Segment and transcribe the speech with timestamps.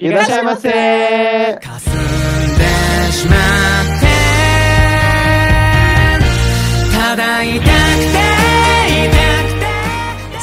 [0.00, 1.98] いらっしゃいませ霞ん
[2.58, 2.64] で
[3.12, 4.06] しまって
[6.96, 7.70] ただ痛くて
[9.06, 9.66] 痛くて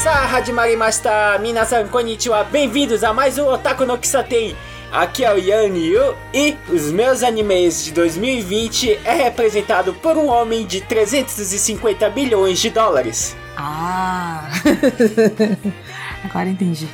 [0.03, 4.53] Sa Hadimarimashita, minasan konnichiwa, bem-vindos a mais um Otaku no Kisaten.
[4.91, 10.27] Aqui é o Yan Yu e os meus animes de 2020 é representado por um
[10.27, 13.35] homem de 350 bilhões de dólares.
[13.55, 14.49] Ah!
[16.25, 16.87] Agora entendi.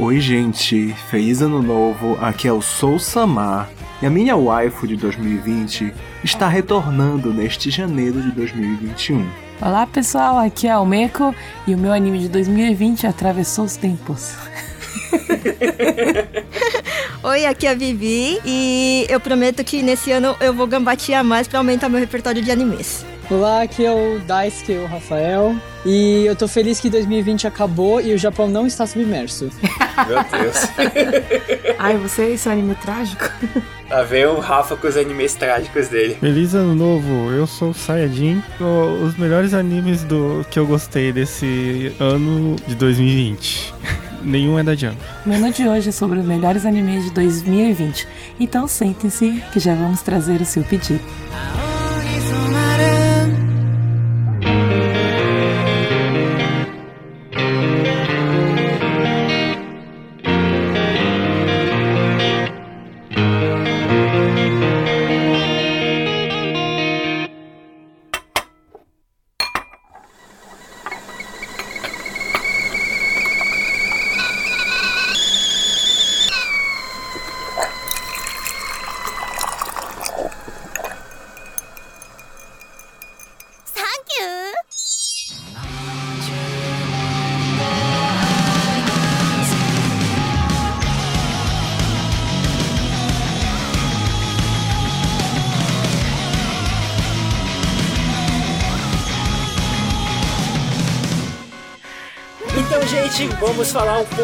[0.00, 2.16] Oi, gente, feliz ano novo.
[2.20, 3.68] Aqui é o Sou Samar.
[4.00, 9.28] E a minha waifu de 2020 está retornando neste janeiro de 2021.
[9.60, 11.34] Olá pessoal, aqui é o Meko
[11.66, 14.36] e o meu anime de 2020 atravessou os tempos.
[17.24, 21.48] Oi, aqui é a Vivi e eu prometo que nesse ano eu vou gambatear mais
[21.48, 23.04] pra aumentar meu repertório de animes.
[23.30, 25.54] Olá, aqui é o Daisuke, o Rafael.
[25.84, 29.50] E eu tô feliz que 2020 acabou e o Japão não está submerso.
[30.06, 30.56] Meu Deus.
[31.78, 33.30] Ai, você e seu anime trágico?
[33.90, 36.16] Lá vem o Rafa com os animes trágicos dele.
[36.18, 38.42] Feliz ano novo, eu sou o Sayajin.
[39.04, 43.74] Os melhores animes do que eu gostei desse ano de 2020.
[44.24, 44.96] Nenhum é da Jump.
[45.26, 48.08] O menu de hoje é sobre os melhores animes de 2020.
[48.40, 51.04] Então sentem-se que já vamos trazer o seu pedido.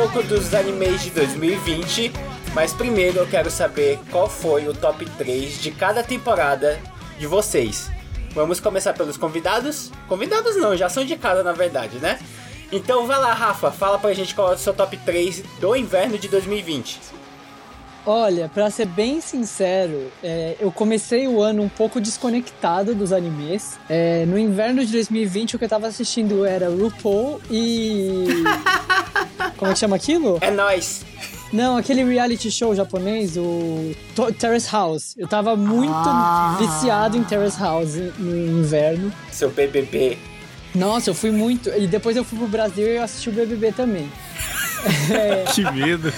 [0.04, 2.12] Pouco dos animes de 2020.
[2.54, 6.78] Mas primeiro eu quero saber qual foi o top 3 de cada temporada
[7.18, 7.90] de vocês.
[8.34, 9.90] Vamos começar pelos convidados?
[10.06, 12.18] Convidados não, já são de casa na verdade, né?
[12.70, 16.18] Então vai lá, Rafa, fala pra gente qual é o seu top 3 do inverno
[16.18, 17.00] de 2020.
[18.06, 23.78] Olha, pra ser bem sincero, é, eu comecei o ano um pouco desconectado dos animes.
[23.88, 28.26] É, no inverno de 2020, o que eu tava assistindo era RuPaul e.
[29.56, 30.36] Como é que chama aquilo?
[30.42, 31.02] É nóis!
[31.50, 33.94] Não, aquele reality show japonês, o
[34.38, 35.14] Terrace House.
[35.16, 36.56] Eu tava muito Ah.
[36.58, 39.10] viciado em Terrace House no inverno.
[39.30, 40.18] Seu BBB.
[40.74, 41.70] Nossa, eu fui muito.
[41.70, 44.10] E depois eu fui pro Brasil e eu assisti o BBB também.
[45.54, 46.12] Que medo.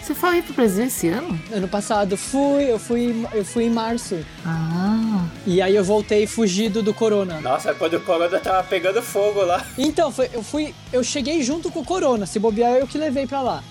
[0.00, 1.38] Você foi ir pro Brasil esse ano?
[1.52, 4.18] Ano passado fui, eu fui, eu fui em março.
[4.44, 5.24] Ah!
[5.46, 7.40] E aí eu voltei fugido do corona.
[7.40, 9.64] Nossa, quando o Corona tava pegando fogo lá.
[9.78, 10.74] Então, foi, eu fui.
[10.92, 12.26] Eu cheguei junto com o corona.
[12.26, 13.62] Se bobear, eu que levei pra lá.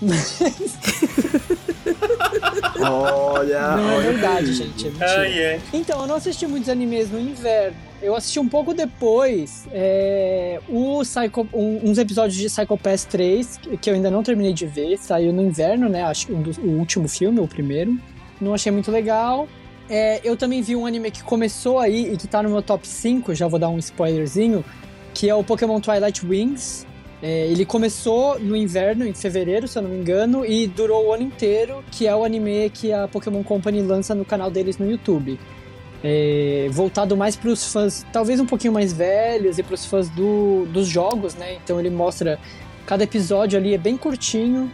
[2.80, 4.52] Olha, Não é olha verdade, aí.
[4.54, 4.86] gente.
[4.86, 5.28] É mentira.
[5.28, 5.60] é.
[5.72, 7.76] Então, eu não assisti muitos animes no inverno.
[8.02, 13.58] Eu assisti um pouco depois é, o Psycho, um- uns episódios de Psycho Pass 3,
[13.80, 14.96] que- eu ainda não terminei de ver.
[14.98, 16.02] Saiu no inverno, né?
[16.02, 17.98] Acho um o último filme, o primeiro.
[18.40, 19.46] Não achei muito legal.
[19.88, 22.86] É, eu também vi um anime que começou aí e que tá no meu top
[22.88, 24.64] 5, já vou dar um spoilerzinho,
[25.12, 26.86] que é o Pokémon Twilight Wings.
[27.22, 31.12] É, ele começou no inverno, em fevereiro, se eu não me engano, e durou o
[31.12, 34.90] ano inteiro, que é o anime que a Pokémon Company lança no canal deles no
[34.90, 35.38] YouTube.
[36.02, 40.08] É, voltado mais para os fãs, talvez um pouquinho mais velhos e para os fãs
[40.08, 41.56] do, dos jogos, né?
[41.62, 42.38] Então ele mostra
[42.86, 44.70] cada episódio ali é bem curtinho,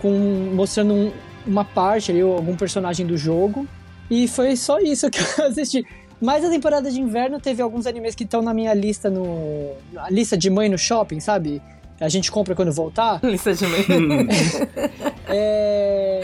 [0.00, 0.10] com
[0.54, 1.12] mostrando um-
[1.46, 3.66] uma parte ali, ou algum personagem do jogo.
[4.10, 5.84] E foi só isso que eu assisti.
[6.20, 9.72] Mas a temporada de inverno teve alguns animes que estão na minha lista no.
[9.96, 11.60] A lista de mãe no shopping, sabe?
[12.00, 13.20] A gente compra quando voltar.
[13.24, 13.84] Lista de mãe.
[15.30, 16.22] É.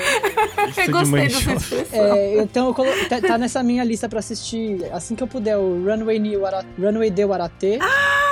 [0.66, 2.04] Lista Eu gostei dessa expressão.
[2.06, 2.88] É, então eu colo...
[3.06, 6.64] tá, tá nessa minha lista pra assistir assim que eu puder, o Runway, ni Wara...
[6.78, 7.78] Runway de Warate.
[7.82, 8.23] Ah,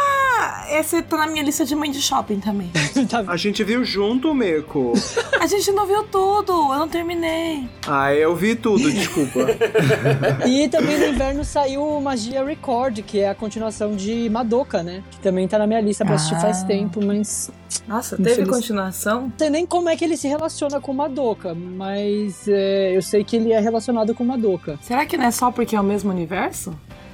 [0.72, 2.70] esse tá na minha lista de mãe de shopping também.
[3.08, 4.92] Tá- A gente viu junto, Meco.
[5.40, 7.68] A gente não viu tudo, eu não terminei.
[7.86, 9.40] Ah, eu vi tudo, desculpa.
[10.46, 15.02] E também no inverno saiu Magia Record, que é a continuação de Madoka, né?
[15.10, 16.40] Que também tá na minha lista pra assistir Ah.
[16.40, 17.50] faz tempo, mas
[17.86, 19.22] Nossa, teve teve Infeliz- continuação?
[19.22, 23.24] não sei nem como é que ele se relaciona com Madoka, mas é, eu sei
[23.24, 26.10] que ele é relacionado com Madoka, Será que não é só porque é o mesmo
[26.10, 26.72] universo?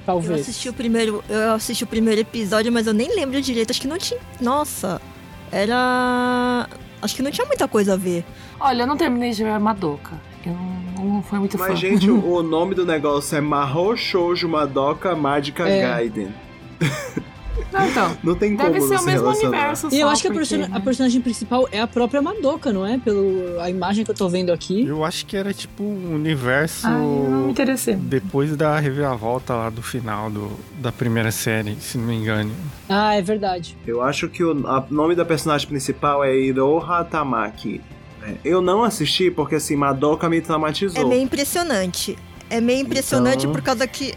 [0.08, 0.40] Eu talvez.
[0.40, 3.70] assisti o primeiro, eu assisti o primeiro episódio, mas eu nem lembro direito.
[3.70, 4.19] Acho que não tinha.
[4.40, 5.00] Nossa,
[5.52, 6.69] era.
[7.00, 8.25] Acho que não tinha muita coisa a ver.
[8.58, 10.20] Olha, eu não terminei de ver Madoka.
[10.34, 11.69] porque não, não foi muito fã.
[11.69, 15.82] Mas, gente, o o nome do negócio é Mahou Shoujo Madoka Magica É.
[15.82, 16.34] Gaiden.
[17.72, 18.16] Não, então.
[18.22, 20.32] Não tem Deve como ser não o se mesmo universo E eu acho que a,
[20.32, 20.81] porque, a né?
[20.84, 22.99] personagem principal é a própria Madoka, não é?
[22.99, 24.84] Pelo a imagem que eu tô vendo aqui.
[24.87, 27.94] Eu acho que era tipo um universo Ai, não me interessei.
[27.94, 32.50] depois da reviravolta lá do final do, da primeira série, se não me engano.
[32.88, 33.76] Ah, é verdade.
[33.87, 37.81] Eu acho que o a- nome da personagem principal é Iroha Tamaki.
[38.22, 41.00] É, Eu não assisti porque, assim, Madoka me traumatizou.
[41.00, 42.16] É meio impressionante.
[42.50, 44.14] É meio impressionante Então- por causa que.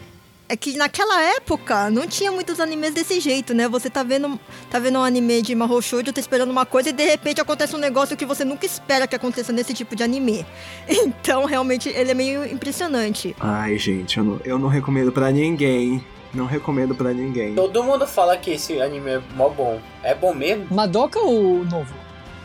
[0.52, 3.70] É que naquela época não tinha muitos animes desse jeito, né?
[3.70, 4.38] Você tá vendo,
[4.70, 7.74] tá vendo um anime de Mahou Shoujo, tá esperando uma coisa e de repente acontece
[7.74, 10.46] um negócio que você nunca espera que aconteça nesse tipo de anime.
[11.22, 13.34] Então, realmente, ele é meio impressionante.
[13.40, 16.04] Ai, gente, eu não, eu não recomendo pra ninguém.
[16.34, 17.56] Não recomendo pra ninguém.
[17.56, 19.80] Todo mundo fala que esse anime é mó bom.
[20.04, 20.68] É bom mesmo?
[20.70, 21.94] Madoka ou novo?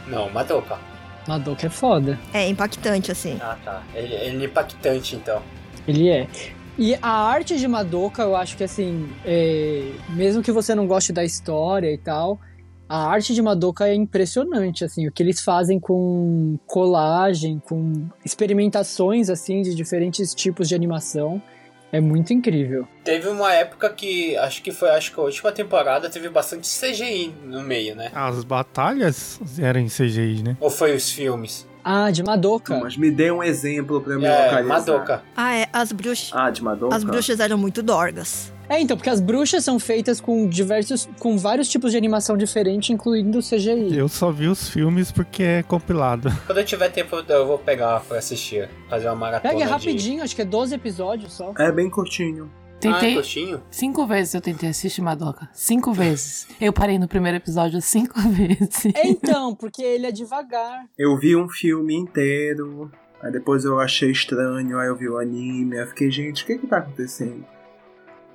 [0.06, 0.78] Não, Madoka.
[1.26, 2.20] Madoka é foda.
[2.32, 3.36] É impactante, assim.
[3.40, 3.82] Ah, tá.
[3.96, 5.42] Ele, ele é impactante, então.
[5.88, 6.28] Ele é.
[6.78, 11.12] E a arte de Madoka, eu acho que assim, é, mesmo que você não goste
[11.12, 12.38] da história e tal,
[12.88, 19.30] a arte de Madoka é impressionante, assim, o que eles fazem com colagem, com experimentações,
[19.30, 21.42] assim, de diferentes tipos de animação,
[21.90, 22.86] é muito incrível.
[23.04, 27.34] Teve uma época que, acho que foi acho que a última temporada, teve bastante CGI
[27.44, 28.10] no meio, né?
[28.14, 30.56] As batalhas eram em CGI, né?
[30.60, 31.66] Ou foi os filmes?
[31.88, 32.76] Ah, de Madoka.
[32.82, 34.74] Mas me dê um exemplo pra eu me É, localizar.
[34.78, 35.22] Madoka.
[35.36, 35.68] Ah, é.
[35.72, 36.30] As bruxas.
[36.32, 36.96] Ah, de Madoka?
[36.96, 38.52] As bruxas eram muito dorgas.
[38.68, 42.92] É, então, porque as bruxas são feitas com diversos, com vários tipos de animação diferente,
[42.92, 43.96] incluindo o CGI.
[43.96, 46.28] Eu só vi os filmes porque é compilado.
[46.46, 48.68] Quando eu tiver tempo, eu vou pegar pra assistir.
[48.90, 51.52] Fazer uma maratona Pega de- rapidinho, acho que é 12 episódios só.
[51.56, 52.50] É bem curtinho.
[52.84, 53.60] Ah, é Tentei.
[53.70, 55.48] Cinco vezes eu tentei assistir Madoka.
[55.52, 56.46] Cinco vezes.
[56.60, 58.86] Eu parei no primeiro episódio cinco vezes.
[58.94, 60.84] É então, porque ele é devagar.
[60.98, 62.90] Eu vi um filme inteiro,
[63.22, 66.46] aí depois eu achei estranho, aí eu vi o anime, aí eu fiquei, gente, o
[66.46, 67.44] que que tá acontecendo?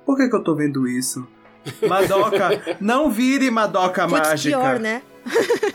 [0.04, 1.26] Por que que eu tô vendo isso?
[1.88, 2.50] Madoka,
[2.80, 4.58] não vire Madoka Putz, mágica.
[4.58, 5.02] pior, né?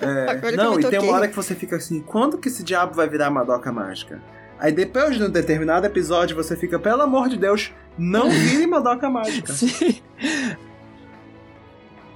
[0.02, 3.08] É, não, e tem uma hora que você fica assim, quando que esse diabo vai
[3.08, 4.22] virar Madoka mágica?
[4.60, 9.10] Aí depois de um determinado episódio você fica, pelo amor de Deus, não vire Madoka
[9.10, 9.52] mágica.
[9.54, 10.02] Sim.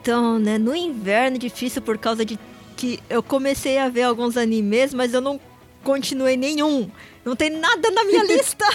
[0.02, 2.40] Então, né, no inverno difícil por causa de
[2.76, 5.40] que eu comecei a ver alguns animes, mas eu não
[5.84, 6.90] continuei nenhum.
[7.24, 8.66] Não tem nada na minha lista.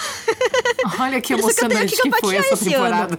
[1.00, 3.19] Olha que isso que emocionante que que, foi essa temporada.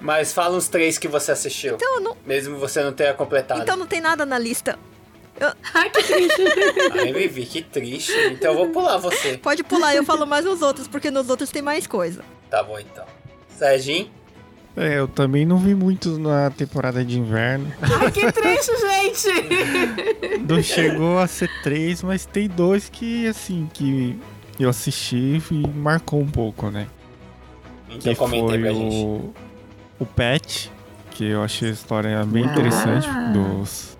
[0.00, 1.74] Mas fala uns três que você assistiu.
[1.74, 3.62] Então, não, Mesmo você não tenha completado.
[3.62, 4.76] então não tem nada na lista.
[5.74, 6.42] Ai, que triste.
[6.98, 8.12] Ai, Vivi, que triste.
[8.30, 9.36] Então eu vou pular você.
[9.38, 12.22] Pode pular, eu falo mais nos outros, porque nos outros tem mais coisa.
[12.50, 13.04] Tá bom, então.
[13.58, 14.10] Serginho?
[14.76, 17.72] É, eu também não vi muitos na temporada de inverno.
[17.80, 20.40] Ai, que triste, gente.
[20.48, 24.18] Não chegou a ser três, mas tem dois que, assim, que
[24.58, 26.88] eu assisti e marcou um pouco, né?
[27.88, 28.94] Então Que foi pra gente.
[28.96, 29.32] o,
[30.00, 30.72] o Pet,
[31.12, 32.46] que eu achei a história bem Ah.
[32.50, 33.93] interessante dos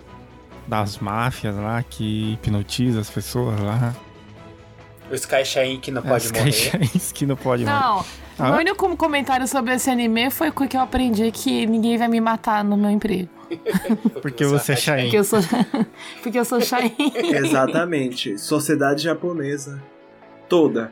[0.67, 3.93] das máfias lá que hipnotiza as pessoas lá.
[5.11, 6.43] O Sky Shine que não pode as morrer.
[6.71, 7.75] caixinhas que não pode morrer.
[7.79, 8.05] Não,
[8.39, 8.51] Ah?
[8.51, 12.63] o único comentário sobre esse anime foi que eu aprendi que ninguém vai me matar
[12.63, 13.29] no meu emprego.
[14.21, 15.01] Porque você é Shine.
[15.03, 15.39] Porque eu sou,
[16.23, 16.95] porque eu sou Shine.
[17.13, 18.37] Exatamente.
[18.39, 19.81] Sociedade japonesa.
[20.49, 20.91] Toda.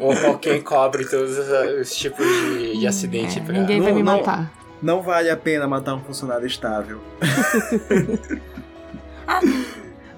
[0.00, 1.48] Ou qualquer cobre todos os,
[1.80, 3.52] os tipos de, de acidente É, pra...
[3.54, 4.16] ninguém vai Não, me não.
[4.18, 4.52] matar.
[4.82, 7.00] Não vale a pena matar um funcionário estável.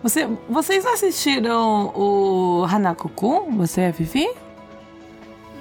[0.03, 3.55] Você, vocês assistiram o Hanako-kun?
[3.59, 4.31] Você é Vivi?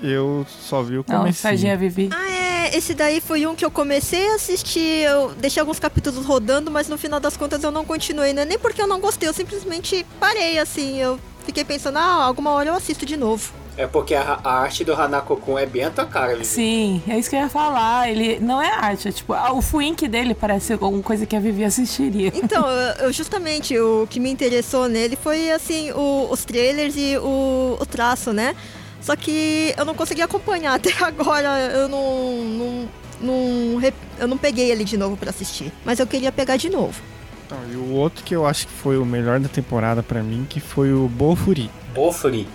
[0.02, 1.42] Eu só vi o Não, começo.
[1.42, 2.10] Serginho é Vivi.
[2.14, 6.26] Ah, é, esse daí foi um que eu comecei a assistir, eu deixei alguns capítulos
[6.26, 9.02] rodando, mas no final das contas eu não continuei, não é nem porque eu não
[9.02, 13.52] gostei, eu simplesmente parei, assim, eu fiquei pensando, ah, alguma hora eu assisto de novo.
[13.80, 16.44] É porque a, a arte do Hanako-kun é bem a tua cara, Vivi.
[16.44, 18.10] Sim, é isso que eu ia falar.
[18.12, 21.40] Ele não é arte, é tipo, ah, o fuink dele parece alguma coisa que a
[21.40, 22.30] Vivi assistiria.
[22.36, 22.66] Então,
[23.00, 27.86] eu, justamente, o que me interessou nele foi, assim, o- os trailers e o, o
[27.86, 28.54] traço, né?
[29.02, 32.90] Só que eu não consegui acompanhar até agora, eu não, não,
[33.22, 33.82] não
[34.20, 37.02] eu não peguei ele de novo pra assistir, mas eu queria pegar de novo.
[37.50, 40.46] Não, e o outro que eu acho que foi o melhor da temporada pra mim,
[40.50, 41.72] que foi o Bofuri.
[41.96, 42.46] Bofuri.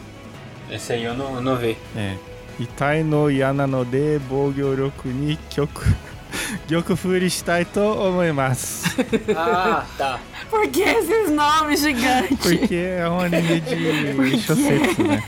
[0.70, 1.76] Esse aí eu não, não vi.
[1.96, 2.14] É.
[2.58, 5.82] Itai no yana no de bo gyoroku ni kyoku
[6.68, 8.84] gyoku furi shitai to omoimasu.
[9.36, 10.20] Ah, tá.
[10.50, 12.38] Por que esses nomes gigantes?
[12.38, 15.22] Porque é um anime de Shosetsu, né?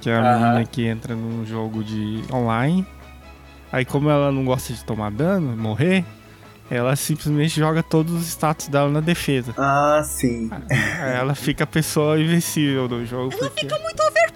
[0.00, 0.38] Que é a Aham.
[0.50, 2.86] menina que entra num jogo de online.
[3.72, 6.04] Aí como ela não gosta de tomar dano, morrer,
[6.70, 9.52] ela simplesmente joga todos os status dela na defesa.
[9.58, 10.48] Ah, sim.
[10.70, 13.34] Aí ela fica a pessoa invencível do jogo.
[13.38, 14.27] Ela fica Muito overpower!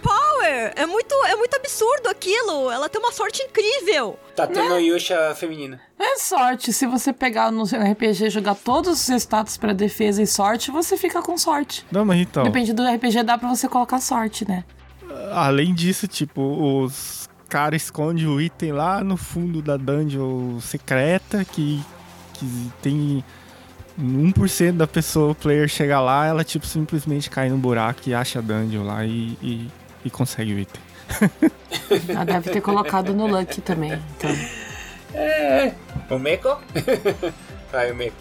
[0.42, 0.72] Inter!
[0.76, 2.70] É muito, é muito absurdo aquilo!
[2.70, 4.18] Ela tem uma sorte incrível!
[4.34, 5.80] Tá tendo Yusha feminina.
[5.98, 6.72] É sorte.
[6.72, 10.70] Se você pegar no seu RPG e jogar todos os status pra defesa e sorte,
[10.70, 11.86] você fica com sorte.
[11.90, 12.42] Não, mas então.
[12.42, 14.64] Depende do RPG, dá pra você colocar sorte, né?
[15.32, 21.84] Além disso, tipo, os caras escondem o item lá no fundo da dungeon secreta que,
[22.32, 23.22] que tem
[24.00, 28.38] 1% da pessoa, o player chega lá, ela tipo simplesmente cai no buraco e acha
[28.38, 29.68] a dungeon lá e, e,
[30.04, 30.80] e consegue o item.
[32.08, 33.92] Ela deve ter colocado no Lucky também.
[34.16, 34.30] Então.
[35.14, 35.72] É.
[36.10, 36.56] O Meiko?
[37.70, 38.16] Vai, o Meiko.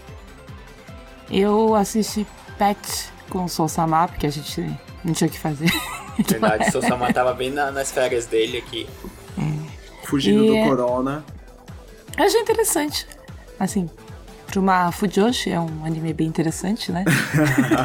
[1.30, 2.26] Eu assisti
[2.58, 4.62] Pet com o Sousama, porque a gente
[5.04, 5.70] não tinha o que fazer.
[6.28, 8.88] Verdade, o Sousama tava bem na- nas férias dele aqui.
[10.04, 11.24] Fugindo E do é- corona.
[12.18, 13.08] Eu achei interessante.
[13.58, 13.90] Assim,
[14.51, 17.03] pra uma Fujoshi, é um anime bem interessante, né?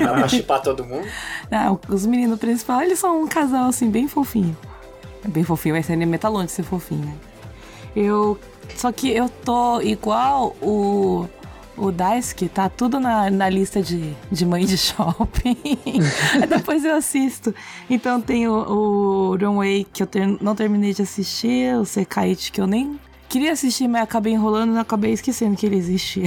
[0.00, 1.06] Dá pra chipar todo mundo.
[1.50, 4.56] Ah, os meninos principais, eles são um casal, assim, bem fofinho.
[5.28, 7.14] Bem fofinho, esse anime tá longe de ser fofinho, né?
[7.94, 8.38] Eu...
[8.76, 11.26] Só que eu tô igual o...
[11.78, 15.58] O Daisuke, tá tudo na, na lista de, de mãe de shopping.
[16.48, 17.54] Depois eu assisto.
[17.90, 22.62] Então tem o, o Runway, que eu ter- não terminei de assistir, o Sekaiichi, que
[22.62, 26.26] eu nem queria assistir, mas acabei enrolando e acabei esquecendo que ele existia.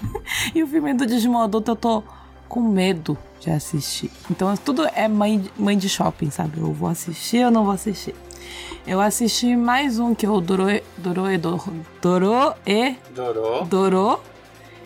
[0.54, 2.02] e o filme do Digimon adulto eu tô
[2.48, 4.10] com medo de assistir.
[4.30, 6.58] Então tudo é mãe, mãe de shopping, sabe?
[6.58, 8.14] Eu vou assistir ou não vou assistir.
[8.86, 13.64] Eu assisti mais um que é o Doroe, Doroe, Doro- Doroe, Dorou.
[13.66, 14.20] Dorô.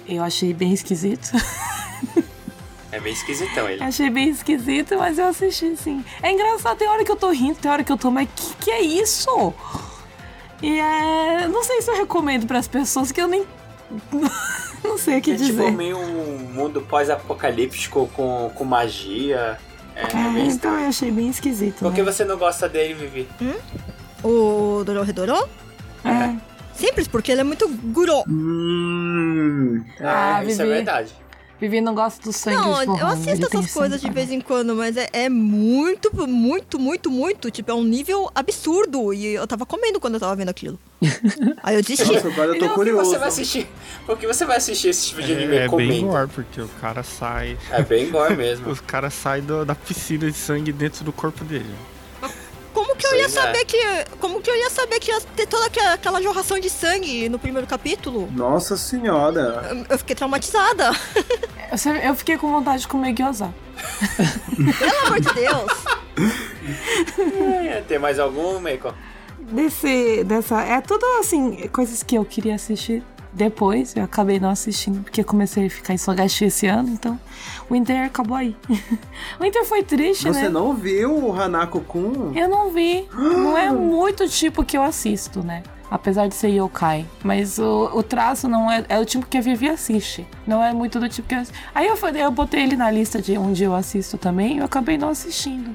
[0.09, 1.31] Eu achei bem esquisito.
[2.91, 3.83] É meio esquisitão ele.
[3.83, 6.05] achei bem esquisito, mas eu assisti sim.
[6.23, 8.55] É engraçado, tem hora que eu tô rindo, tem hora que eu tô, mas que
[8.57, 9.55] que é isso?
[10.63, 11.49] E é.
[11.49, 13.45] Não sei se eu recomendo pras pessoas que eu nem.
[14.83, 15.71] não sei o que É tipo dizer.
[15.73, 19.59] meio um mundo pós-apocalíptico com, com magia.
[19.95, 21.81] É, É, meio então eu achei bem esquisito.
[21.81, 22.11] Por que né?
[22.11, 23.29] você não gosta dele, Vivi?
[24.25, 25.49] O Dororedoro?
[26.05, 26.35] É.
[26.75, 28.23] Simples, porque ele é muito guro.
[28.29, 29.85] Hum.
[30.01, 30.77] Ah, é, isso é Vivi.
[30.77, 31.13] verdade.
[31.63, 34.97] Vivi não gosta do sangue Não, eu assisto essas coisas de vez em quando, mas
[34.97, 37.53] é, é muito, muito, muito, muito.
[37.53, 39.15] Tipo, é um nível absurdo.
[39.15, 40.77] E eu tava comendo quando eu tava vendo aquilo.
[41.63, 42.13] Aí eu desisti.
[42.13, 43.11] Nossa, eu tô Não, por que curioso.
[43.11, 43.69] você vai assistir?
[44.05, 46.07] Por que você vai assistir esse tipo de anime É, é bem comendo?
[46.09, 47.57] gore, porque o cara sai.
[47.71, 48.67] É bem gore mesmo.
[48.73, 51.71] Os caras saem do- da piscina de sangue dentro do corpo dele.
[52.73, 53.41] Como que eu ia Pois é.
[53.43, 53.79] saber que.
[54.19, 57.39] Como que eu ia saber que ia ter toda aquela, aquela jorração de sangue no
[57.39, 58.29] primeiro capítulo?
[58.33, 59.67] Nossa senhora.
[59.71, 60.91] Eu- Eu fiquei traumatizada.
[62.03, 63.53] Eu fiquei com vontade de comer gyoza.
[64.79, 65.73] Pelo amor de Deus.
[67.69, 68.95] É, tem mais algum, Meiko?
[69.39, 70.61] Desse, dessa.
[70.63, 73.03] É tudo assim, coisas que eu queria assistir
[73.33, 73.97] depois.
[73.97, 77.19] Eu acabei não assistindo, porque comecei a ficar em Sogashi esse ano, então.
[77.69, 78.55] O Winter acabou aí.
[79.41, 80.49] o Winter foi triste, Você né?
[80.49, 82.33] não viu o Hanako-kun?
[82.35, 83.09] Eu não vi.
[83.13, 85.63] Não é muito tipo que eu assisto, né?
[85.91, 87.07] Apesar de ser yokai.
[87.23, 88.85] Mas o, o traço não é.
[88.89, 90.27] É o tipo que a Vivi assiste.
[90.47, 91.43] Não é muito do tipo que eu.
[91.75, 94.97] Aí eu, eu botei ele na lista de onde eu assisto também e eu acabei
[94.97, 95.75] não assistindo.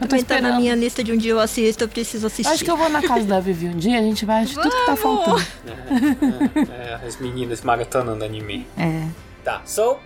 [0.00, 0.52] Eu tô Também tá esperando.
[0.52, 2.52] na minha lista de um dia eu assisto, eu preciso assistir.
[2.52, 4.74] Acho que eu vou na casa da Vivi um dia, a gente vai assistir tudo
[4.74, 5.42] que tá faltando.
[6.72, 8.66] É, as meninas maratonando anime.
[8.76, 9.08] É.
[9.42, 10.00] Tá, sou.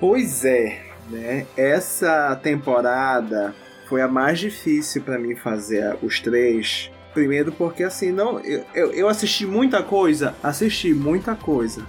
[0.00, 1.46] Pois é, né?
[1.56, 3.54] Essa temporada
[3.88, 6.90] foi a mais difícil pra mim fazer os três.
[7.12, 11.86] Primeiro porque assim, não, eu, eu, eu assisti muita coisa, assisti muita coisa.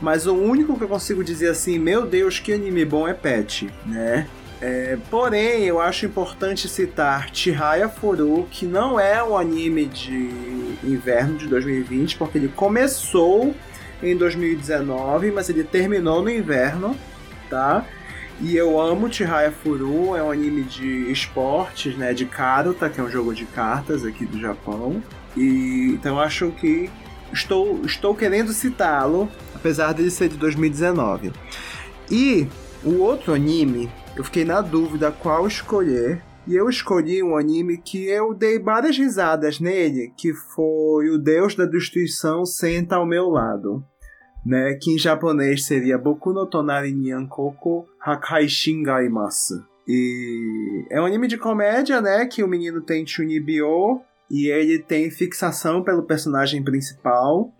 [0.00, 3.70] Mas o único que eu consigo dizer assim, meu Deus, que anime bom é Pet,
[3.86, 4.28] né?
[4.60, 10.30] É, porém, eu acho importante citar Chihaya Furu, que não é um anime de
[10.82, 13.54] inverno de 2020, porque ele começou
[14.02, 16.96] em 2019, mas ele terminou no inverno,
[17.50, 17.84] tá?
[18.40, 22.12] E eu amo Chihaya Furu, é um anime de esportes, né?
[22.12, 25.02] De Karuta, que é um jogo de cartas aqui do Japão.
[25.36, 26.90] E então eu acho que
[27.32, 31.32] estou, estou querendo citá-lo, apesar dele ser de 2019.
[32.10, 32.46] E
[32.84, 36.22] o outro anime, eu fiquei na dúvida qual escolher.
[36.46, 41.54] E eu escolhi um anime que eu dei várias risadas nele, que foi O Deus
[41.56, 43.84] da Destruição Senta ao Meu Lado.
[44.44, 49.66] Né, que em japonês seria Boku no Tonari ni Ankoko Hakai Shingaimasu.
[49.88, 55.10] E é um anime de comédia, né, que o menino tem Chunibyo e ele tem
[55.10, 57.52] fixação pelo personagem principal.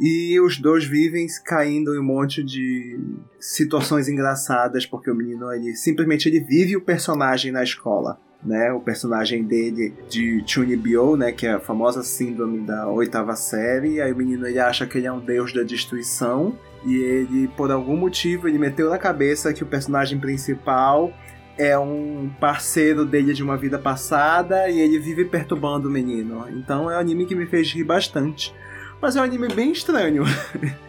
[0.00, 2.98] E os dois vivem caindo em um monte de
[3.38, 8.18] situações engraçadas, porque o menino ele simplesmente ele vive o personagem na escola.
[8.44, 14.02] Né, o personagem dele de Chunibyo, né, que é a famosa síndrome da oitava série,
[14.02, 17.70] aí o menino ele acha que ele é um deus da destruição e ele por
[17.70, 21.10] algum motivo ele meteu na cabeça que o personagem principal
[21.56, 26.46] é um parceiro dele de uma vida passada e ele vive perturbando o menino.
[26.50, 28.54] Então é um anime que me fez rir bastante.
[29.04, 30.24] Mas é um anime bem estranho.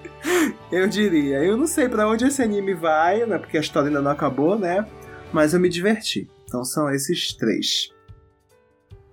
[0.72, 1.44] eu diria.
[1.44, 3.38] Eu não sei pra onde esse anime vai, né?
[3.38, 4.88] Porque a história ainda não acabou, né?
[5.34, 6.26] Mas eu me diverti.
[6.46, 7.90] Então são esses três.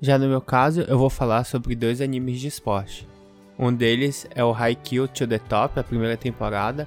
[0.00, 3.08] Já no meu caso, eu vou falar sobre dois animes de esporte.
[3.58, 6.86] Um deles é o Haikyuu to the Top, a primeira temporada,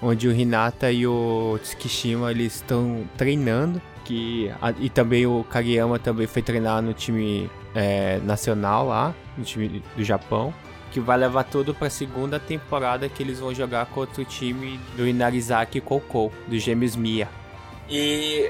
[0.00, 6.26] onde o Hinata e o Tsukishima eles estão treinando, que e também o Kageyama também
[6.26, 10.54] foi treinar no time é, nacional lá, no time do Japão,
[10.94, 14.78] que vai levar tudo para a segunda temporada que eles vão jogar contra o time
[14.96, 17.28] do Inarizaki Koukou, do Gêmeos Mia.
[17.90, 18.48] E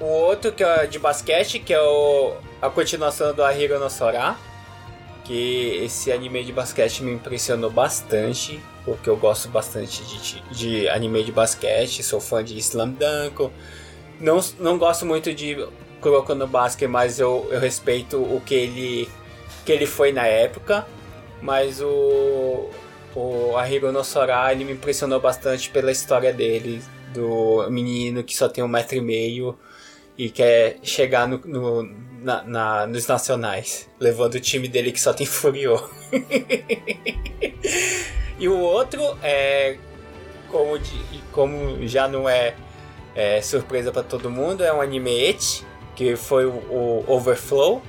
[0.00, 4.36] o outro que é de basquete, que é o, a continuação do Ahiro no Sora,
[5.24, 11.24] que esse anime de basquete me impressionou bastante, porque eu gosto bastante de, de anime
[11.24, 13.52] de basquete, sou fã de Slam Dunk.
[14.20, 15.56] Não, não gosto muito de
[16.00, 19.08] Kuroko no Basket, mas eu, eu respeito o que ele,
[19.66, 20.86] que ele foi na época.
[21.40, 22.68] Mas o,
[23.14, 26.82] o Ahiro no Sora, ele me impressionou bastante pela história dele,
[27.14, 29.56] do menino que só tem um metro e meio
[30.16, 31.82] e quer chegar no, no-
[32.20, 35.80] na- na- nos nacionais, levando o time dele que só tem Furiô.
[38.38, 39.76] e o outro é
[40.50, 40.78] como,
[41.32, 42.54] como já não é,
[43.14, 45.36] é, surpresa para todo mundo, é um anime
[45.94, 47.82] que foi o, o Overflow,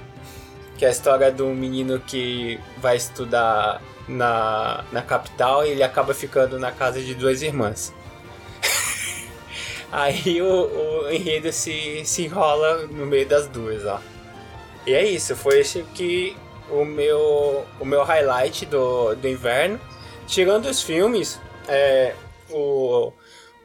[0.79, 5.83] que é a história de um menino que vai estudar na, na capital e ele
[5.83, 7.93] acaba ficando na casa de duas irmãs.
[9.91, 13.99] Aí o, o enredo se, se enrola no meio das duas, ó.
[14.87, 16.37] E é isso, foi esse que
[16.71, 19.77] o meu, o meu highlight do, do inverno.
[20.27, 22.15] Tirando os filmes, é,
[22.49, 23.11] o,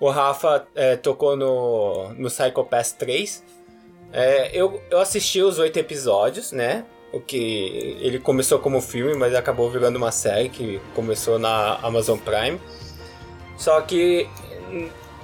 [0.01, 3.45] o Rafa é, tocou no, no Psycho Pass 3.
[4.13, 6.85] É, eu, eu assisti os oito episódios, né?
[7.15, 12.19] O que ele começou como filme, mas acabou virando uma série que começou na Amazon
[12.19, 12.61] Prime.
[13.57, 14.29] Só que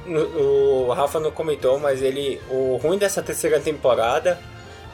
[0.06, 4.40] o Rafa não comentou, mas ele o ruim dessa terceira temporada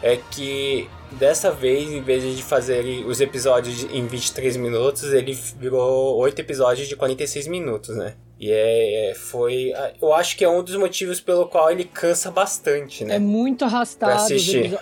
[0.03, 6.17] é que dessa vez, em vez de fazer os episódios em 23 minutos, ele virou
[6.17, 8.15] oito episódios de 46 minutos, né?
[8.39, 9.73] E é, foi.
[10.01, 13.17] Eu acho que é um dos motivos pelo qual ele cansa bastante, né?
[13.17, 14.31] É muito arrastado.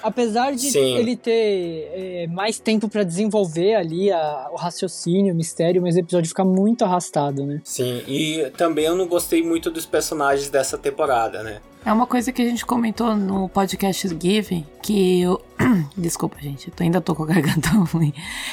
[0.02, 0.96] Apesar de Sim.
[0.96, 6.00] ele ter é, mais tempo pra desenvolver ali a- o raciocínio, o mistério, mas o
[6.00, 7.60] episódio fica muito arrastado, né?
[7.62, 11.60] Sim, e também eu não gostei muito dos personagens dessa temporada, né?
[11.86, 15.40] É uma coisa que a gente comentou no podcast Giving, que eu.
[15.96, 18.12] Desculpa, gente, eu ainda tô com a garganta ruim.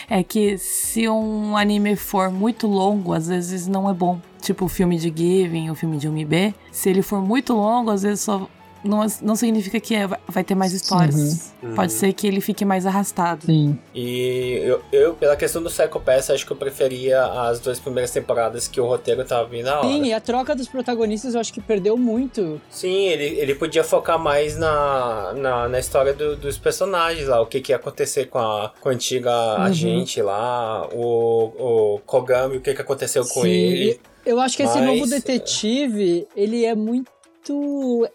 [0.10, 4.20] É que se um anime for muito longo, às vezes não é bom.
[4.42, 6.54] Tipo o filme de Giving, o filme de 1B.
[6.72, 8.48] Se ele for muito longo, às vezes só.
[8.84, 11.54] Não, não significa que é- vai ter mais histórias.
[11.62, 11.76] Uhum.
[11.76, 13.46] Pode ser que ele fique mais arrastado.
[13.46, 13.78] Sim.
[13.94, 18.12] E eu, eu, pela questão do Psycho Pass, acho que eu preferia as duas primeiras
[18.12, 19.88] temporadas que o roteiro tava vindo na hora.
[19.88, 22.60] Sim, e a troca dos protagonistas eu acho que perdeu muito.
[22.70, 27.46] Sim, ele, ele podia focar mais na, na, na história do- dos personagens lá, o
[27.46, 29.62] que, que ia acontecer com a, com a antiga Uhum.
[29.64, 34.00] agente lá, o, o Kogami, o que, que aconteceu com Sim, ele.
[34.26, 37.12] Eu acho que esse Mas, novo detetive, ele é muito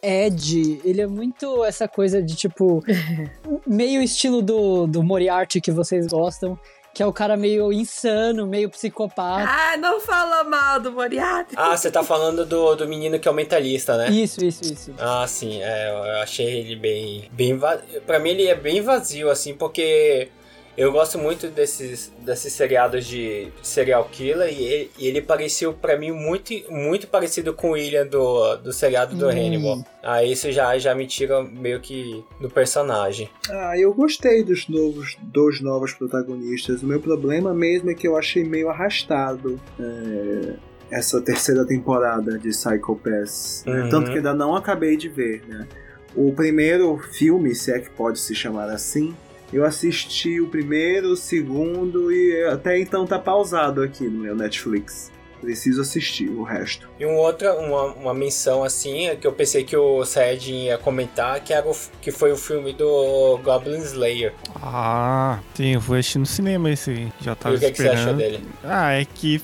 [0.02, 2.82] Ed, ele é muito essa coisa de tipo
[3.66, 6.58] meio estilo do, do Moriarty que vocês gostam,
[6.94, 9.46] que é o cara meio insano, meio psicopata.
[9.46, 11.54] Ah, não fala mal do Moriarty.
[11.56, 14.08] Ah, você tá falando do, do menino que é o mentalista, né?
[14.10, 14.94] Isso, isso, isso.
[14.98, 18.00] Ah, sim, é, eu achei ele bem, bem vazio.
[18.06, 20.28] Pra mim ele é bem vazio, assim, porque
[20.76, 25.96] eu gosto muito desses, desses seriados de serial killer e ele, e ele pareceu pra
[25.98, 29.30] mim muito, muito parecido com o William do, do seriado do Hum.
[29.30, 29.84] Hannibal.
[30.02, 33.28] Aí isso já, já me tira meio que do personagem.
[33.50, 36.82] Ah, eu gostei dos novos, dos novos protagonistas.
[36.82, 40.54] O meu problema mesmo é que eu achei meio arrastado é,
[40.90, 43.64] essa terceira temporada de Psycho Pass.
[43.66, 43.82] né?
[43.82, 43.88] Uhum.
[43.88, 45.66] Tanto que ainda não acabei de ver, né?
[46.14, 49.14] O primeiro filme, se é que pode se chamar assim,
[49.56, 55.10] eu assisti o primeiro, o segundo e até então tá pausado aqui no meu Netflix.
[55.40, 56.88] Preciso assistir o resto.
[56.98, 60.78] E um outra, uma, uma menção assim, é que eu pensei que o Sayajin ia
[60.78, 64.34] comentar, que, era o, que foi o filme do Goblin Slayer.
[64.56, 67.12] Ah, sim, eu fui assistir no cinema esse aí.
[67.20, 68.18] Já e tava o que, que você achou esperando.
[68.18, 68.48] dele?
[68.64, 69.40] Ah, é que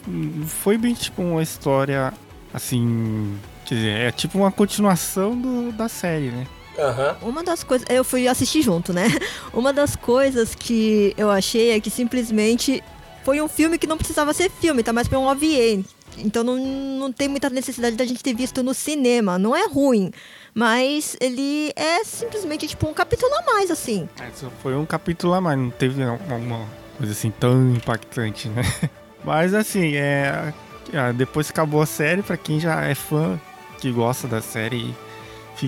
[0.47, 2.13] foi bem tipo uma história
[2.53, 3.35] assim.
[3.65, 6.47] Quer dizer, é tipo uma continuação do, da série, né?
[6.79, 7.17] Aham.
[7.23, 7.87] Uma das coisas.
[7.91, 9.07] Eu fui assistir junto, né?
[9.53, 12.83] Uma das coisas que eu achei é que simplesmente
[13.25, 15.85] foi um filme que não precisava ser filme, tá mais pra um OVA.
[16.19, 19.39] Então não, não tem muita necessidade da gente ter visto no cinema.
[19.39, 20.11] Não é ruim,
[20.55, 24.09] mas ele é simplesmente tipo um capítulo a mais, assim.
[24.21, 26.67] É, só foi um capítulo a mais, não teve alguma
[26.99, 28.63] coisa assim tão impactante, né?
[29.25, 30.53] Mas assim, é.
[30.93, 33.41] é, Depois que acabou a série, pra quem já é fã,
[33.79, 34.93] que gosta da série,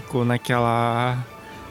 [0.00, 1.16] ficou naquela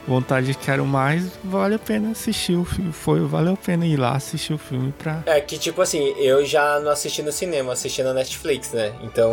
[0.05, 2.91] vontade de quero mais, vale a pena assistir o filme.
[2.91, 5.23] Foi, valeu a pena ir lá assistir o filme pra.
[5.25, 8.91] É que, tipo assim, eu já não assisti no cinema, assisti na Netflix, né?
[9.01, 9.31] Então,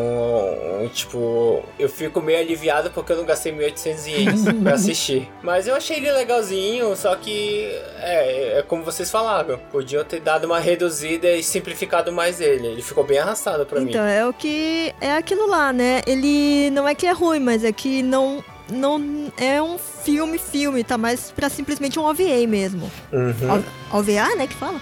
[0.94, 5.28] tipo, eu fico meio aliviado porque eu não gastei 1.800 ienes pra assistir.
[5.42, 7.64] Mas eu achei ele legalzinho, só que,
[7.98, 12.68] é, é como vocês falaram, podiam ter dado uma reduzida e simplificado mais ele.
[12.68, 14.10] Ele ficou bem arrastado pra Então, mim.
[14.10, 14.94] é o que.
[15.00, 16.00] É aquilo lá, né?
[16.06, 18.44] Ele não é que é ruim, mas é que não.
[18.70, 22.90] Não é um filme, filme, tá mais pra simplesmente um OVA mesmo.
[23.12, 23.64] Uhum.
[23.92, 24.46] O- OVA, né?
[24.46, 24.80] Que fala?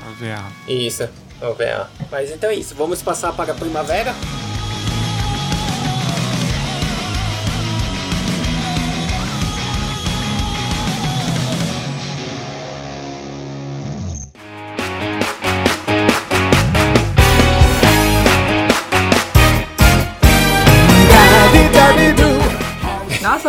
[0.00, 1.08] pra ver a- Isso,
[1.42, 1.48] ó.
[2.10, 4.14] Mas então é isso, vamos passar para a primavera?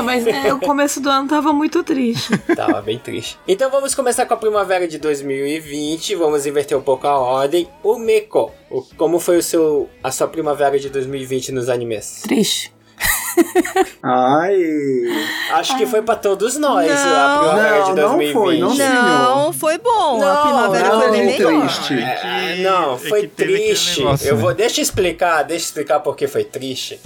[0.10, 2.38] Mas é, o começo do ano tava muito triste.
[2.56, 3.38] Tava bem triste.
[3.48, 6.16] Então vamos começar com a primavera de 2020.
[6.16, 7.70] Vamos inverter um pouco a ordem.
[7.84, 12.22] O Meko, o- como foi o seu, a sua primavera de 2020 nos animes?
[12.24, 12.74] Triste.
[14.04, 14.58] Ai.
[15.52, 17.40] Acho que foi pra todos nós a Não.
[17.40, 18.34] primavera de Não, não 2020.
[18.34, 18.76] foi, não.
[19.46, 20.22] Não, foi bom.
[20.22, 21.94] a Não, primavera não, foi bem triste.
[21.94, 24.00] É, não, É foi aquele triste.
[24.00, 24.42] negócio, eu né?
[24.42, 27.00] vou, deixa eu explicar, deixa eu explicar por que foi triste.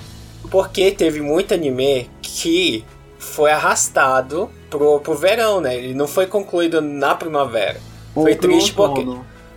[0.53, 2.85] Porque teve muito anime que
[3.17, 5.75] foi arrastado pro, pro verão, né?
[5.75, 7.81] Ele não foi concluído na primavera.
[8.13, 9.03] Foi Ou pro triste porque.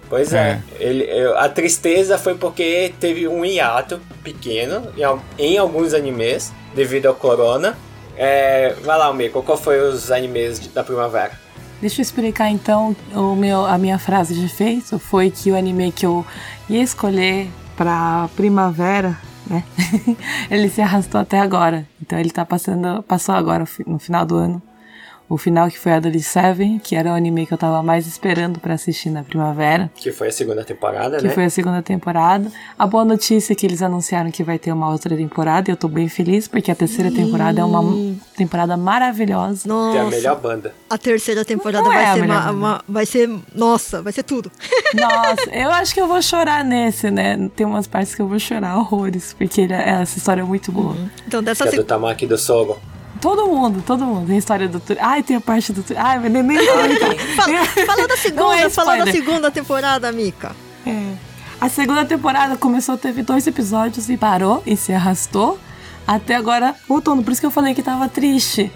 [0.09, 5.93] Pois é, ele, eu- a tristeza foi porque teve um hiato pequeno em, em alguns
[5.93, 7.77] animes devido ao corona.
[8.17, 11.33] É, vai lá, Miko, qual foi os animes de- da primavera?
[11.79, 15.93] Deixa eu explicar então o meu, a minha frase de efeito foi que o anime
[15.93, 16.25] que eu
[16.71, 19.65] ia escolher pra primavera, né?
[20.51, 21.87] ele se arrastou até agora.
[22.01, 24.63] Então ele tá passando, passou agora no final do ano.
[25.29, 28.07] O final que foi a Dolly Seven, que era o anime que eu tava mais
[28.07, 29.91] esperando pra assistir na primavera.
[29.97, 31.31] Que foi a segunda temporada, que né?
[31.31, 32.49] foi a segunda temporada.
[32.79, 35.77] A boa notícia é que eles anunciaram que vai ter uma outra temporada e eu
[35.77, 37.83] tô bem feliz porque a terceira temporada é uma
[38.37, 39.65] temporada maravilhosa.
[39.65, 40.73] Que é a Nossa, melhor banda.
[40.89, 44.23] a terceira temporada Não é vai a ser uma, uma- vai ser, nossa, vai ser
[44.23, 44.49] tudo.
[44.95, 47.51] Nossa, eu acho que eu vou chorar nesse, né?
[47.57, 50.95] Tem umas partes que eu vou chorar horrores, porque ele- essa história é muito boa.
[51.27, 52.79] Então Que dessa é do Tamaki do Sogo.
[53.27, 54.29] Todo mundo, todo mundo.
[54.29, 54.79] Tem história do.
[54.79, 55.83] Tur- Ai, tem a parte do.
[55.83, 56.45] Tur- Ai, mas nem.
[56.45, 56.59] nem
[57.35, 60.55] fala, fala da segunda, é fala da segunda temporada, Mika.
[60.87, 61.13] É.
[61.61, 65.59] A segunda temporada começou, teve dois episódios e parou e se arrastou.
[66.07, 67.25] Até agora, outono.
[67.25, 68.71] Por isso que eu falei que tava triste.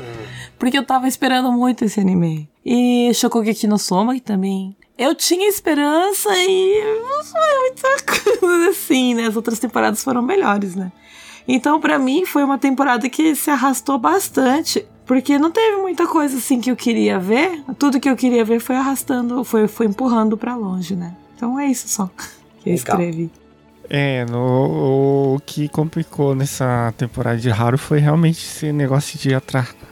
[0.59, 2.49] Porque eu tava esperando muito esse anime.
[2.67, 4.77] E Shokugeki no Soma, que também.
[4.99, 9.27] Eu tinha esperança e não foi muita coisa assim, né?
[9.29, 10.91] As outras temporadas foram melhores, né?
[11.47, 14.87] Então, pra mim, foi uma temporada que se arrastou bastante.
[15.07, 17.65] Porque não teve muita coisa assim que eu queria ver.
[17.77, 21.17] Tudo que eu queria ver foi arrastando, foi, foi empurrando pra longe, né?
[21.35, 22.09] Então é isso só
[22.63, 23.31] que eu escrevi.
[23.89, 29.31] É, no, o que complicou nessa temporada de Haru foi realmente esse negócio de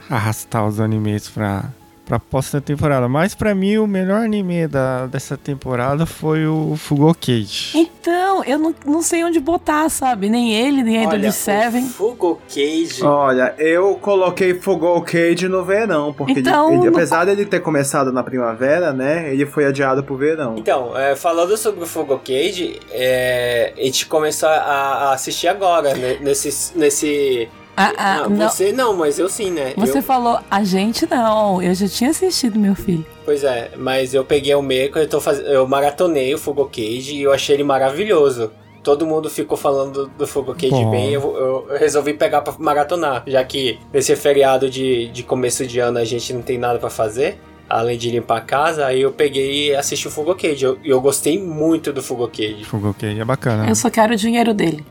[0.09, 1.65] arrastar os animes pra,
[2.09, 3.07] pra próxima temporada.
[3.07, 7.77] Mas pra mim, o melhor anime da, dessa temporada foi o Fugokage.
[7.77, 10.27] Então, eu não, não sei onde botar, sabe?
[10.27, 11.83] Nem ele, nem a Idol Olha, Seven.
[11.83, 13.03] o Fugo Cage.
[13.03, 17.59] Olha, eu coloquei Fogol Cage no verão, porque ele- Então, ele, no- apesar dele ter
[17.59, 20.55] começado na primavera, né, ele foi adiado pro verão.
[20.57, 25.93] Então, é, falando sobre o Fugo Cage, é, a gente começou a, a assistir agora,
[25.93, 26.75] né, nesse...
[26.75, 28.49] nesse Ah, ah, não, não.
[28.49, 29.73] Você não, mas eu sim, né?
[29.77, 31.61] Você Eu- falou, a gente não.
[31.61, 33.05] Eu já tinha assistido, meu filho.
[33.23, 35.39] Pois é, mas eu peguei o Meco, eu, tô faz...
[35.39, 38.51] eu maratonei o Fugo Cage e eu achei ele maravilhoso.
[38.83, 40.91] Todo mundo ficou falando do, Fugo Cage Bom.
[40.91, 41.21] bem, eu,
[41.69, 46.05] eu- resolvi pegar pra maratonar, já que nesse feriado de, de começo de ano a
[46.05, 49.75] gente não tem nada pra fazer, além de limpar a casa, aí eu peguei e
[49.75, 50.63] assisti o Fugo Cage.
[50.65, 52.63] Eu, eu gostei muito do Fugo Cage.
[52.65, 53.67] Fugokage é bacana.
[53.69, 54.83] Eu só quero o dinheiro dele.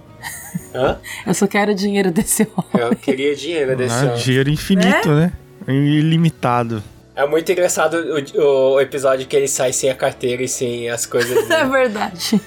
[0.75, 0.99] Hã?
[1.27, 2.89] Eu só quero dinheiro desse homem.
[2.91, 4.17] Eu queria dinheiro desse Ah, ano.
[4.17, 5.33] dinheiro infinito, né?
[5.67, 6.83] Ilimitado.
[7.15, 11.05] É muito engraçado o, o episódio que ele sai sem a carteira e sem as
[11.07, 11.37] coisas.
[11.51, 12.41] É verdade.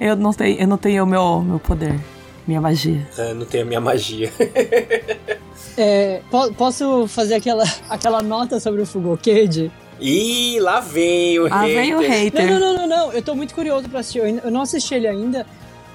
[0.00, 1.94] eu não tenho, eu não tenho o meu, meu poder,
[2.46, 3.06] minha magia.
[3.16, 4.32] É, não tem a minha magia.
[5.78, 9.70] É, po- posso fazer aquela, aquela nota sobre o Fugokage?
[10.00, 11.74] Ih, lá vem o Ah, hater.
[11.76, 12.46] vem o Não, hater.
[12.50, 13.12] não, não, não, não.
[13.12, 14.20] Eu tô muito curioso pra assistir.
[14.42, 15.46] Eu não assisti ele ainda.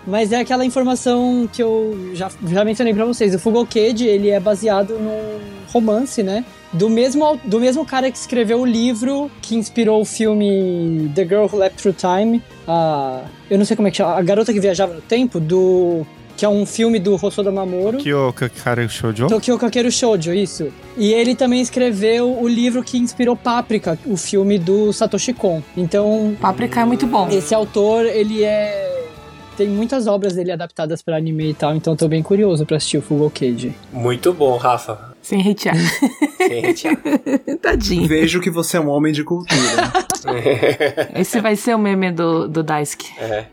[0.06, 3.36] Mas é aquela informação que eu já, já mencionei pra vocês.
[3.36, 5.40] O Fugokade, ele é baseado num
[5.72, 6.44] romance, né?
[6.74, 11.46] Do mesmo, do mesmo cara que escreveu o livro que inspirou o filme The Girl
[11.46, 12.42] Who Leapt Through Time.
[12.68, 14.16] A, eu não sei como é que chama.
[14.16, 16.06] A Garota que Viajava no Tempo, do...
[16.38, 17.98] Que é um filme do Hosoda Mamoru.
[17.98, 18.34] Que o
[18.64, 19.28] cara Shoujo.
[19.28, 20.72] Tokyo Kakeru Shoujo, isso.
[20.98, 25.62] E ele também escreveu o livro que inspirou Páprica, o filme do Satoshi Kon.
[25.78, 27.28] Então, Páprica é muito bom.
[27.30, 29.11] esse autor, ele é...
[29.58, 32.98] Tem muitas obras dele adaptadas pra anime e tal, então tô bem curioso pra assistir
[32.98, 33.76] o Fugokage.
[33.92, 35.12] Muito bom, Rafa.
[35.22, 35.76] Sem hatear.
[36.38, 36.98] Sem hatear.
[37.62, 38.08] Tadinho.
[38.08, 39.62] Vejo que você é um homem de cultura.
[41.16, 43.12] Esse vai ser o meme do, do Daisuke.
[43.20, 43.46] É.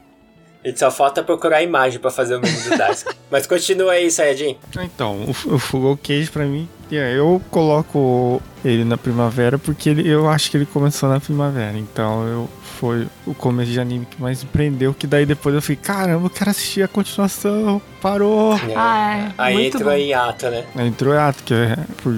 [0.64, 3.14] E só falta procurar a imagem pra fazer o meme do Daisuke.
[3.30, 4.56] Mas continua aí, Sayajin.
[4.80, 10.28] Então, o, o Fugokage pra mim, é, eu coloco ele na primavera porque ele, eu
[10.28, 11.76] acho que ele começou na primavera.
[11.78, 14.94] Então eu foi o começo de anime que mais me prendeu.
[14.94, 17.80] Que daí depois eu fiquei, caramba, eu quero assistir a continuação.
[18.00, 18.52] Parou.
[18.76, 19.32] Ah, é.
[19.36, 19.98] Aí muito entrou bom.
[19.98, 20.64] em ato, né?
[20.76, 22.14] Aí Entrou em ato, que é por,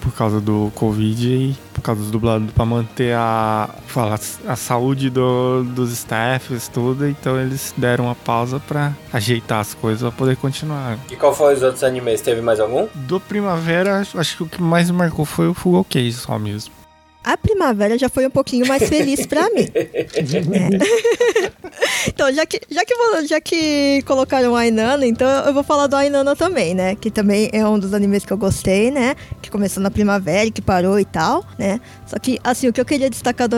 [0.00, 5.08] por causa do Covid e por causa dos dubladores, pra manter a, fala, a saúde
[5.08, 7.06] do, dos staffs, tudo.
[7.08, 10.98] Então eles deram uma pausa pra ajeitar as coisas pra poder continuar.
[11.08, 12.20] E qual foram os outros animes?
[12.20, 12.88] Teve mais algum?
[12.94, 16.79] Do Primavera, acho- que o que mais me marcou foi o Fugokage só mesmo.
[17.22, 19.68] A primavera já foi um pouquinho mais feliz pra mim.
[19.74, 21.50] É.
[22.08, 25.96] então, já que, já, que, já que colocaram a Ainana, então eu vou falar do
[25.96, 26.94] Ainana também, né?
[26.94, 29.14] Que também é um dos animes que eu gostei, né?
[29.42, 31.78] Que começou na primavera e que parou e tal, né?
[32.06, 33.56] Só que, assim, o que eu queria destacar do,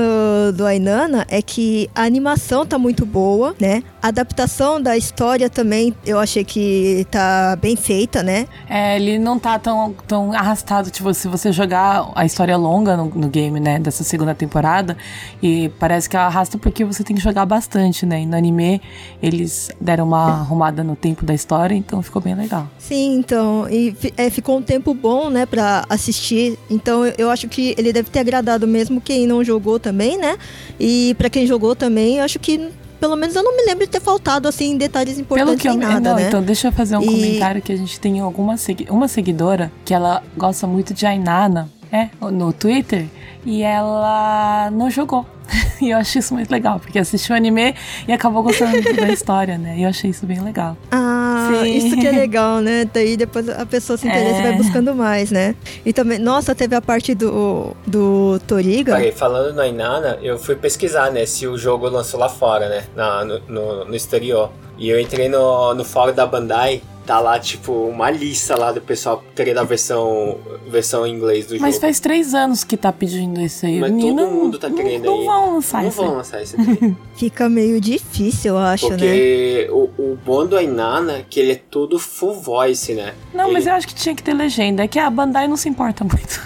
[0.55, 3.83] do Ainana é que a animação tá muito boa, né?
[4.03, 8.47] A adaptação da história também eu achei que tá bem feita, né?
[8.69, 13.05] É, ele não tá tão, tão arrastado, tipo, se você jogar a história longa no,
[13.07, 14.97] no game, né, dessa segunda temporada,
[15.43, 18.81] e parece que ela arrasta porque você tem que jogar bastante, né, e no anime
[19.23, 22.69] eles deram uma arrumada no tempo da história, então ficou bem legal.
[22.79, 26.59] Sim, então, e é, ficou um tempo bom, né, pra assistir.
[26.71, 30.37] Então, eu, eu acho que ele deve ter agradado mesmo quem não jogou também, né?
[30.79, 33.91] E pra quem jogou também, eu acho que, pelo menos eu não me lembro de
[33.93, 36.29] ter faltado, assim, detalhes Pelo importantes que eu nada, não, né?
[36.29, 39.71] então deixa eu fazer um E- comentário que a gente tem alguma segui- uma seguidora
[39.85, 43.07] que ela gosta muito de Ainana, é, no Twitter,
[43.45, 45.27] e ela não jogou.
[45.83, 47.75] E eu achei isso muito legal, porque assistiu o anime
[48.07, 49.77] e acabou gostando da história, né?
[49.79, 50.77] E eu achei isso bem legal.
[50.93, 51.77] Ah, Sim.
[51.77, 52.85] isso que é legal, né?
[52.85, 54.43] Daí depois a pessoa se interessa e É.
[54.43, 55.57] vai buscando mais, né?
[55.85, 58.95] E também, nossa, teve a parte do, do Toriga.
[58.95, 62.85] Peraí, falando no Inanna, eu fui pesquisar, né, se o jogo lançou lá fora, né,
[62.95, 64.53] na, no, no, no exterior.
[64.79, 68.81] E eu entrei no, no fórum da Bandai, tá lá, tipo, uma lista lá do
[68.81, 70.39] pessoal querendo a versão,
[70.69, 71.81] versão em inglês do Mas jogo.
[71.87, 73.81] faz três anos que tá pedindo isso aí.
[73.81, 75.25] Mas todo mundo tá não- querendo não, aí.
[75.27, 76.95] vão lançar Não isso vão lançar daí.
[77.17, 78.97] Fica meio difícil, eu acho, né?
[78.97, 83.15] Porque o, o bom do Ainana é que ele é todo full voice, né?
[83.35, 84.85] Não, Ele- mas eu acho que tinha que ter legenda.
[84.85, 86.41] É que a Bandai não se importa muito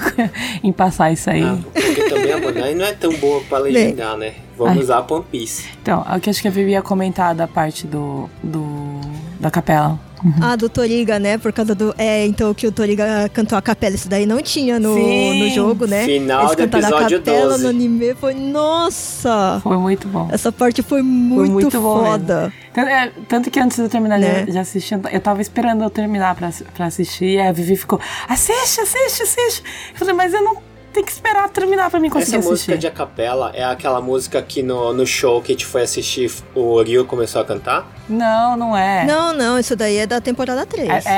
[0.63, 1.43] em passar isso aí.
[1.43, 4.35] Ah, porque também a Bandai não é tão boa pra legendar, né?
[4.57, 4.83] Vamos Ai.
[4.83, 5.69] usar a One Piece.
[5.83, 9.01] Então, o que acho que a Vivi ia comentar da parte do, do
[9.39, 10.01] da capela.
[10.41, 11.39] Ah, do Toriga, né?
[11.39, 11.95] Por causa do.
[11.99, 13.95] É, então que o Toriga cantou a capela.
[13.95, 15.43] Isso daí não tinha no, Sim.
[15.43, 16.05] no jogo, né?
[16.05, 17.63] Final Eles do cantaram episódio a capela 12.
[17.63, 18.15] no anime.
[18.15, 18.35] Foi.
[18.35, 19.61] Nossa!
[19.63, 20.29] Foi muito bom.
[20.31, 22.53] Essa parte foi muito, muito bom foda.
[22.73, 24.45] Tanto, é, tanto que antes de eu terminar Né?
[24.45, 27.99] de, de assistir, eu tava esperando eu terminar pra, pra assistir, e a Vivi ficou,
[28.29, 29.63] assiste, assiste, assiste.
[29.93, 30.57] Eu falei, mas eu não
[30.97, 32.79] tenho que esperar terminar pra mim conseguir Essa música assistir.
[32.79, 36.81] de acapela é aquela música que no, no show que a gente foi assistir, o
[36.83, 37.87] Ryu começou a cantar?
[38.09, 39.05] Não, não é.
[39.05, 40.89] Não, não, isso daí é da temporada 3.
[41.07, 41.11] É,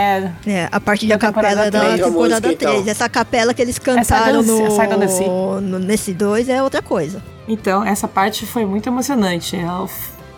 [0.46, 2.00] é, É, a parte Da da capela é temporada da três.
[2.04, 2.80] temporada música, 3.
[2.80, 2.90] então.
[2.90, 4.52] Essa capela que eles cantaram Sea,
[4.96, 5.60] no, Sea.
[5.60, 7.22] no- nesse 2 é outra coisa.
[7.46, 9.56] Então, essa parte foi muito emocionante.
[9.56, 9.88] Eu,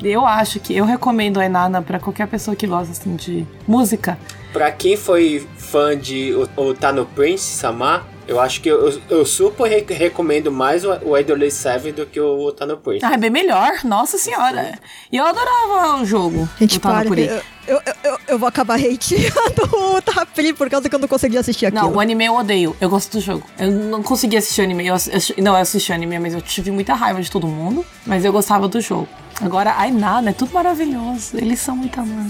[0.02, 4.18] eu acho que eu recomendo a Enana pra qualquer pessoa que gosta assim, de música.
[4.52, 9.26] Pra quem foi fã de o, o Tano Prince, Samar, eu acho que eu, eu
[9.26, 13.04] super re- recomendo mais o, o Idol 7 do que o Tano Prince.
[13.04, 14.78] Ah, é bem melhor, nossa senhora.
[15.10, 16.48] E eu adorava o jogo.
[16.58, 17.04] Gente, para.
[17.10, 21.36] Eu, eu, eu, eu vou acabar hateando o Tapri por causa que eu não consegui
[21.38, 21.82] assistir aquilo.
[21.82, 22.76] Não, o anime eu odeio.
[22.80, 23.44] Eu gosto do jogo.
[23.58, 24.86] Eu não consegui assistir o anime.
[24.86, 27.84] Eu, eu- não, eu assisti o anime, mas eu tive muita raiva de todo mundo.
[28.06, 29.08] Mas eu gostava do jogo.
[29.40, 31.36] Agora, ai nada, é tudo maravilhoso.
[31.36, 32.26] Eles são muito amor.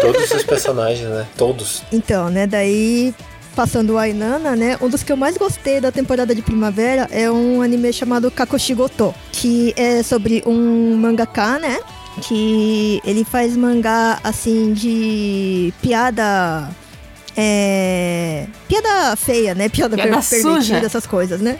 [0.00, 1.26] Todos os personagens, né?
[1.36, 1.82] Todos.
[1.92, 3.14] Então, né, daí
[3.54, 7.30] passando o Ainana, né, um dos que eu mais gostei da temporada de primavera é
[7.30, 11.78] um anime chamado Kakoshigoto, que é sobre um mangaka, né,
[12.22, 16.68] que ele faz mangá, assim, de piada...
[17.36, 18.46] É...
[18.68, 19.68] Piada feia, né?
[19.68, 20.76] Piada, Piada suja.
[20.76, 21.58] essas coisas, né?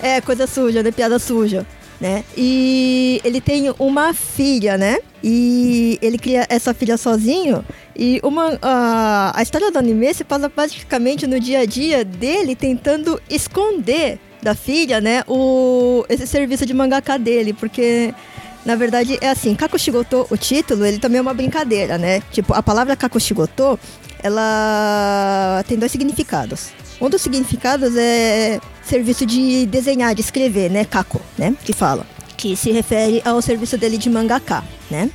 [0.00, 0.90] É, coisa suja, né?
[0.90, 1.64] Piada suja.
[2.00, 2.24] né?
[2.36, 4.98] E ele tem uma filha, né?
[5.22, 7.64] E ele cria essa filha sozinho.
[7.96, 12.56] E uma, a, a história do anime se passa basicamente no dia a dia dele
[12.56, 15.22] tentando esconder da filha, né?
[15.26, 18.12] O, esse serviço de mangaka dele, porque
[18.64, 22.22] na verdade, é assim, Kakushigoto, o título, ele também é uma brincadeira, né?
[22.32, 23.78] Tipo, a palavra Kakushigoto,
[24.22, 26.70] ela tem dois significados.
[27.00, 30.84] Um dos significados é serviço de desenhar, de escrever, né?
[30.84, 31.54] Kako, né?
[31.62, 32.06] Que fala.
[32.36, 35.10] Que se refere ao serviço dele de mangaka, né?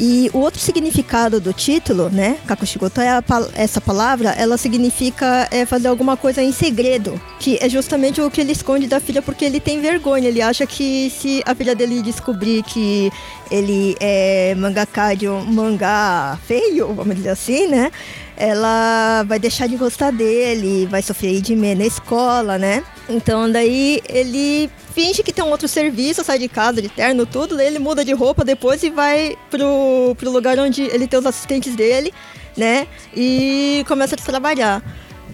[0.00, 3.22] E o outro significado do título, né, Kakushigoto, é a
[3.54, 8.40] essa palavra, ela significa é, fazer alguma coisa em segredo, que é justamente o que
[8.40, 12.00] ele esconde da filha porque ele tem vergonha, ele acha que se a filha dele
[12.00, 13.10] descobrir que
[13.50, 17.90] ele é mangaka de um mangá feio, vamos dizer assim, né,
[18.36, 22.84] ela vai deixar de gostar dele, vai sofrer de na escola, né?
[23.08, 27.56] Então daí ele finge que tem um outro serviço, sai de casa de terno, tudo,
[27.56, 31.24] daí ele muda de roupa depois e vai pro, pro lugar onde ele tem os
[31.24, 32.12] assistentes dele,
[32.56, 32.88] né?
[33.16, 34.82] E começa a trabalhar.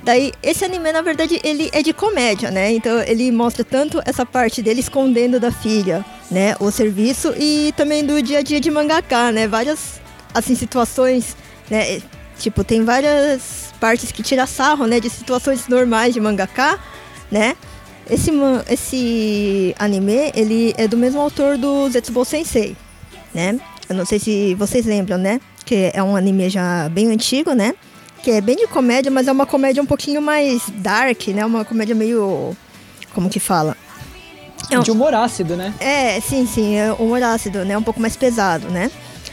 [0.02, 2.72] Daí, esse anime, na verdade, ele é de comédia, né?
[2.74, 6.54] Então, ele mostra tanto essa parte dele escondendo da filha, né?
[6.60, 9.48] O serviço e também do dia a dia de mangaka, né?
[9.48, 9.98] Várias,
[10.34, 11.34] assim, situações,
[11.70, 12.02] né?
[12.38, 15.00] Tipo, tem várias partes que tira sarro, né?
[15.00, 16.78] De situações normais de mangaka,
[17.32, 17.56] né?
[18.10, 18.30] Esse,
[18.70, 22.76] esse anime, ele é do mesmo autor do Zetsubo Sensei,
[23.34, 23.58] né?
[23.88, 25.40] Eu não sei se vocês lembram, né?
[25.64, 27.74] Que é um anime já bem antigo, né?
[28.22, 31.44] Que é bem de comédia, mas é uma comédia um pouquinho mais dark, né?
[31.44, 32.54] Uma comédia meio...
[33.14, 33.76] Como que fala?
[34.70, 35.72] É um- De humor ácido, né?
[35.80, 37.76] é, sim, sim, é humor ácido, né?
[37.76, 38.90] Um pouco mais pesado, né?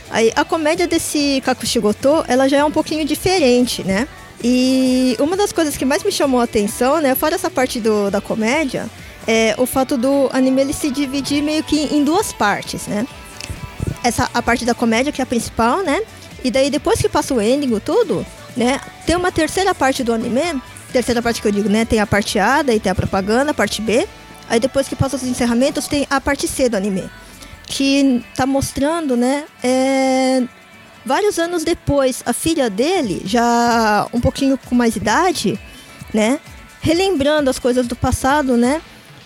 [0.10, 4.08] Aí a comédia desse Kakushigoto, ela já é um pouquinho diferente, né?
[4.44, 8.10] E uma das coisas que mais me chamou a atenção, né, fora essa parte do,
[8.10, 8.90] da comédia,
[9.28, 13.06] é o fato do anime ele se dividir meio que em duas partes, né?
[14.04, 16.02] Essa a parte da comédia que é a principal, né?
[16.44, 18.26] E daí depois que passa o ending, tudo,
[18.58, 20.60] né, tem uma terceira parte do anime,
[20.92, 23.54] terceira parte que eu digo, né, tem a parte A, daí tem a propaganda, a
[23.54, 24.08] parte B,
[24.52, 27.10] Aí depois que passa os encerramentos, tem a parte C do anime.
[27.66, 29.46] Que tá mostrando, né?
[29.64, 30.44] é,
[31.06, 35.60] vários anos depois, a filha dele, já um pouquinho com mais idade,
[36.14, 36.40] né?
[36.82, 38.82] Relembrando as coisas do passado, né?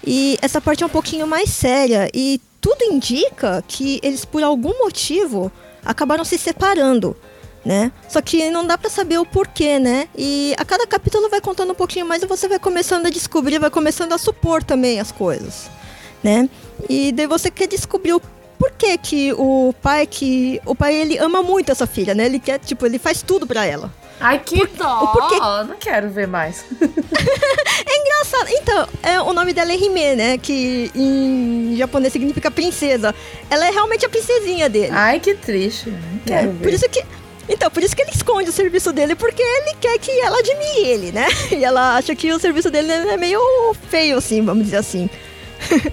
[0.06, 2.10] E essa parte é um pouquinho mais séria.
[2.14, 5.52] E tudo indica que eles, por algum motivo,
[5.84, 7.16] acabaram se separando.
[7.64, 7.92] Né?
[8.08, 10.08] Só que não dá pra saber o porquê, né?
[10.16, 13.58] E a cada capítulo vai contando um pouquinho mais e você vai começando a descobrir,
[13.58, 15.68] vai começando a supor também as coisas,
[16.24, 16.48] né?
[16.88, 18.22] E daí você quer descobrir o
[18.60, 22.26] porquê que o pai que o pai ele ama muito essa filha, né?
[22.26, 23.91] Ele quer, tipo, ele faz tudo pra ela.
[24.20, 25.04] Ai, que dó!
[25.04, 26.63] o porquê- Não quero ver mais.
[26.82, 28.50] Engraçado.
[28.50, 30.38] Então, é, o nome dela é Hime, né?
[30.38, 33.13] Que em japonês significa princesa.
[33.50, 34.91] Ela é realmente a princesinha dele.
[34.94, 35.89] Ai, que triste.
[35.89, 35.98] Não
[36.36, 36.74] É, quero por ver.
[36.74, 37.04] isso que.
[37.48, 40.80] Então, por isso que ele esconde o serviço dele, porque ele quer que ela admire
[40.88, 41.28] ele, né?
[41.52, 43.39] E ela acha que o serviço dele é meio
[43.89, 45.10] feio, assim, vamos dizer assim.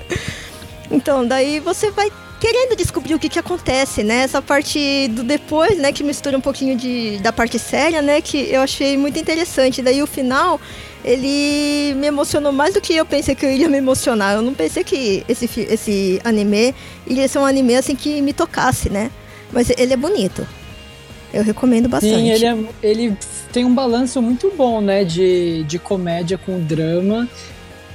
[0.91, 2.11] então, daí você vai
[2.43, 4.25] querendo descobrir o que que acontece, né?
[4.25, 8.37] Essa parte do depois, né, que mistura um pouquinho de, da parte séria, né, que
[8.51, 9.81] eu achei muito interessante.
[9.81, 10.61] Daí o final,
[11.05, 14.35] ele me emocionou mais do que eu pensei que eu iria me emocionar.
[14.35, 16.75] Eu não pensei que esse, esse anime
[17.07, 19.09] iria ser um anime assim que me tocasse, né?
[19.53, 20.45] Mas ele é bonito.
[21.33, 22.17] Eu recomendo bastante.
[22.17, 23.17] Sim, ele, é, ele
[23.53, 25.05] tem um balanço muito bom, né?
[25.05, 27.29] De, de comédia com drama.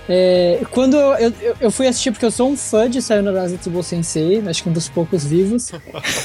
[0.09, 3.83] É, quando eu, eu, eu fui assistir, porque eu sou um fã de Sayonara Zetsubo
[3.83, 5.69] Sensei, acho que um dos poucos vivos.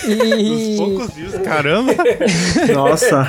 [0.07, 1.93] E, Os poucos views, caramba.
[2.73, 3.29] Nossa.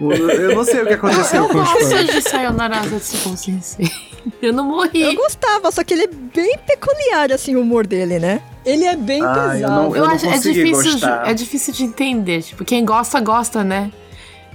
[0.00, 2.06] O- eu não sei o que aconteceu Eu com os gosto fãs.
[2.06, 3.90] de Sayonara Zetsubo Sensei.
[4.40, 5.02] Eu não morri.
[5.02, 8.40] Eu gostava, só que ele é bem peculiar, assim, o humor dele, né?
[8.64, 9.72] ele é bem Ah, eu pesado.
[9.74, 11.28] não- Eu não acho é difícil, gostar.
[11.30, 12.42] é difícil de entender.
[12.42, 13.90] Tipo, quem gosta, gosta, né?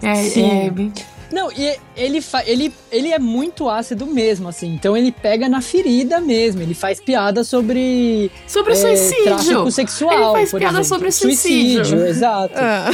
[0.02, 0.66] É, Sim.
[0.66, 0.92] é bem-
[1.32, 4.74] Não, e ele, ele, ele é muito ácido mesmo, assim.
[4.74, 6.62] Então ele pega na ferida mesmo.
[6.62, 9.24] Ele faz piada sobre Sobre é, suicídio.
[9.26, 10.14] tráfico sexual.
[10.14, 10.86] Ele faz piada exemplo.
[10.86, 12.06] sobre suicídio.
[12.06, 12.54] exato.
[12.58, 12.90] Ah.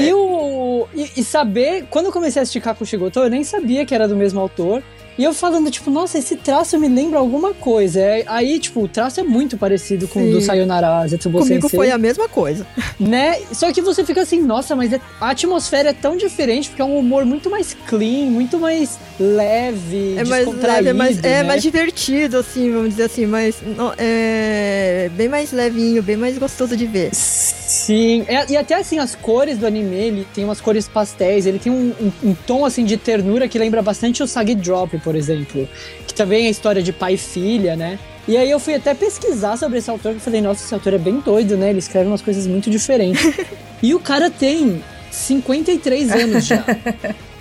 [0.00, 3.94] E, o, e, e saber, quando eu comecei a assistir Kakushigoto, eu nem sabia que
[3.94, 4.82] era do mesmo autor.
[5.18, 8.00] E eu falando, tipo, nossa, esse traço me lembra alguma coisa.
[8.00, 10.46] É, Aí, tipo, o traço é muito parecido com o do Sim.
[10.46, 12.66] Sayonara Zetsubo Comigo Sensei, foi a mesma coisa.
[12.98, 13.38] né?
[13.52, 16.84] Só que você fica assim, nossa, mas é- a atmosfera é tão diferente, porque é
[16.84, 21.42] um humor muito mais clean, muito mais leve, É mais leve, é mais, é né?
[21.42, 26.76] mais divertido, assim, vamos dizer assim, mas no- é bem mais levinho, bem mais gostoso
[26.76, 27.10] de ver.
[27.14, 31.58] Sim, é- e até assim, as cores do anime, ele tem umas cores pastéis, ele
[31.58, 35.14] tem um, um- um tom assim de ternura que lembra bastante o Sagi Drop, por
[35.14, 35.68] exemplo.
[36.06, 37.98] Que também é história de pai e filha, né?
[38.26, 40.98] E aí eu fui até pesquisar sobre esse autor, que falei, nossa, esse autor é
[40.98, 41.70] bem doido, né?
[41.70, 43.34] Ele escreve umas coisas muito diferentes.
[43.82, 46.64] e o cara tem 53 anos já.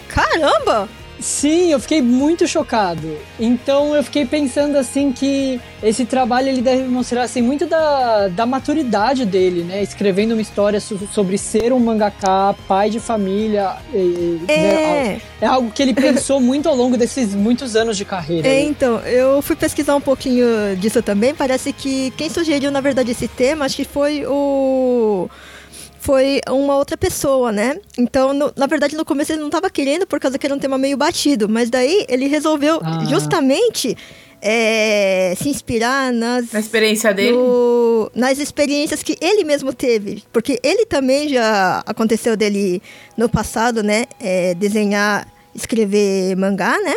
[0.07, 0.89] Caramba!
[1.21, 3.17] Sim, eu fiquei muito chocado.
[3.39, 8.45] Então eu fiquei pensando assim que esse trabalho ele deve mostrar assim muito da, da
[8.45, 9.81] maturidade dele, né?
[9.83, 13.75] Escrevendo uma história so- sobre ser um mangaka, pai de família.
[13.93, 18.05] e, né, É, é algo que ele pensou muito ao longo desses muitos anos de
[18.05, 18.47] carreira.
[18.47, 18.61] é, né?
[18.63, 20.45] então, eu fui pesquisar um pouquinho
[20.77, 21.33] disso também.
[21.33, 25.29] Parece que quem sugeriu, na verdade, esse tema, acho que foi o.
[26.01, 27.77] Foi uma outra pessoa, né?
[27.95, 30.57] Então, no- na verdade, no começo ele não tava querendo por causa que era um
[30.59, 31.47] tema meio batido.
[31.47, 33.05] Mas daí ele resolveu Ah.
[33.07, 33.95] justamente
[34.43, 37.33] é, se inspirar nas Na experiência dele.
[37.37, 40.23] no- nas experiências que ele mesmo teve.
[40.33, 42.81] Porque ele também já aconteceu dele
[43.15, 44.05] no passado, né?
[44.19, 46.95] é, desenhar, escrever mangá, né?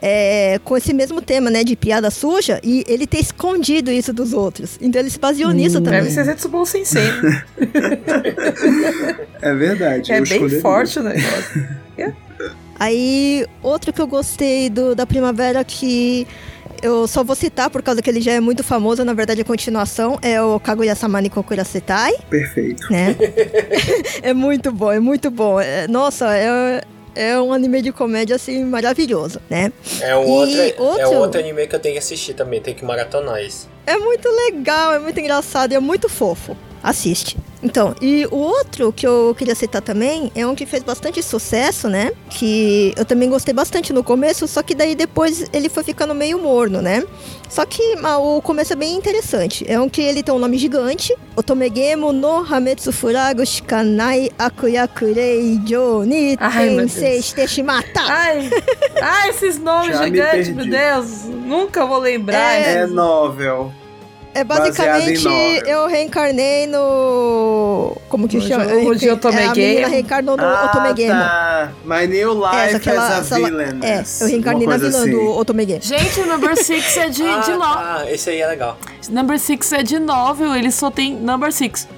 [0.00, 1.64] É, com esse mesmo tema, né?
[1.64, 2.60] De piada suja.
[2.62, 4.78] E ele ter escondido isso dos outros.
[4.80, 6.00] Então ele se baseou nisso também.
[6.00, 7.10] Deve ser Zetsubou Sensei.
[9.42, 10.12] É verdade.
[10.12, 11.68] É eu bem forte o negócio.
[12.80, 16.28] Aí, outro que eu gostei do, da Primavera que
[16.82, 19.44] eu só vou citar por causa que ele já é muito famoso, na verdade a
[19.44, 22.14] continuação é o Kaguya-sama ni Kokura Setai.
[22.30, 22.86] Perfeito.
[22.92, 23.16] né?
[24.22, 25.60] é muito bom, é muito bom.
[25.60, 26.82] É- nossa, é,
[27.20, 29.72] é um anime de comédia assim maravilhoso, né?
[30.00, 32.74] É um outro, é outro- um outro anime que eu tenho que assistir também, tem
[32.74, 33.68] que maratonar isso.
[33.86, 36.56] É muito legal, é muito engraçado e é muito fofo.
[36.82, 37.36] Assiste.
[37.62, 41.88] Então, e o outro que eu queria citar também é um que fez bastante sucesso,
[41.88, 42.12] né?
[42.30, 46.38] Que eu também gostei bastante no começo, só que daí depois ele foi ficando meio
[46.38, 47.02] morno, né?
[47.48, 49.64] Só que ah, o começo é bem interessante.
[49.68, 51.16] É um que ele tem um nome gigante.
[51.34, 57.24] Otomegemo no Hametsu Furago Shikanai Akuyakurei Jo ni Ai, meu Tensei Deus.
[57.24, 58.00] Shite Shimata.
[58.06, 58.50] Ai,
[59.00, 60.70] ai, esses nomes Já me gigantes, meu perdi.
[60.70, 61.24] Deus.
[61.24, 62.54] Nunca vou lembrar.
[62.54, 63.72] É novel.
[64.34, 65.24] É basicamente
[65.66, 67.96] eu reencarnei no.
[68.08, 68.64] Como que chama?
[68.64, 69.90] Eu o de reencarnei- Otome é, A menina Game.
[69.90, 71.10] reencarnou no ah, Otome Game.
[71.10, 71.72] tá.
[71.84, 73.80] My New Life só que ela- as a Villain.
[73.82, 75.10] É, eu reencarnei na vilã assim.
[75.10, 75.80] do Otome Game.
[75.82, 77.60] Gente, o Number Six é de, ah, de no...
[77.60, 78.78] tá, esse aí é legal.
[79.10, 81.88] Number Six é de novel, ele só tem Number Six.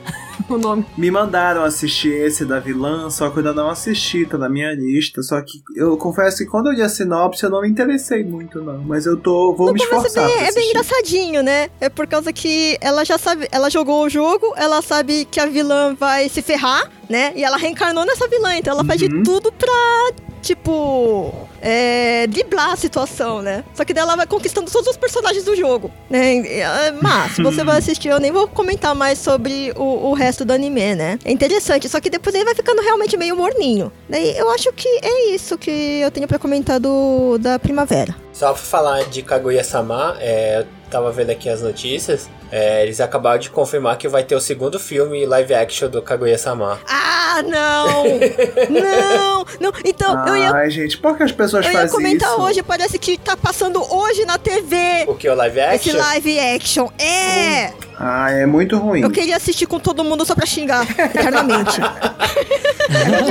[0.54, 0.84] O nome.
[0.96, 4.72] Me mandaram assistir esse da vilã, só que eu ainda não assisti, tá na minha
[4.74, 5.22] lista.
[5.22, 8.60] Só que eu confesso que quando eu li a sinopse eu não me interessei muito,
[8.60, 8.78] não.
[8.78, 9.54] Mas eu tô.
[9.54, 10.26] vou No me começo é esforçar.
[10.26, 11.68] bem, é bem engraçadinho, né?
[11.80, 15.46] É por causa que ela já sabe, ela jogou o jogo, ela sabe que a
[15.46, 17.32] vilã vai se ferrar, né?
[17.36, 19.22] E ela reencarnou nessa vilã, então ela faz de Uhum.
[19.22, 23.64] tudo pra, tipo, é, driblar a situação, né?
[23.74, 26.38] Só que daí ela vai conquistando todos os personagens do jogo, né?
[26.38, 30.44] É, Mas, se você vai assistir, eu nem vou comentar mais sobre o, o resto
[30.44, 31.18] do anime, né?
[31.24, 33.92] É interessante, só que depois ele vai ficando realmente meio morninho.
[34.08, 38.14] Daí eu acho que é isso que eu tenho pra comentar do, da primavera.
[38.32, 43.48] Só pra falar de Kaguya-sama, é, tava vendo aqui as notícias, é, eles acabaram de
[43.50, 46.78] confirmar que vai ter o segundo filme live action do Kaguya-sama.
[46.88, 48.04] Ah, não!
[48.68, 49.46] não!
[49.60, 52.40] Não, então, eu ia, Ai, gente, por que as pessoas eu ia fazem comentar isso?
[52.42, 55.98] hoje, parece que tá passando hoje na TV O que, o live esse action?
[55.98, 56.88] live action.
[56.98, 57.72] É!
[58.02, 59.02] Ah, é muito ruim.
[59.02, 61.78] Eu queria assistir com todo mundo só pra xingar eternamente.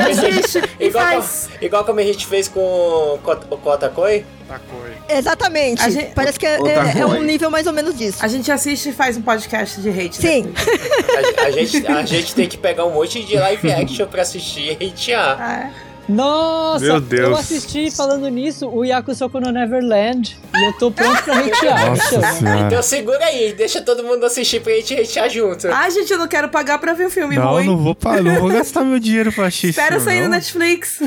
[0.09, 1.47] Assiste e Igual, faz.
[1.51, 4.25] como, igual como a gente fez com o Kot- o Kotakoi.
[4.47, 5.17] Tá coi.
[5.17, 5.91] Exatamente.
[5.91, 6.57] Gente- Parece que é,
[6.95, 8.19] é- é um nível mais ou menos disso.
[8.21, 10.15] A gente assiste e faz um podcast de hate.
[10.17, 10.53] Sim.
[10.53, 11.37] depois.
[11.37, 14.77] A, a gente, a gente tem que pegar um monte de live action pra assistir
[14.79, 15.37] e hatear.
[15.39, 15.69] Ah,
[16.09, 17.29] Nossa, Meu Deus.
[17.29, 21.95] eu assisti falando nisso o Yakusoku no Neverland e eu tô pronto pra hatear.
[21.97, 22.59] Senhora.
[22.67, 25.67] Então segura aí, deixa todo mundo assistir pra gente hatear junto.
[25.71, 27.65] Ai, gente, eu não quero pagar pra ver o filme Não, ruim.
[27.67, 29.79] não vou, pa- não vou gastar meu dinheiro pra assistir isso.
[29.79, 30.31] Espera sair no não.
[30.31, 30.99] Netflix.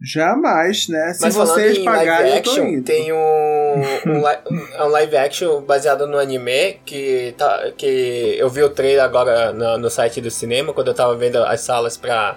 [0.00, 1.12] Jamais, né?
[1.14, 2.82] Se Mas falando vocês em pagarem, live eu tô action, indo.
[2.84, 8.62] tem um, um, li- um live action baseado no anime que, tá, que eu vi
[8.62, 12.36] o trailer agora no, no site do cinema, quando eu tava vendo as salas pra,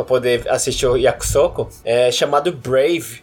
[0.00, 3.22] pra poder assistir o Yakusoko, é chamado Brave,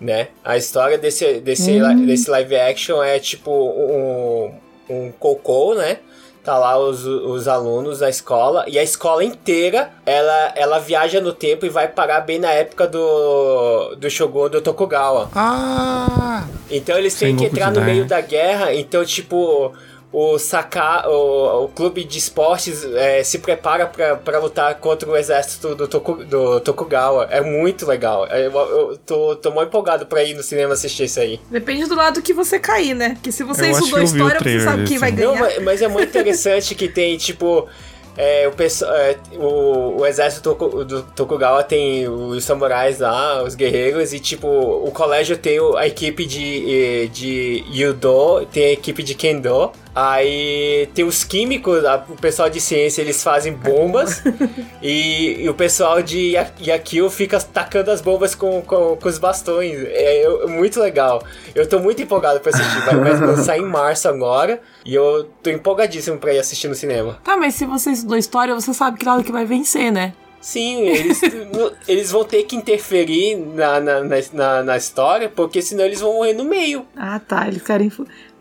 [0.00, 0.28] né?
[0.44, 4.52] A história desse, desse, li- desse live action é tipo um,
[4.88, 5.98] um cocô, né?
[6.44, 11.32] Tá lá os, os alunos na escola e a escola inteira ela, ela viaja no
[11.32, 15.30] tempo e vai parar bem na época do, do Shogun do Tokugawa.
[15.36, 16.44] Ah!
[16.68, 18.74] Então eles têm que entrar no meio da guerra.
[18.74, 19.72] Então, tipo,
[20.12, 25.16] o Saka, o, o clube de esportes é, se prepara pra, pra lutar contra o
[25.16, 27.28] exército do, Toku, do Tokugawa.
[27.30, 28.26] É muito legal.
[28.30, 31.40] É, Eu, eu tô, tô muito empolgado pra ir no cinema assistir isso aí.
[31.50, 33.10] Depende do lado que você cair, né?
[33.14, 35.16] Porque se você Eu estudou que história, você sabe quem vai aí.
[35.16, 35.40] Não, ganhar.
[35.40, 37.66] mas, mas é muito interessante que tem, tipo.
[38.14, 40.54] é, o, pesso- é, o, o exército
[40.84, 46.26] do Tokugawa tem os samurais lá, os guerreiros, e tipo, o colégio tem a equipe
[46.26, 49.72] de, de Yudo, tem a equipe de Kendo.
[49.94, 54.22] Aí tem os químicos, a- o pessoal de ciência eles fazem bombas
[54.82, 59.18] e, e o pessoal de Ya- Yakio fica tacando as bombas com, com, com os
[59.18, 59.76] bastões.
[59.88, 61.22] É, eu- muito legal.
[61.54, 62.80] Eu tô muito empolgado pra assistir.
[62.86, 67.18] Vai, vai lançar em março agora e eu tô empolgadíssimo pra ir assistir no cinema.
[67.22, 70.14] Tá, mas se você estudou história, você sabe que lado que vai vencer, né?
[70.40, 71.20] Sim, eles,
[71.86, 76.14] eles vão ter que interferir na, na, na, na- na história, porque senão eles vão
[76.14, 76.84] morrer no meio.
[76.96, 77.46] Ah, tá.
[77.46, 77.92] Eles querem.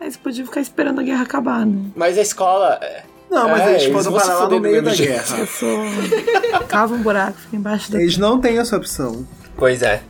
[0.01, 1.79] Fu- Mas podia ficar esperando a guerra acabar, né?
[1.95, 2.77] Mas a escola.
[2.81, 5.11] é, Não, mas É, eles eles podem parar lá no do meio mesmo da jeito.
[5.11, 5.45] guerra.
[5.47, 5.79] Sou.
[6.67, 8.01] Cava um buraco, fica embaixo da.
[8.01, 9.25] Eles não têm essa opção.
[9.55, 10.01] Pois é.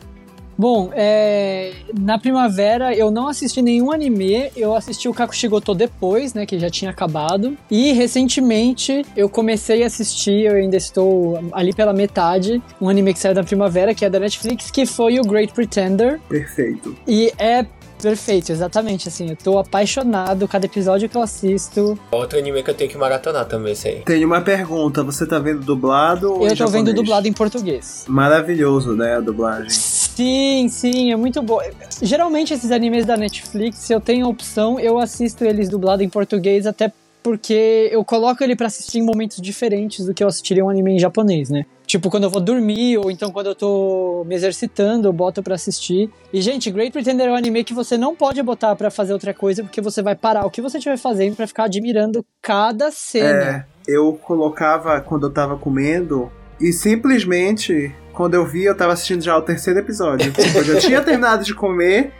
[0.57, 6.45] Bom, é, na primavera eu não assisti nenhum anime, eu assisti o Kakushigoto depois, né,
[6.45, 7.57] que já tinha acabado.
[7.69, 13.19] E recentemente eu comecei a assistir, eu ainda estou ali pela metade, um anime que
[13.19, 16.19] saiu da primavera, que é da Netflix, que foi o Great Pretender.
[16.29, 16.95] Perfeito.
[17.07, 17.65] E é
[18.01, 22.73] perfeito, exatamente, assim, eu tô apaixonado, cada episódio que eu assisto, Outro anime que eu
[22.73, 24.01] tenho que maratonar também, isso aí.
[24.05, 25.03] Tenho uma pergunta.
[25.03, 26.95] Você tá vendo dublado ou eu em tô vendo japonês?
[26.95, 28.05] dublado em português.
[28.07, 29.69] Maravilhoso, né, a dublagem.
[29.69, 31.59] Sim, sim, é muito bom.
[32.01, 36.09] Geralmente esses animes da Netflix, se eu tenho a opção, eu assisto eles dublado em
[36.09, 36.91] português, até
[37.23, 40.93] porque eu coloco ele pra assistir em momentos diferentes do que eu assistiria um anime
[40.93, 41.65] em japonês, né?
[41.85, 45.55] Tipo, quando eu vou dormir, ou então quando eu tô me exercitando, eu boto pra
[45.55, 46.09] assistir.
[46.31, 49.33] E, gente, Great Pretender é um anime que você não pode botar pra fazer outra
[49.33, 53.27] coisa, porque você vai parar o que você estiver fazendo pra ficar admirando cada cena.
[53.27, 59.21] É, eu colocava quando eu tava comendo e simplesmente, quando eu vi, eu tava assistindo
[59.21, 60.31] já o terceiro episódio.
[60.31, 62.13] Tipo, eu já tinha terminado de comer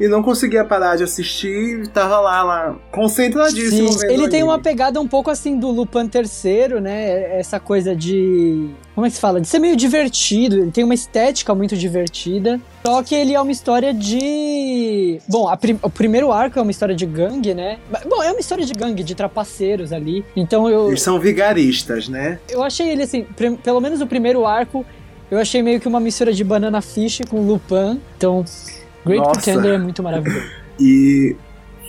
[0.00, 4.58] e não conseguia parar de assistir e tava lá, lá, concentradíssimo Sim, ele tem uma
[4.58, 7.38] pegada um pouco assim do Lupin terceiro, né?
[7.38, 8.68] Essa coisa de.
[8.94, 9.40] Como é que se fala?
[9.40, 10.56] De ser meio divertido.
[10.58, 12.60] Ele tem uma estética muito divertida.
[12.86, 15.20] Só que ele é uma história de.
[15.28, 17.78] Bom, prim- o primeiro arco é uma história de gangue, né?
[18.08, 20.24] Bom, é uma história de gangue, de trapaceiros ali.
[20.36, 22.38] Então eu, Eles são vigaristas, né?
[22.48, 23.26] eu achei ele assim,
[23.62, 24.84] pelo menos o primeiro arco,
[25.30, 28.00] eu achei meio que uma mistura de Banana Fish com Lupin.
[28.16, 28.44] Então,
[29.08, 29.40] Great Nossa.
[29.40, 30.46] Pretender é muito maravilhoso.
[30.80, 31.34] E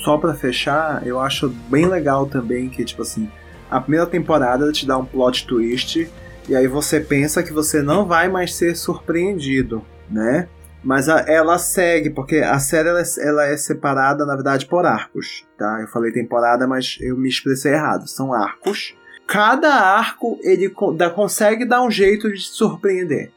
[0.03, 3.30] só pra fechar, eu acho bem legal também que, tipo assim,
[3.70, 6.09] a primeira temporada te dá um plot twist,
[6.47, 10.47] e aí você pensa que você não vai mais ser surpreendido, né?
[10.84, 14.86] Mas a- ela segue, porque a série ela é, ela é separada, na verdade, por
[14.88, 15.80] arcos, tá?
[15.82, 18.07] Eu falei temporada, mas eu me expressei errado.
[18.07, 18.95] São arcos.
[19.28, 23.32] Cada arco ele dá- consegue dar um jeito de te surpreender.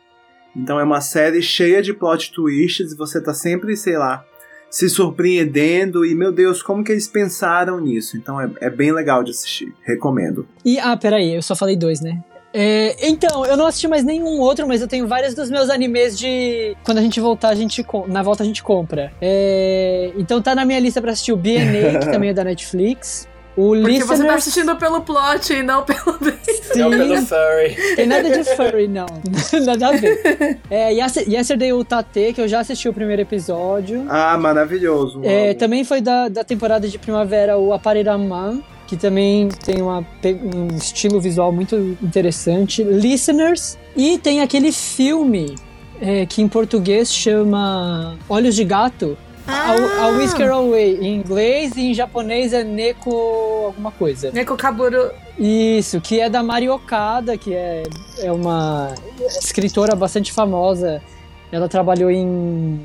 [0.56, 4.24] Então é uma série cheia de plot twists e você tá sempre, sei lá,
[4.70, 8.16] se surpreendendo e, meu Deus, como que eles pensaram nisso?
[8.16, 9.74] Então é, é bem legal de assistir.
[9.82, 10.46] Recomendo.
[10.64, 12.22] E, ah, peraí, eu só falei dois, né?
[12.54, 16.18] É, então, eu não assisti mais nenhum outro, mas eu tenho vários dos meus animes
[16.18, 16.76] de.
[16.84, 19.10] Quando a gente voltar, a gente na volta a gente compra.
[19.20, 23.26] É, então tá na minha lista pra assistir o BNA, que também é da Netflix.
[23.56, 26.18] O Porque Listeners, você tá assistindo pelo plot e não pelo.
[26.74, 27.96] Não pelo Sim, furry.
[27.96, 29.04] tem nada de furry, não.
[29.66, 30.58] nada a ver.
[30.70, 34.06] É, Yes- Yesterday o Tate, que eu já assisti o primeiro episódio.
[34.08, 35.20] Ah, maravilhoso.
[35.22, 40.74] É, também foi da, da temporada de primavera o Apariraman, que também tem uma, um
[40.74, 42.82] estilo visual muito interessante.
[42.82, 43.76] Listeners.
[43.94, 45.56] E tem aquele filme
[46.00, 49.18] é, que em português chama Olhos de Gato.
[49.46, 50.98] A, a Whisker Away.
[51.00, 54.30] Em inglês e em japonês é Neko alguma coisa.
[54.32, 55.10] Neko Kaburu.
[55.38, 57.82] Isso, que é da Mari Okada, que é,
[58.18, 61.02] é uma escritora bastante famosa.
[61.50, 62.80] Ela trabalhou em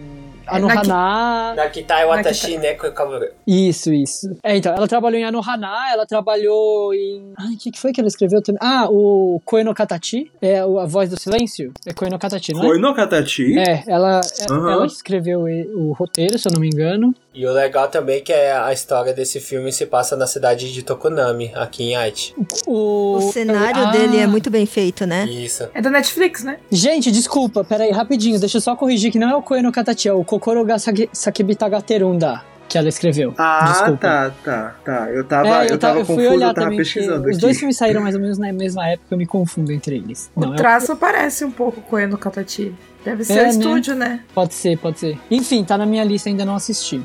[0.47, 1.53] Anohana.
[1.55, 3.27] Nakitai Watashi Neko Kaburu.
[3.45, 4.35] Isso, isso.
[4.43, 7.33] É, então, ela trabalhou em Anohana, ela trabalhou em.
[7.37, 8.59] Ai, o que, que foi que ela escreveu também?
[8.61, 11.71] Ah, o Koe no Katachi, é a voz do silêncio.
[11.85, 12.65] É Koe no Katachi, não é?
[12.67, 13.57] Foi no Katati?
[13.59, 14.71] É, ela, é- Aham.
[14.71, 15.41] ela escreveu
[15.75, 17.13] o roteiro, se eu não me engano.
[17.33, 20.73] E o legal também é que é a história desse filme se passa na cidade
[20.73, 22.33] de Tokunami, aqui em Aichi.
[22.65, 25.25] O, O cenário Ah, dele é muito bem feito, né?
[25.25, 25.67] Isso.
[25.73, 26.57] É da Netflix, né?
[26.71, 30.07] Gente, desculpa, peraí, rapidinho, deixa eu só corrigir que não é o Koe no Katachi,
[30.09, 30.77] é o Kokoro ga
[31.13, 33.33] Sakibita ga Terunda que ela escreveu.
[33.37, 33.97] Ah, Desculpa.
[33.97, 35.09] tá, tá, tá.
[35.11, 37.77] Eu tava, É, eu tava ta- fui confuso, olhar eu tava pesquisando Os dois filmes
[37.77, 40.29] saíram mais ou menos na mesma época, eu me confundo entre eles.
[40.35, 42.75] O Não, traço parece um pouco com o no Katati.
[43.05, 43.49] Deve ser É, o né?
[43.51, 44.19] estúdio, né?
[44.35, 45.17] Pode ser, pode ser.
[45.31, 47.01] Enfim, tá na minha lista, ainda não assisti.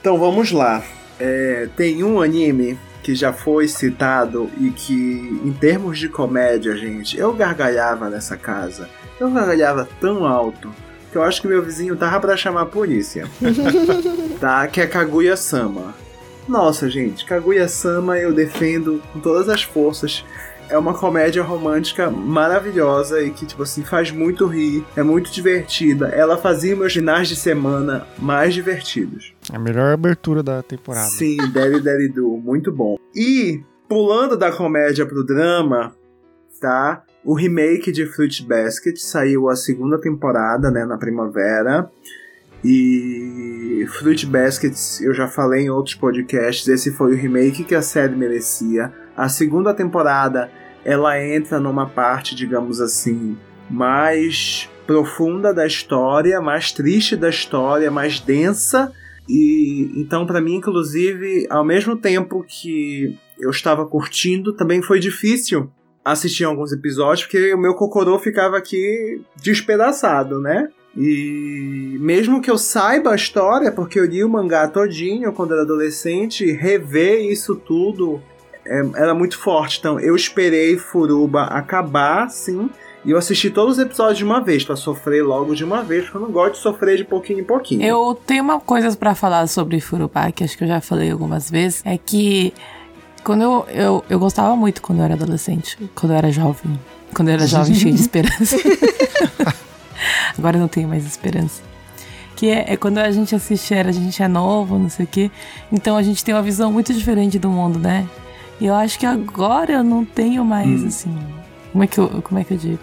[0.00, 0.80] Então vamos lá.
[1.18, 4.92] É, tem um anime que já foi citado e que,
[5.44, 8.88] em termos de comédia, gente, eu gargalhava nessa casa.
[9.18, 10.72] Eu gargalhava tão alto
[11.12, 13.28] que eu acho que meu vizinho tava pra chamar a polícia.
[14.40, 14.66] tá?
[14.66, 15.94] Que é Kaguya Sama.
[16.48, 20.24] Nossa, gente, Kaguya Sama eu defendo com todas as forças.
[20.70, 26.08] É uma comédia romântica maravilhosa e que, tipo assim, faz muito rir, é muito divertida.
[26.08, 29.34] Ela fazia meus finais de semana mais divertidos.
[29.52, 31.10] A melhor abertura da temporada.
[31.10, 32.96] Sim, Daddy Daddy Do, muito bom.
[33.14, 35.94] E, pulando da comédia pro drama,
[36.58, 37.02] tá?
[37.24, 41.88] O remake de Fruit Basket saiu a segunda temporada, né, na primavera.
[42.64, 47.82] E Fruit Basket, eu já falei em outros podcasts, esse foi o remake que a
[47.82, 48.92] série merecia.
[49.16, 50.50] A segunda temporada,
[50.84, 53.36] ela entra numa parte, digamos assim,
[53.70, 58.92] mais profunda da história, mais triste da história, mais densa.
[59.28, 65.70] E então para mim, inclusive, ao mesmo tempo que eu estava curtindo, também foi difícil
[66.04, 70.68] assistir alguns episódios, porque o meu cocorô ficava aqui despedaçado, né?
[70.96, 75.62] E mesmo que eu saiba a história, porque eu li o mangá todinho quando era
[75.62, 78.20] adolescente, rever isso tudo
[78.66, 79.78] é, era muito forte.
[79.78, 82.68] Então eu esperei Furuba acabar, sim,
[83.04, 86.04] e eu assisti todos os episódios de uma vez, pra sofrer logo de uma vez,
[86.04, 87.82] porque eu não gosto de sofrer de pouquinho em pouquinho.
[87.82, 91.50] Eu tenho uma coisa pra falar sobre Furubá, que acho que eu já falei algumas
[91.50, 92.54] vezes, é que
[93.24, 96.78] quando eu, eu, eu gostava muito quando eu era adolescente, quando eu era jovem.
[97.14, 98.56] Quando eu era jovem, cheio de esperança.
[100.36, 101.62] Agora eu não tenho mais esperança.
[102.34, 105.08] Que é, é quando a gente assiste, era, a gente é novo, não sei o
[105.08, 105.30] quê.
[105.70, 108.08] Então a gente tem uma visão muito diferente do mundo, né?
[108.60, 111.16] E eu acho que agora eu não tenho mais, assim.
[111.70, 112.78] Como é, que eu, como é que eu digo?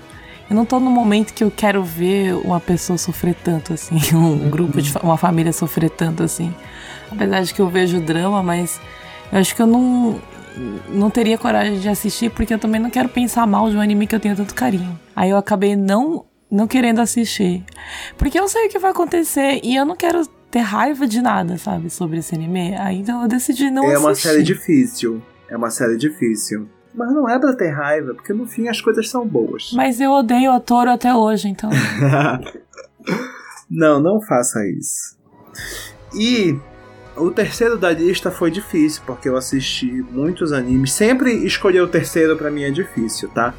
[0.49, 3.97] Eu não tô no momento que eu quero ver uma pessoa sofrer tanto, assim.
[4.15, 6.53] Um grupo de uma família sofrer tanto, assim.
[7.11, 8.79] Apesar de que eu vejo drama, mas
[9.31, 10.19] eu acho que eu não,
[10.89, 14.07] não teria coragem de assistir porque eu também não quero pensar mal de um anime
[14.07, 14.99] que eu tenho tanto carinho.
[15.15, 17.63] Aí eu acabei não, não querendo assistir.
[18.17, 21.57] Porque eu sei o que vai acontecer e eu não quero ter raiva de nada,
[21.57, 22.75] sabe, sobre esse anime.
[22.75, 24.05] Aí então eu decidi não é assistir.
[24.05, 25.21] uma série difícil.
[25.49, 26.67] É uma série difícil.
[26.93, 29.71] Mas não é pra ter raiva, porque no fim as coisas são boas.
[29.75, 31.69] Mas eu odeio a Toro até hoje, então.
[33.69, 35.17] não, não faça isso.
[36.15, 36.57] E
[37.19, 40.93] o terceiro da lista foi difícil, porque eu assisti muitos animes.
[40.93, 43.53] Sempre escolher o terceiro pra mim é difícil, tá?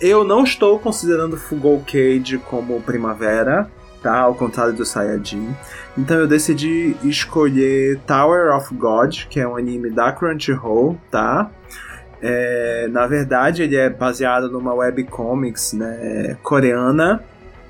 [0.00, 3.68] Eu não estou considerando Fugou Cage como primavera,
[4.02, 4.18] tá?
[4.18, 5.48] Ao contrário do Saiyajin.
[5.96, 11.50] Então eu decidi escolher Tower of God, que é um anime da Crunchyroll, tá?
[12.20, 17.22] É, na verdade, ele é baseado numa webcomics né, coreana.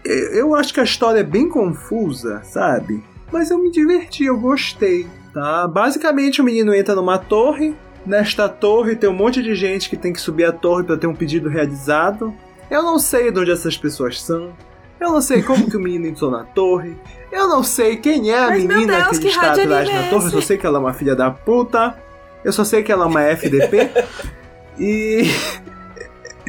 [0.05, 3.03] Eu acho que a história é bem confusa, sabe?
[3.31, 5.07] Mas eu me diverti, eu gostei,
[5.39, 5.69] tá?
[5.69, 7.77] Basicamente, o menino entra numa torre.
[8.05, 11.07] Nesta torre tem um monte de gente que tem que subir a torre para ter
[11.07, 12.35] um pedido realizado.
[12.69, 14.53] Eu não sei de onde essas pessoas são.
[14.99, 16.97] Eu não sei como que o menino entrou na torre.
[17.31, 20.11] Eu não sei quem é a Mas, menina Deus, que que está atrás na é
[20.11, 20.27] torre.
[20.27, 21.97] Eu só sei que ela é uma filha da puta.
[22.45, 23.91] Eu só sei que ela é uma FDP.
[24.79, 25.31] e.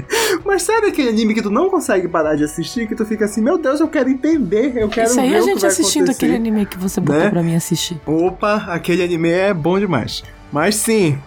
[0.46, 2.88] Mas sabe aquele anime que tu não consegue parar de assistir?
[2.88, 5.40] Que tu fica assim, meu Deus, eu quero entender, eu quero Isso aí ver a
[5.42, 6.26] o que gente assistindo acontecer.
[6.26, 7.30] aquele anime que você botou Né?
[7.30, 8.00] pra mim assistir.
[8.06, 10.24] Opa, aquele anime é bom demais.
[10.52, 11.18] Mas sim.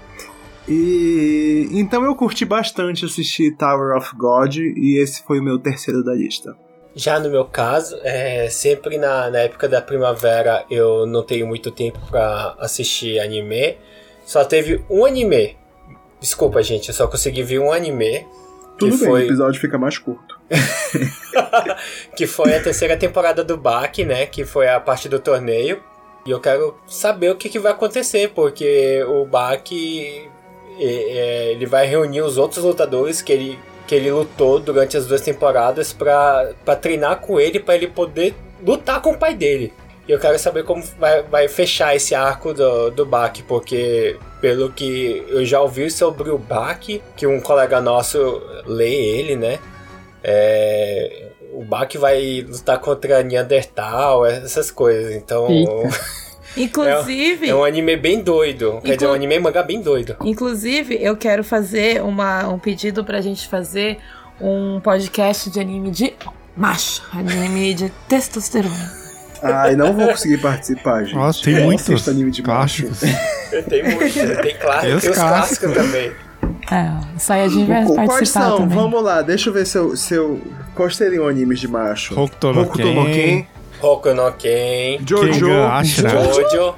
[0.68, 6.03] E então eu curti bastante assistir Tower of God e esse foi o meu terceiro
[6.05, 6.57] da lista.
[6.95, 11.70] Já no meu caso, é, sempre na, na época da primavera eu não tenho muito
[11.70, 13.77] tempo pra assistir anime.
[14.25, 15.57] Só teve um anime.
[16.20, 18.25] Desculpa, gente, eu só consegui ver um anime.
[18.87, 20.39] Tudo que bem, foi, o episódio fica mais curto.
[22.16, 24.26] que foi a terceira temporada do BAC, né?
[24.26, 25.83] Que foi a parte do torneio.
[26.24, 30.30] E eu quero saber o que, que vai acontecer, porque o BAC
[30.78, 35.20] é, ele vai reunir os outros lutadores que ele, que ele lutou durante as duas
[35.20, 39.72] temporadas pra treinar com ele, pra ele poder lutar com o pai dele.
[40.09, 43.09] E eu quero saber como vai, vai fechar esse arco do, do
[43.47, 49.37] porque pelo que eu já ouvi sobre o BAC, que um colega nosso lê ele,
[49.37, 49.59] né?
[50.25, 55.15] É, o Bach vai lutar contra Neandertal, essas coisas.
[55.15, 55.73] Então, Eita.
[56.57, 58.73] Inclusive, é um anime bem doido.
[58.83, 60.17] Quer dizer, Inclu- um anime mangá bem doido.
[60.23, 63.99] inclusive, eu quero fazer uma, um pedido pra gente fazer
[64.39, 66.13] um podcast de anime de
[66.55, 69.02] macho, anime de testosterona.
[69.43, 71.14] Ai, não vou conseguir participar, gente.
[71.16, 72.84] Nossa, tem Eu muitos assisto anime de macho.
[72.86, 73.01] clássicos.
[73.68, 76.12] Tem muito, tem, clá- Tem os tem os clássicos também.
[76.70, 78.57] É, o Sayajin vai Qu- Quais participar são?
[78.59, 78.78] também.
[78.78, 79.97] Vamos lá, deixa eu ver se eu.
[79.97, 80.40] Se eu...
[80.74, 82.18] Quais seriam animes de macho?
[82.18, 83.05] Hokuto no Hokuto Ken.
[83.12, 83.47] Ken,
[83.82, 85.47] Hoku no Ken, Jojo.
[85.49, 86.74] Jojo,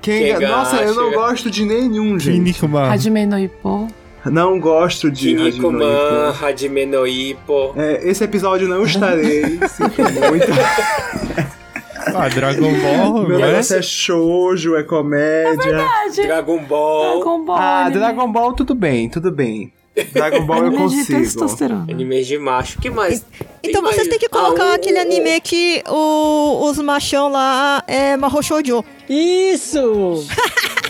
[0.00, 0.36] Quem...
[0.36, 2.34] Quem Nossa, eu não gosto de nenhum, gente.
[2.38, 2.90] Kinnikuman.
[2.90, 3.88] Hajime no Ippo.
[4.24, 6.34] Não gosto de Kinnikuman.
[6.42, 7.72] Hajime no Ippo.
[7.76, 10.46] É, esse episódio não estarei, sinto muito.
[12.14, 13.46] Ah, Dragon Ball, Meu né?
[13.48, 15.84] negócio é shoujo, é comédia.
[16.26, 17.14] Dragon Ball.
[17.16, 17.56] Dragon Ball.
[17.58, 17.98] ah, anime.
[18.00, 19.72] Dragon Ball tudo bem, tudo bem.
[20.12, 21.20] Dragon Ball eu Anime de consigo.
[21.20, 21.86] testosterona.
[21.90, 22.78] Animes de macho.
[22.80, 23.24] que mais?
[23.64, 27.82] Então Tem vocês mais- têm que colocar Ah, aquele anime que o- os machão lá
[27.86, 28.84] é Mahou Shoujo.
[29.08, 30.24] Isso!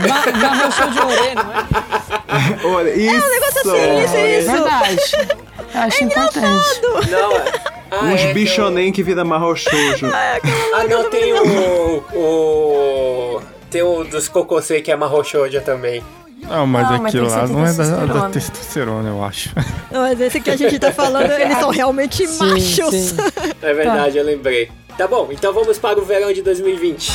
[0.00, 2.66] Ma Marrochou de Ore, não é?
[2.76, 3.14] Olha, isso.
[3.14, 4.50] assim, isso, É isso.
[4.52, 4.98] verdade.
[5.74, 6.80] Eu acho importante.
[7.10, 7.73] Não, é.
[8.00, 10.06] Ah, Uns é, bichonem que vira marro shoujo.
[10.06, 10.10] o-
[10.74, 12.02] Ah, não, tem o.
[12.14, 13.42] O.
[13.70, 16.02] Tem o dos Kokosei que é Mahoushoujo também.
[16.42, 19.08] Não, mas Não, mas aquilo que lá não é da, da testosterona.
[19.08, 19.50] eu acho.
[19.90, 22.90] Não, Mas esse que a gente tá falando, eles são realmente Sim, machos.
[22.94, 23.16] sim.
[23.62, 24.70] É verdade, eu lembrei.
[24.98, 27.10] Tá bom, então vamos para o verão de 2020.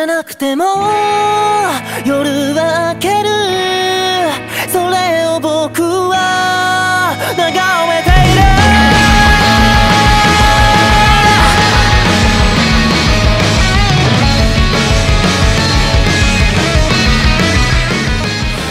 [0.00, 0.64] れなくても
[2.06, 3.28] 夜は明ける
[4.72, 8.46] それを僕は眺めている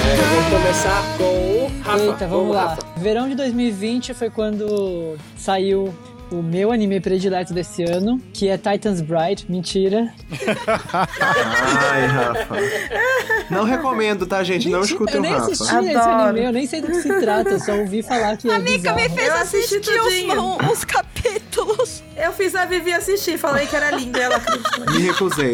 [0.07, 2.03] É, vamos começar com o Rafa.
[2.03, 2.69] Eita, vamos lá.
[2.69, 2.81] Rafa.
[2.97, 5.93] Verão de 2020 foi quando saiu
[6.30, 9.46] o meu anime predileto desse ano, que é Titans Bride.
[9.48, 10.12] Mentira.
[10.92, 12.56] Ai, Rafa.
[13.50, 14.68] Não recomendo, tá, gente?
[14.68, 15.44] Não Mentira, escutem eu o nem Rafa.
[15.46, 16.22] assisti esse Adoro.
[16.28, 19.08] anime, eu nem sei do que se trata, só ouvi falar que é Amiga, me
[19.08, 20.38] fez Eu assisti assistir
[20.70, 22.02] uns capítulos.
[22.16, 24.84] Eu fiz a Vivi assistir, falei que era linda e ela acreditou.
[24.94, 25.52] Me recusei.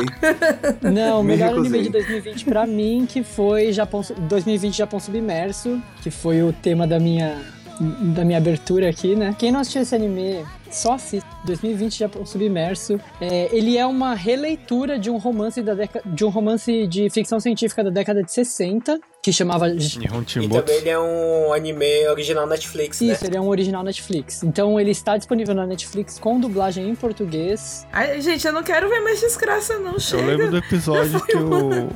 [0.83, 1.69] Não, o Me melhor recusei.
[1.81, 6.87] anime de 2020 pra mim, que foi Japão, 2020 Japão Submerso, que foi o tema
[6.87, 7.41] da minha,
[8.15, 9.35] da minha abertura aqui, né?
[9.39, 10.45] Quem não assistiu esse anime,
[10.77, 11.27] só assiste.
[11.45, 13.01] 2020 Japão Submerso.
[13.21, 17.39] É, ele é uma releitura de um romance da década, de um romance de ficção
[17.41, 22.47] científica da década de 60, que chamava Nihon E também ele é um anime original
[22.47, 23.13] Netflix, né?
[23.13, 24.43] Isso, ele é um original Netflix.
[24.43, 27.87] Então ele está disponível na Netflix com dublagem em português.
[27.93, 29.95] Ai, gente, eu não quero ver mais desgraça, não.
[29.95, 30.27] Eu Chega.
[30.27, 31.89] lembro do episódio Já que o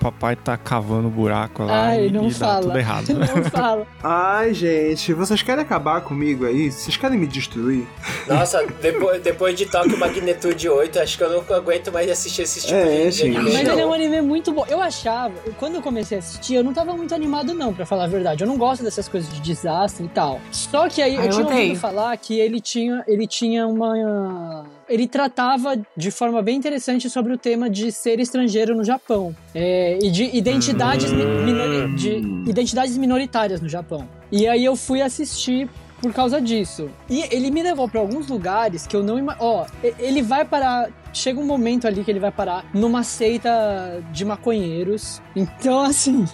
[0.00, 2.62] papai tá cavando buraco lá Ai, e, não e dá fala.
[2.62, 3.06] tudo errado.
[3.14, 3.86] Não fala.
[4.02, 6.70] Ai, gente, vocês querem acabar comigo aí?
[6.72, 7.86] Vocês querem me destruir?
[8.26, 12.60] Nossa, depois, depois de Tokyo Magnitude 8, acho que eu não aguento mais assistir esse
[12.62, 13.36] tipo É, de, gente.
[13.36, 13.52] anime.
[13.52, 14.64] Mas ele é um anime muito bom.
[14.68, 18.04] Eu achava, quando eu comecei a assistir, eu não tava muito animado, não, pra falar
[18.04, 18.42] a verdade.
[18.42, 20.40] Eu não gosto dessas coisas de desastre e tal.
[20.50, 24.64] Só que aí Ah, eu eu tinha ouvido falar que ele tinha, ele tinha uma.
[24.90, 29.34] Ele tratava de forma bem interessante sobre o tema de ser estrangeiro no Japão.
[29.54, 32.10] É, e de identidades, mi- minori- de
[32.50, 34.08] identidades minoritárias no Japão.
[34.32, 35.68] E aí eu fui assistir
[36.00, 36.88] por causa disso.
[37.08, 39.44] E ele me levou pra alguns lugares que eu não imagino.
[39.44, 39.66] Ó,
[39.98, 40.88] ele vai parar.
[41.12, 45.20] Chega um momento ali que ele vai parar numa seita de maconheiros.
[45.34, 46.24] Então, assim,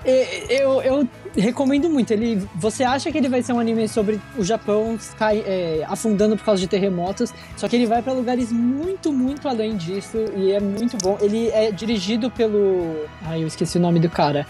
[0.48, 2.10] eu, eu recomendo muito.
[2.12, 6.36] Ele, você acha que ele vai ser um anime sobre o Japão cai- é, afundando
[6.36, 10.52] por causa de terremotos, só que ele vai pra lugares muito, muito além disso e
[10.52, 11.16] é muito bom.
[11.22, 13.06] Ele é dirigido pelo.
[13.22, 14.46] Ai, eu esqueci o nome do cara.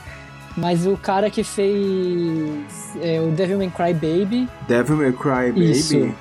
[0.56, 1.76] Mas o cara que fez
[3.02, 4.48] é, o Devilman Cry Baby.
[4.66, 5.70] Devil May Cry Baby?
[5.72, 6.14] Isso.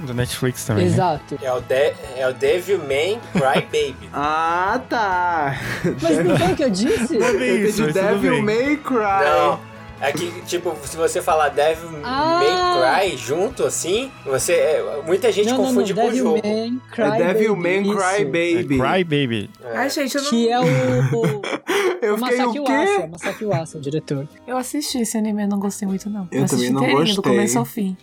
[0.00, 0.86] Do Netflix também.
[0.86, 0.90] né?
[0.92, 1.38] Exato.
[1.42, 4.08] É o, de, é o Devilman Cry Baby.
[4.12, 5.56] Ah, tá.
[6.02, 7.18] Mas não foi o que eu disse?
[7.18, 8.42] Não é Eu mas tudo Devil.
[8.42, 9.24] May Cry.
[9.24, 9.69] Não.
[10.00, 12.40] É que, tipo, se você falar Devil Ah.
[12.40, 14.52] May Cry junto, assim, você.
[14.54, 15.68] é, muita gente não, não, não.
[15.74, 16.40] confunde com o jogo.
[16.40, 17.62] Devilman Cry É Devil Baby.
[17.62, 18.14] May Cry isso.
[18.16, 18.78] É Baby.
[18.78, 19.50] Cry Baby.
[19.74, 20.30] Ai, gente, eu não.
[20.30, 21.42] Que é o, o,
[22.02, 22.96] Eu fiquei Masaki o Uasa.
[23.02, 23.06] quê?
[23.08, 24.28] Masaki Uasa, o diretor.
[24.46, 26.26] Eu assisti esse anime, eu não gostei muito, não.
[26.32, 27.32] Eu assisti também não inteirinho, do gostei.
[27.34, 27.94] começo ao fim.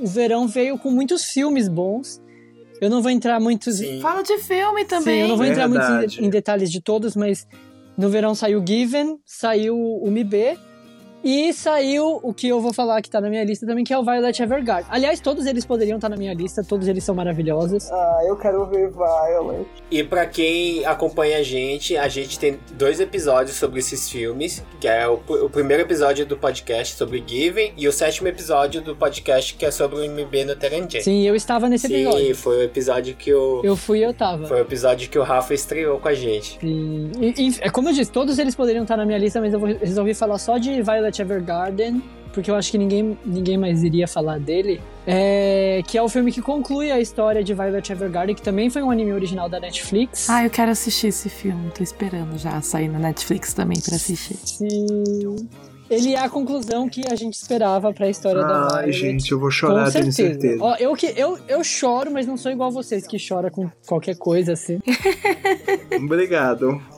[0.00, 2.20] O verão veio com muitos filmes bons.
[2.80, 3.70] Eu não vou entrar muito...
[3.70, 4.00] Sim.
[4.00, 5.20] Fala de filme Sim, também.
[5.20, 5.84] eu não vou entrar muito
[6.20, 7.46] em, em detalhes de todos, mas
[7.96, 10.58] no verão saiu Given, saiu o MIB
[11.24, 13.98] e saiu o que eu vou falar que tá na minha lista também, que é
[13.98, 14.86] o Violet Evergarden.
[14.90, 17.90] Aliás, todos eles poderiam estar na minha lista, todos eles são maravilhosos.
[17.90, 19.66] Ah, eu quero ver Violet.
[19.90, 24.86] E pra quem acompanha a gente, a gente tem dois episódios sobre esses filmes, que
[24.86, 29.54] é o, o primeiro episódio do podcast sobre Given e o sétimo episódio do podcast
[29.54, 31.00] que é sobre o MB no Terangen.
[31.00, 32.26] Sim, eu estava nesse episódio.
[32.26, 34.46] Sim, foi o episódio que o Eu fui e eu tava.
[34.46, 36.58] foi o episódio que o Rafa estreou com a gente.
[36.60, 37.10] Sim.
[37.18, 39.58] E, e, é como eu disse, todos eles poderiam estar na minha lista, mas eu
[39.60, 42.02] vou- resolvi falar só de Violet Evergarden,
[42.32, 44.80] porque eu acho que ninguém, ninguém mais iria falar dele.
[45.06, 48.82] É, que é o filme que conclui a história de Violet Evergarden, que também foi
[48.82, 50.28] um anime original da Netflix.
[50.30, 51.70] Ah, eu quero assistir esse filme.
[51.70, 54.36] Tô esperando já sair na Netflix também pra assistir.
[54.44, 55.46] Sim.
[55.90, 58.92] ele é a conclusão que a gente esperava pra história da Ai, Violet.
[58.98, 60.40] gente, eu vou Com chorar, tenho certeza.
[60.40, 60.64] certeza.
[60.64, 64.16] Ó, eu, que, eu, eu choro, mas não sou igual vocês que choram com qualquer
[64.16, 64.80] coisa assim.
[66.02, 66.80] Obrigado.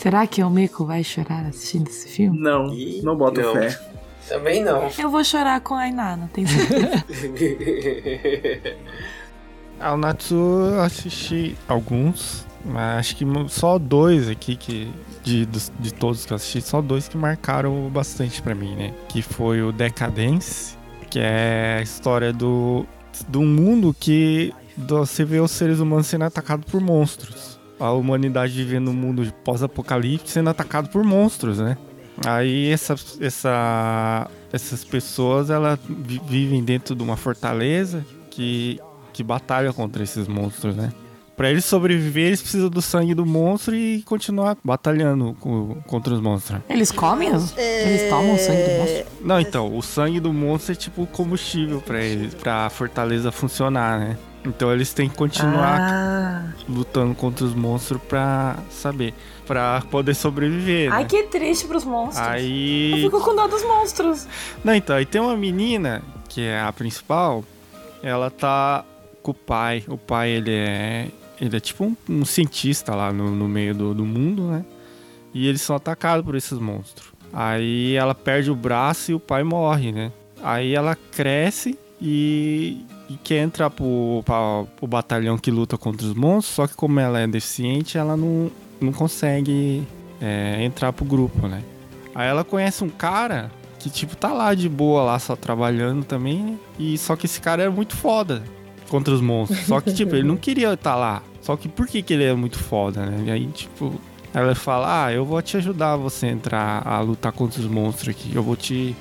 [0.00, 2.38] Será que o Meiko vai chorar assistindo esse filme?
[2.38, 3.52] Não, Ih, não boto não.
[3.54, 3.76] fé.
[4.28, 4.88] Também não.
[4.96, 7.04] Eu vou chorar com a Ainana, tem certeza.
[9.80, 14.88] Ao Natsu eu assisti alguns, mas acho que só dois aqui que.
[15.24, 18.94] De, de todos que eu assisti, só dois que marcaram bastante pra mim, né?
[19.08, 20.76] Que foi o Decadence,
[21.10, 22.86] que é a história do,
[23.28, 27.57] do mundo que do- você vê os seres humanos sendo atacados por monstros.
[27.80, 31.76] A humanidade vivendo num mundo pós-apocalipse sendo atacado por monstros, né?
[32.26, 38.80] Aí essa, essa, essas pessoas elas vi- vivem dentro de uma fortaleza que,
[39.12, 40.92] que batalha contra esses monstros, né?
[41.36, 46.20] Pra eles sobreviver, eles precisam do sangue do monstro e continuar batalhando co- contra os
[46.20, 46.60] monstros.
[46.68, 47.32] Eles comem?
[47.32, 49.06] os- Eles tomam o sangue do monstro?
[49.24, 54.18] Não, então, o sangue do monstro é tipo combustível pra eles, pra fortaleza funcionar, né?
[54.48, 56.52] Então eles têm que continuar Ah.
[56.68, 59.12] lutando contra os monstros pra saber,
[59.46, 60.92] pra poder sobreviver.
[60.92, 61.08] Ai, né?
[61.08, 62.26] que triste pros monstros.
[62.26, 62.92] Aí.
[63.04, 64.26] Eu fico com dó dos monstros.
[64.64, 67.44] Não, então, aí tem uma menina, que é a principal,
[68.02, 68.84] ela tá
[69.22, 69.84] com o pai.
[69.88, 71.08] O pai, ele é.
[71.40, 74.64] Ele é tipo um, um cientista lá no, no meio do, do mundo, né?
[75.32, 77.12] E eles são atacados por esses monstros.
[77.32, 80.10] Aí ela perde o braço e o pai morre, né?
[80.42, 86.14] Aí ela cresce e, e quer entrar pro, pra- pro batalhão que luta contra os
[86.14, 88.50] monstros, só que como ela é deficiente, ela não,
[88.80, 89.82] não consegue
[90.20, 91.62] é, entrar pro grupo, né?
[92.14, 96.38] Aí ela conhece um cara que, tipo, tá lá de boa, lá só trabalhando também,
[96.42, 96.56] né?
[96.78, 98.42] E só que esse cara era muito foda
[98.88, 99.60] contra os monstros.
[99.66, 101.22] Só que, tipo, ele não queria estar lá.
[101.40, 103.24] Só que por que, que ele é muito foda, né?
[103.26, 103.94] E aí, tipo,
[104.34, 108.08] ela fala, ah, eu vou te ajudar você a entrar a lutar contra os monstros
[108.08, 108.34] aqui.
[108.34, 108.96] Eu vou te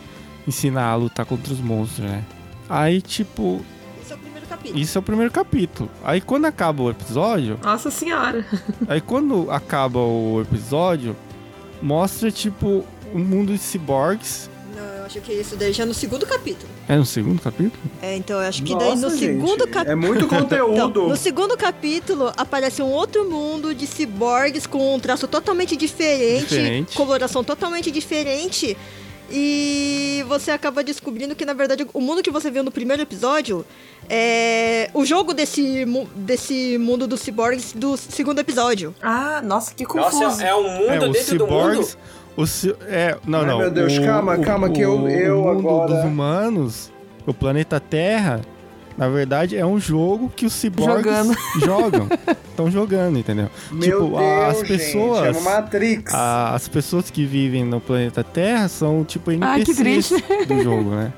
[0.47, 2.23] ensinar a lutar contra os monstros, né?
[2.69, 3.61] Aí, tipo,
[4.67, 4.79] capítulo.
[4.83, 5.89] isso é o primeiro capítulo.
[6.03, 8.45] Aí quando acaba o episódio, Nossa senhora.
[8.87, 11.15] Aí quando acaba o episódio,
[11.81, 14.49] mostra tipo um mundo de ciborgues.
[14.75, 16.69] Não, eu acho que isso daí já no segundo capítulo.
[16.87, 17.81] É no segundo capítulo?
[18.01, 19.91] É, então eu acho que daí no Nossa, gente, segundo capítulo.
[19.91, 20.73] É muito conteúdo.
[20.89, 26.49] Então, no segundo capítulo aparece um outro mundo de ciborgues com um traço totalmente diferente,
[26.49, 26.95] Diferente.
[26.95, 28.77] coloração totalmente diferente.
[29.29, 33.65] E você acaba descobrindo que, na verdade, o mundo que você viu no primeiro episódio
[34.09, 38.95] é o jogo desse, desse mundo dos ciborgues do segundo episódio.
[39.01, 40.21] Ah, nossa, que confuso.
[40.23, 41.73] Nossa, é um mundo é, dentro do mundo?
[41.83, 41.97] ciborgues.
[42.37, 43.57] Os, ci- é, não, Ai, não.
[43.59, 46.91] meu Deus, calma, calma, que eu- eu o mundo agora- dos humanos,
[47.25, 48.41] o planeta Terra,
[48.97, 51.37] na verdade, é um jogo que os ciborgues Jogando.
[51.63, 52.07] jogam.
[52.49, 53.49] Estão jogando, entendeu?
[53.71, 54.21] Meu tipo, Deus,
[54.61, 55.27] as pessoas.
[55.35, 56.13] gente, é Matrix.
[56.13, 60.09] a- as pessoas que vivem no planeta Terra são tipo NPCs
[60.47, 61.13] do jogo, né?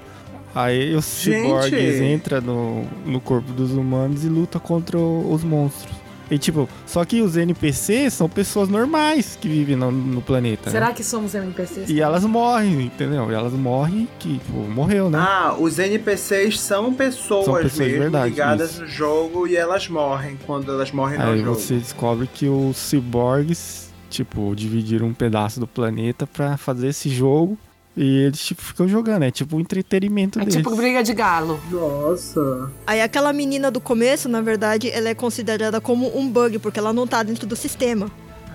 [0.53, 1.41] Aí os Gente!
[1.43, 5.95] ciborgues entram no, no corpo dos humanos e lutam contra os monstros.
[6.31, 10.67] E tipo, só que os NPCs são pessoas normais que vivem no, no planeta.
[10.67, 10.71] né?
[10.71, 11.89] Será que somos NPCs?
[11.89, 13.31] E elas morrem, entendeu?
[13.31, 15.17] E elas morrem que, tipo, morreu, né?
[15.19, 18.81] Ah, os NPCs são pessoas, São pessoas mesmo verdade, ligadas isso.
[18.81, 21.55] no jogo e elas morrem quando elas morrem no Aí jogo.
[21.55, 27.57] você descobre que os ciborgues, tipo, dividiram um pedaço do planeta pra fazer esse jogo.
[28.01, 29.23] E eles, tipo, ficam jogando.
[29.23, 30.55] É tipo um entretenimento É deles.
[30.55, 31.59] tipo briga de galo.
[31.69, 32.71] Nossa.
[32.87, 36.93] Aí aquela menina do começo, na verdade, ela é considerada como um bug, porque ela
[36.93, 38.09] não tá dentro do sistema.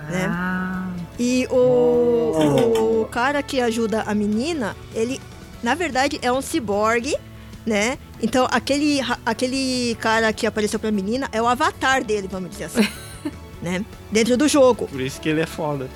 [0.09, 0.25] né?
[0.27, 0.89] Ah.
[1.19, 5.21] E o, o cara que ajuda a menina, ele,
[5.61, 7.15] na verdade, é um ciborgue,
[7.65, 7.99] né?
[8.21, 12.87] Então, aquele, aquele cara que apareceu pra menina é o avatar dele, vamos dizer assim.
[13.61, 13.85] né?
[14.11, 14.87] Dentro do jogo.
[14.87, 15.87] Por isso que ele é foda.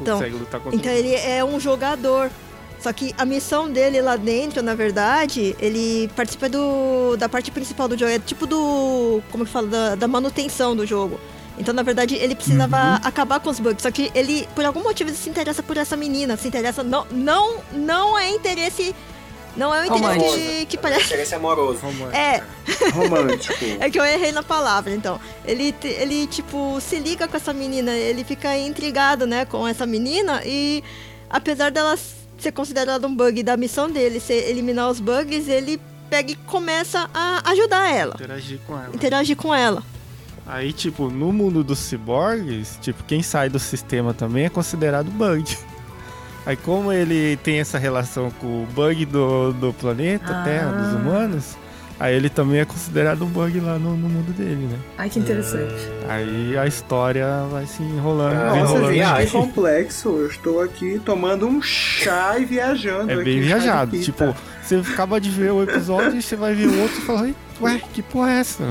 [0.00, 2.30] Então, Consegue lutar contra Então, ele é um jogador.
[2.82, 7.86] Só que a missão dele lá dentro, na verdade, ele participa do, da parte principal
[7.86, 8.10] do jogo.
[8.10, 9.22] É tipo do.
[9.30, 9.68] Como que fala?
[9.68, 11.20] Da, da manutenção do jogo.
[11.56, 13.82] Então, na verdade, ele precisava acabar com os bugs.
[13.82, 16.36] Só que ele, por algum motivo, ele se interessa por essa menina.
[16.36, 16.82] Se interessa.
[16.82, 18.92] Não, não, não é interesse.
[19.56, 20.34] Não é o interesse Romântico.
[20.34, 21.04] que, que parece.
[21.04, 21.80] Interesse amoroso.
[22.12, 22.42] É,
[22.90, 23.64] Romântico.
[23.78, 25.20] é que eu errei na palavra, então.
[25.44, 30.42] Ele, ele, tipo, se liga com essa menina, ele fica intrigado, né, com essa menina
[30.44, 30.82] e
[31.28, 31.96] apesar dela
[32.42, 35.80] ser considerada um bug da missão dele ser eliminar os bugs, ele
[36.10, 38.94] pega e começa a ajudar ela, interagir com ela.
[38.94, 39.82] interagir com ela.
[40.46, 45.56] Aí, tipo, no mundo dos ciborgues, tipo, quem sai do sistema também é considerado bug.
[46.44, 50.42] Aí, como ele tem essa relação com o bug do, do planeta Ah.
[50.42, 51.56] Terra, dos humanos,
[52.02, 54.76] Aí ele também é considerado um bug lá no, no mundo dele, né?
[54.98, 55.72] Ai, que interessante.
[56.08, 58.92] Aí a história vai se enrolando, Ah, Nossa, enrolando.
[58.92, 60.08] gente, que complexo.
[60.08, 63.08] Eu estou aqui tomando um chá e viajando.
[63.08, 64.00] É aqui, bem viajado.
[64.00, 67.30] Tipo, você acaba de ver o episódio e você vai ver o outro e fala,
[67.60, 68.64] ué, que porra é essa?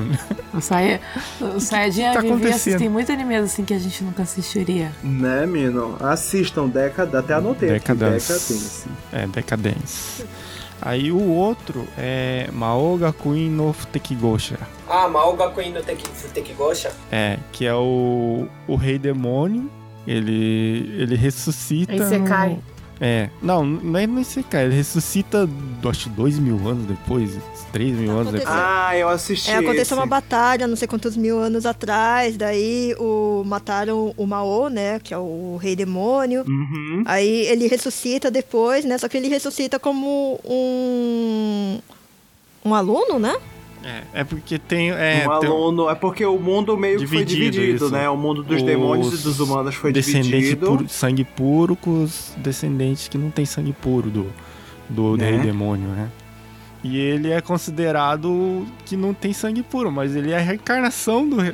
[0.54, 2.54] O Sayajin tá vivia acontecendo?
[2.54, 4.92] assistir muito animes assim que a gente nunca assistiria.
[5.02, 5.96] Né, Mino?
[6.02, 7.80] Assistam Decada, até anotei aqui.
[7.94, 8.84] Decadence.
[9.14, 10.26] É, Decadence.
[10.82, 14.58] Aí o outro é Maoga Queen no Tekigosha.
[14.90, 16.92] Ah, Mao Gakuin no Teki- Tekigosha?
[17.12, 19.70] É, que é o, o rei demônio.
[20.08, 21.94] Ele, ele ressuscita.
[21.94, 22.58] Aí você no- cai.
[23.04, 24.66] É, não, não é nem você cai.
[24.66, 25.50] Ele ressuscita,
[25.90, 27.36] acho, dois mil anos depois,
[27.72, 28.48] três mil anos Aconteceu.
[28.48, 28.64] depois.
[28.64, 29.50] Ah, eu assisti.
[29.50, 29.94] É, aconteceu esse.
[29.96, 35.16] uma batalha, não sei quantos mil anos atrás, daí o, mataram o Mao, né, que
[35.16, 36.46] é o rei demônio.
[36.48, 37.04] Uhum.
[37.08, 41.80] Aí ele ressuscita depois, né, só que ele ressuscita como um...
[42.64, 43.36] Um aluno, né?
[43.84, 44.92] É, é porque tem.
[44.92, 45.90] É, um tem aluno.
[45.90, 47.94] É porque o mundo meio que foi Dividido, dividido, isso.
[47.94, 48.08] né?
[48.10, 50.68] O mundo dos Os demônios e dos humanos foi descendente dividido.
[50.68, 54.28] puro- sangue puro com os descendentes que não tem sangue puro do,
[54.90, 55.32] do Né?
[55.32, 56.10] rei demônio, né?
[56.84, 61.38] E ele é considerado que não tem sangue puro, mas ele é a reencarnação do,
[61.42, 61.54] re-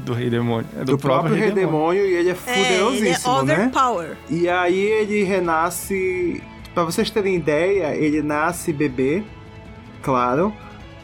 [0.00, 0.66] do rei demônio.
[0.76, 3.54] É do, Do próprio rei demônio e ele é É, ele é fuderosíssimo, né?
[3.54, 4.16] overpower.
[4.28, 6.42] E aí ele renasce.
[6.74, 9.22] Pra vocês terem ideia, ele nasce bebê,
[10.02, 10.52] claro.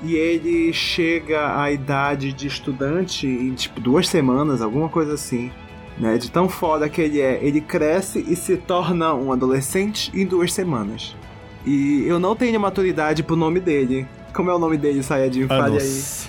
[0.02, 5.50] E ele chega à idade de estudante em tipo duas semanas, alguma coisa assim.
[5.98, 6.18] Né?
[6.18, 7.38] De tão foda que ele é.
[7.42, 11.16] Ele cresce e se torna um adolescente em duas semanas.
[11.64, 14.06] E eu não tenho maturidade pro nome dele.
[14.32, 15.48] Como é o nome dele, Sayajin?
[15.48, 15.82] Fale aí.
[15.82, 16.28] Anos.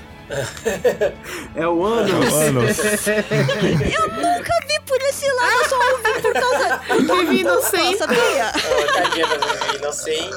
[1.55, 2.33] É o Anos.
[2.33, 2.77] Anos.
[4.67, 6.81] Vi por esse lado, eu só ouvi por causa
[7.25, 7.97] Vivi inocente.
[7.97, 8.51] sabia?
[8.53, 9.25] Oh, tadinha
[9.77, 10.29] inocente.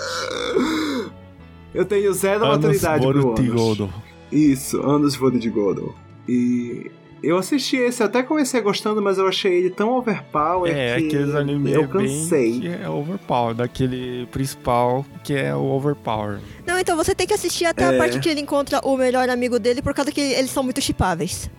[1.74, 3.24] Eu tenho zero Anos maturidade pro Anos.
[3.24, 3.92] Borutigodo.
[4.32, 5.94] Isso, Anos Vodigodo.
[6.28, 6.90] E
[7.22, 11.34] eu assisti esse, até comecei gostando, mas eu achei ele tão overpower É, que aqueles
[11.34, 12.60] animes eu é bem cansei.
[12.60, 16.38] que é overpower, daquele principal que é o overpower.
[16.66, 17.98] Não, então você tem que assistir até a É.
[17.98, 21.50] parte que ele encontra o melhor amigo dele, por causa que eles são muito chipáveis.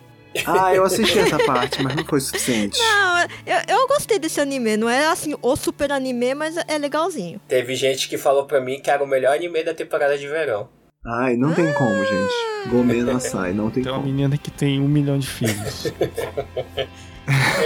[0.45, 2.79] Ah, eu assisti essa parte, mas não foi suficiente.
[2.81, 4.77] Não, eu, eu gostei desse anime.
[4.77, 7.39] Não é assim o super anime, mas é legalzinho.
[7.47, 10.69] Teve gente que falou pra mim que era o melhor anime da temporada de verão.
[11.05, 12.69] Ai, não tem como, gente.
[12.69, 14.11] Gourmet não sai, não tem Tem uma como.
[14.11, 15.91] menina que tem um milhão de filhos.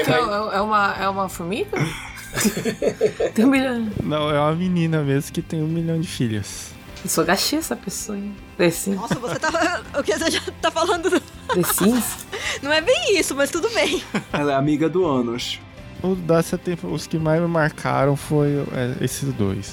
[0.01, 1.69] Então, é, é uma, é uma formiga?
[3.33, 3.89] Tem um milhão.
[4.03, 6.71] Não, é uma menina mesmo que tem um milhão de filhos.
[7.05, 8.35] Eu sou gachê essa pessoa, hein?
[8.57, 8.97] The Sims.
[8.99, 9.83] Nossa, você tá.
[9.99, 11.07] O que você já tá falando?
[11.07, 12.25] do- The Sims?
[12.63, 14.01] Não é bem isso, mas tudo bem.
[14.33, 15.59] Ela é amiga do Anos.
[16.01, 19.71] O dessa tempo, os que mais me marcaram foi é, esses dois.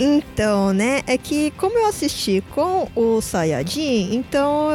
[0.00, 1.02] Então, né?
[1.06, 4.68] É que como eu assisti com o Sayajin, então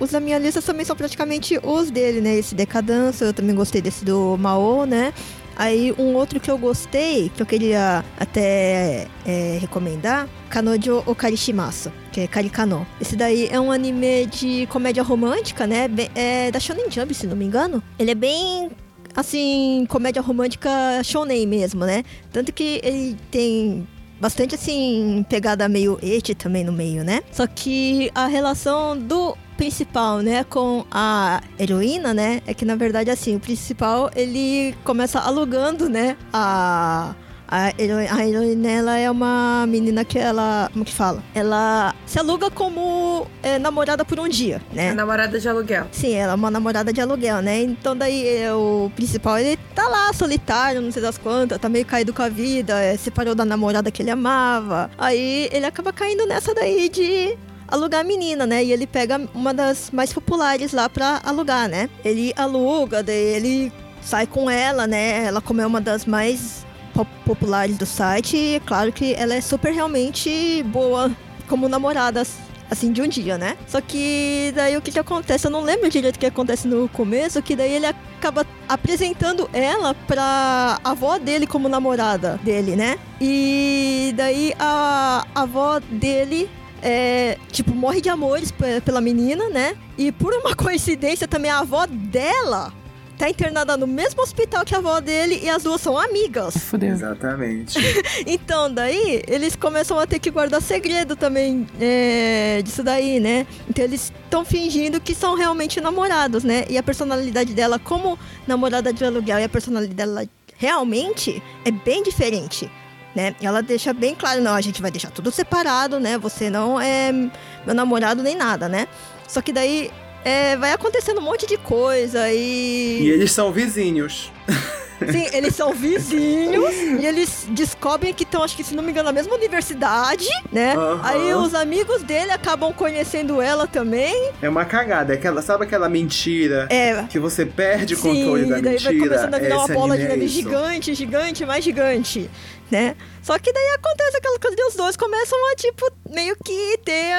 [0.00, 2.34] os da minha lista também são praticamente os dele, né?
[2.34, 5.14] Esse Decadência, eu também gostei desse do Mao, né?
[5.56, 12.22] Aí um outro que eu gostei, que eu queria até é, recomendar, Kanojo Okarishimasu, que
[12.22, 12.86] é Karikano.
[13.00, 15.88] Esse daí é um anime de comédia romântica, né?
[16.14, 17.82] É da Shonen Jump, se não me engano.
[17.98, 18.70] Ele é bem
[19.14, 20.70] assim, comédia romântica
[21.04, 22.02] shonen mesmo, né?
[22.32, 23.86] Tanto que ele tem
[24.24, 27.20] bastante assim pegada meio ete também no meio, né?
[27.30, 33.10] Só que a relação do principal, né, com a heroína, né, é que na verdade
[33.10, 37.14] assim, o principal ele começa alugando, né, a
[37.54, 41.22] a heroína, a heroína ela é uma menina que ela, como que fala?
[41.32, 44.88] Ela se aluga como é, namorada por um dia, né?
[44.88, 45.86] É namorada de aluguel.
[45.92, 47.62] Sim, ela é uma namorada de aluguel, né?
[47.62, 51.86] Então daí é, o principal, ele tá lá solitário, não sei das quantas, tá meio
[51.86, 54.90] caído com a vida, é, separou da namorada que ele amava.
[54.98, 57.38] Aí ele acaba caindo nessa daí de
[57.68, 58.64] alugar a menina, né?
[58.64, 61.88] E ele pega uma das mais populares lá pra alugar, né?
[62.04, 65.24] Ele aluga, daí ele sai com ela, né?
[65.24, 66.63] Ela como é uma das mais
[66.94, 71.10] po- populares do site, e é claro que ela é super realmente boa
[71.48, 72.22] como namorada
[72.70, 73.56] assim, de um dia, né?
[73.68, 75.46] Só que daí o que que acontece?
[75.46, 79.92] Eu não lembro direito o que acontece no começo, que daí ele acaba apresentando ela
[79.94, 82.98] pra avó dele como namorada dele, né?
[83.20, 86.48] E daí a avó dele
[86.82, 89.76] é, tipo, morre de amores pe- pela menina, né?
[89.98, 92.72] E por uma coincidência também a avó dela
[93.18, 96.56] tá internada no mesmo hospital que a avó dele e as duas são amigas.
[96.56, 96.90] Fudeu.
[96.90, 97.78] Exatamente.
[98.26, 103.46] Então, daí, eles começam a ter que guardar segredo também é, disso daí, né?
[103.68, 106.64] Então, eles estão fingindo que são realmente namorados, né?
[106.68, 110.24] E a personalidade dela como namorada de aluguel e a personalidade dela
[110.56, 112.70] realmente é bem diferente.
[113.14, 113.34] né?
[113.40, 116.18] Ela deixa bem claro, não, a gente vai deixar tudo separado, né?
[116.18, 118.88] Você não é meu namorado nem nada, né?
[119.28, 119.90] Só que daí
[120.24, 123.00] é, vai acontecendo um monte de coisa e.
[123.02, 124.30] E eles são vizinhos.
[125.10, 129.06] Sim, eles são vizinhos e eles descobrem que estão, acho que se não me engano,
[129.06, 130.74] na mesma universidade, né?
[130.76, 131.00] Aham.
[131.02, 134.30] Aí os amigos dele acabam conhecendo ela também.
[134.40, 135.12] É uma cagada.
[135.12, 137.02] É aquela, sabe aquela mentira É.
[137.10, 138.98] que você perde o controle da daí vai mentira?
[139.16, 140.34] começando a virar uma Esse bola de é neve isso.
[140.34, 142.30] gigante, gigante, mais gigante,
[142.70, 142.96] né?
[143.22, 147.14] Só que daí acontece aquela coisa de os dois começam a, tipo, meio que ter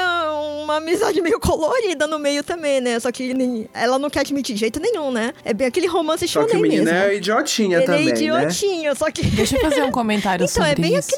[0.64, 3.00] uma amizade meio colorida no meio também, né?
[3.00, 5.34] Só que nem- ela não quer admitir de jeito nenhum, né?
[5.43, 7.00] É bem aquele romance Só que o shonen menino mesmo.
[7.00, 8.18] é idiotinha Ele também, é né?
[8.20, 9.24] idiotinho, só que...
[9.26, 11.10] Deixa eu fazer um comentário Então, sobre é bem isso.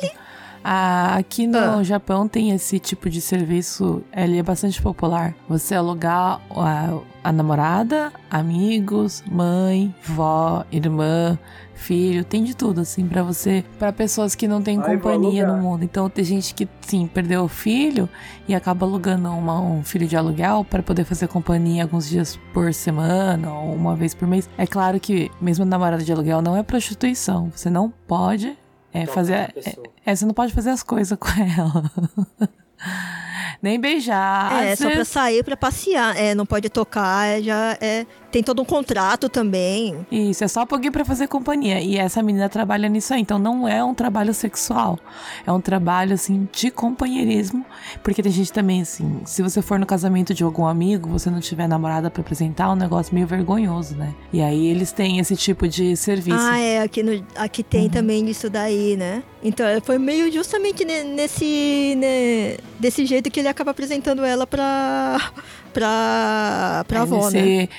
[0.69, 1.81] Ah, aqui no Ah.
[1.83, 5.33] Japão tem esse tipo de serviço, ele é bastante popular.
[5.47, 11.39] Você alugar a, a namorada, amigos, mãe, vó, irmã,
[11.73, 15.57] filho, tem de tudo assim pra você, Pra pessoas que não têm Ai, companhia no
[15.61, 15.83] mundo.
[15.85, 18.09] Então tem gente que sim, perdeu o filho
[18.45, 22.73] e acaba alugando uma- um filho de aluguel pra poder fazer companhia alguns dias por
[22.73, 24.49] semana ou uma vez por mês.
[24.57, 27.49] É claro que mesmo namorada de aluguel não é prostituição.
[27.55, 28.57] Você não pode
[28.97, 29.33] é, Tocar fazer.
[29.33, 29.51] É,
[30.05, 31.27] é, você não pode fazer as coisas com
[31.57, 31.91] ela.
[33.61, 34.63] Nem beijar.
[34.63, 36.15] É, só pra vezes- sair, pra passear.
[36.15, 38.05] É, não pode tocar, é, já é...
[38.31, 40.05] Tem todo um contrato também.
[40.11, 41.79] Isso, é só alguém pra fazer companhia.
[41.81, 43.21] E essa menina trabalha nisso aí.
[43.21, 44.99] Então não é um trabalho sexual.
[45.45, 47.65] É um trabalho, assim, de companheirismo.
[48.03, 51.39] Porque tem gente também, assim, se você for no casamento de algum amigo, você não
[51.39, 54.13] tiver namorada pra apresentar, é um negócio meio vergonhoso, né?
[54.33, 56.37] E aí eles têm esse tipo de serviço.
[56.39, 57.89] Ah, é, aqui, no, aqui tem Uhum.
[57.89, 59.23] também isso daí, né?
[59.41, 64.45] Então, é, foi meio justamente ne- nesse, né, desse jeito que ele acaba apresentando ela
[64.45, 65.31] pra,
[65.77, 67.69] pra, pra É avó, né?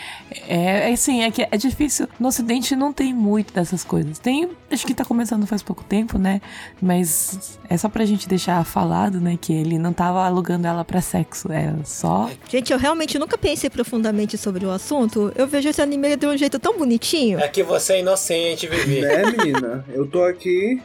[0.46, 2.06] É, é assim, é que é difícil.
[2.20, 4.20] No ocidente não tem muito dessas coisas.
[4.20, 6.40] Tem, acho que tá começando faz pouco tempo, né?
[6.80, 9.36] Mas é só pra gente deixar falado, né?
[9.40, 11.50] Que ele não tava alugando ela pra sexo.
[11.50, 12.30] É só.
[12.48, 15.32] Gente, eu realmente nunca pensei profundamente sobre o assunto.
[15.34, 17.40] Eu vejo esse anime de um jeito tão bonitinho.
[17.40, 19.00] É que você é inocente, Vivi.
[19.00, 19.84] Né, menina?
[19.92, 20.80] Eu tô aqui.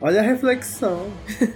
[0.00, 1.06] Olha a reflexão.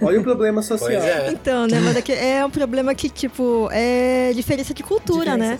[0.01, 0.89] Olha o problema social.
[0.89, 1.31] Pois é.
[1.31, 1.79] Então, né?
[1.81, 5.00] Mas é, que é um problema que, tipo, é diferença de cultura,
[5.37, 5.59] né?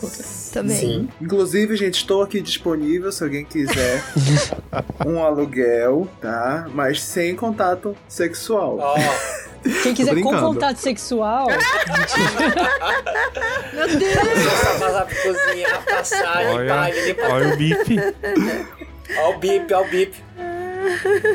[0.53, 0.77] Também.
[0.77, 1.09] Sim.
[1.21, 4.03] Inclusive, gente, estou aqui disponível se alguém quiser
[5.05, 6.67] um aluguel, tá?
[6.73, 8.77] Mas sem contato sexual.
[8.79, 8.95] Ó,
[9.83, 10.41] Quem quiser com brincando.
[10.53, 11.47] contato sexual,
[13.73, 14.13] Meu Deus!
[14.43, 17.31] só passar pra cozinhar, passar, Olha, limpar, limpar.
[17.31, 17.95] olha o bip.
[19.17, 20.23] Ó o bip, ó o bip.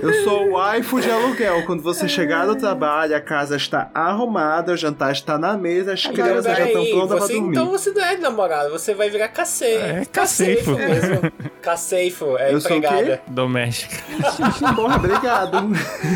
[0.02, 1.64] Eu sou o waifu de aluguel.
[1.64, 6.06] Quando você chegar do trabalho, a casa está arrumada, o jantar está na mesa, as
[6.06, 7.56] crianças já estão prontas você, pra dormir.
[7.56, 9.84] Então você não é namorado, você vai virar caceifo.
[9.84, 10.76] É, caceifo caceifo.
[10.76, 11.32] mesmo.
[11.66, 12.86] Caceifo, é Eu sou o quê?
[12.86, 13.22] empregada.
[13.26, 13.96] Doméstica.
[14.76, 15.58] Porra, obrigado.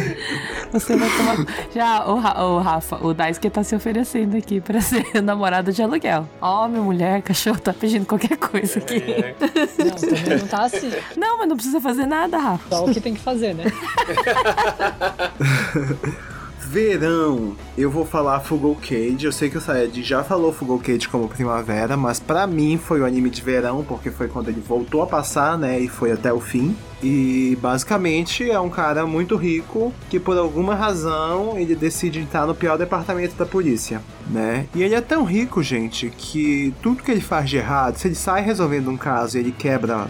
[0.73, 1.37] Você vai tomar.
[1.75, 6.29] Já, o, o Rafa, o Daisuke tá se oferecendo aqui pra ser namorado de aluguel.
[6.41, 9.03] Homem, mulher, cachorro, tá pedindo qualquer coisa aqui.
[9.77, 10.93] não, também não tá assim.
[11.17, 12.69] Não, mas não precisa fazer nada, Rafa.
[12.69, 13.65] Só o que tem que fazer, né?
[16.71, 19.25] Verão, eu vou falar Fugal Cage.
[19.25, 23.01] Eu sei que o Saed já falou Fugal Cage como primavera, mas pra mim foi
[23.01, 25.81] o anime de verão, porque foi quando ele voltou a passar, né?
[25.81, 26.77] E foi até o fim.
[27.03, 32.55] E basicamente é um cara muito rico que por alguma razão ele decide entrar no
[32.55, 34.67] pior departamento da polícia, né?
[34.73, 38.15] E ele é tão rico, gente, que tudo que ele faz de errado, se ele
[38.15, 40.07] sai resolvendo um caso e ele quebra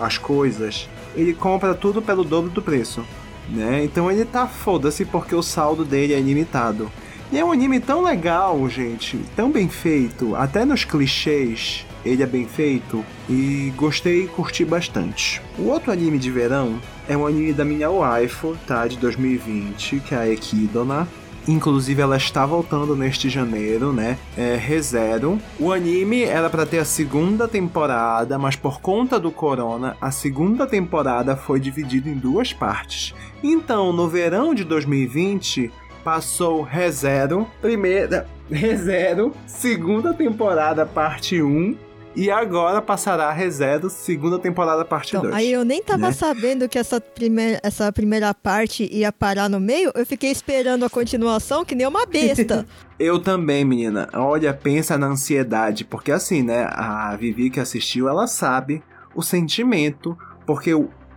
[0.00, 3.04] as coisas, ele compra tudo pelo dobro do preço
[3.48, 3.82] né?
[3.84, 6.90] Então ele tá foda-se porque o saldo dele é ilimitado.
[7.30, 12.26] E é um anime tão legal, gente, tão bem feito, até nos clichês ele é
[12.26, 15.42] bem feito e gostei e curti bastante.
[15.58, 18.86] O outro anime de verão é um anime da minha waifu, tá?
[18.86, 21.06] De 2020, que é a Ekidona.
[21.48, 24.18] Inclusive ela está voltando neste janeiro, né?
[24.36, 25.40] É ReZero.
[25.58, 30.66] O anime era para ter a segunda temporada, mas por conta do corona, a segunda
[30.66, 33.14] temporada foi dividida em duas partes.
[33.42, 35.72] Então, no verão de 2020,
[36.04, 41.76] passou ReZero, primeira ReZero, segunda temporada parte 1,
[42.18, 45.34] e agora passará ReZero, segunda temporada parte Então, 2.
[45.34, 46.12] aí eu nem tava né?
[46.12, 49.92] sabendo que essa primeira, essa primeira parte ia parar no meio.
[49.94, 52.66] Eu fiquei esperando a continuação que nem uma besta.
[52.98, 54.08] Eu também, menina.
[54.12, 56.68] Olha, pensa na ansiedade, porque assim, né?
[56.72, 58.82] A Vivi que assistiu, ela sabe
[59.14, 60.72] o sentimento, porque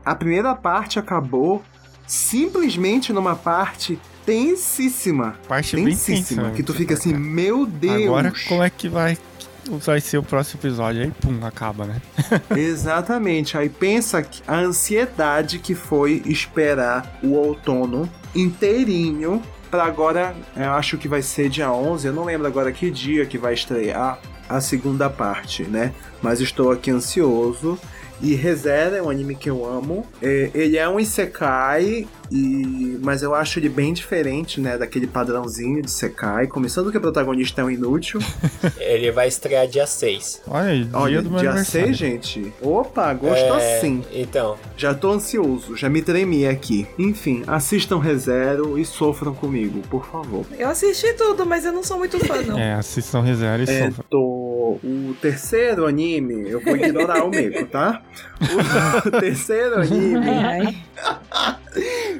[0.06, 1.64] a primeira parte acabou
[2.06, 5.36] simplesmente numa parte tensíssima.
[5.48, 6.06] Parte bem tensa.
[6.06, 6.44] Tensíssima.
[6.50, 6.54] né?
[6.56, 8.06] Que tu fica assim, meu Deus.
[8.06, 9.18] Agora, como é que vai
[9.66, 11.02] vai ser o próximo episódio.
[11.04, 12.02] Aí, pum, acaba, né?
[12.56, 13.58] Exatamente.
[13.58, 21.08] Aí pensa a ansiedade que foi esperar o outono inteirinho para agora, eu acho que
[21.08, 24.20] vai ser dia 11, eu não lembro agora que dia que vai estrear
[24.50, 25.94] a segunda parte, né?
[26.22, 27.80] Mas estou aqui ansioso.
[28.22, 30.06] E ReZero é um anime que eu amo.
[30.22, 32.98] É, ele é um isekai, e...
[33.04, 34.78] mas eu acho ele bem diferente, né?
[34.78, 36.48] Daquele padrãozinho de isekai.
[36.48, 38.20] Começando que o protagonista é um inútil.
[38.80, 40.42] Ele vai estrear dia 6.
[40.48, 41.88] Olha, dia Olha, do meu dia aniversário.
[41.88, 42.54] 6, gente.
[42.62, 44.04] Opa, gosto É, assim.
[44.12, 46.88] Então, Já tô ansioso, já me tremi aqui.
[46.98, 50.46] Enfim, assistam ReZero e sofram comigo, por favor.
[50.58, 52.58] Eu assisti tudo, mas eu não sou muito fã, não.
[52.62, 54.06] É, assistam ReZero e É, sofram.
[54.10, 54.52] tô...
[54.84, 58.02] O terceiro anime, eu vou ignorar o Meco, tá?
[59.06, 60.78] O terceiro anime Ai,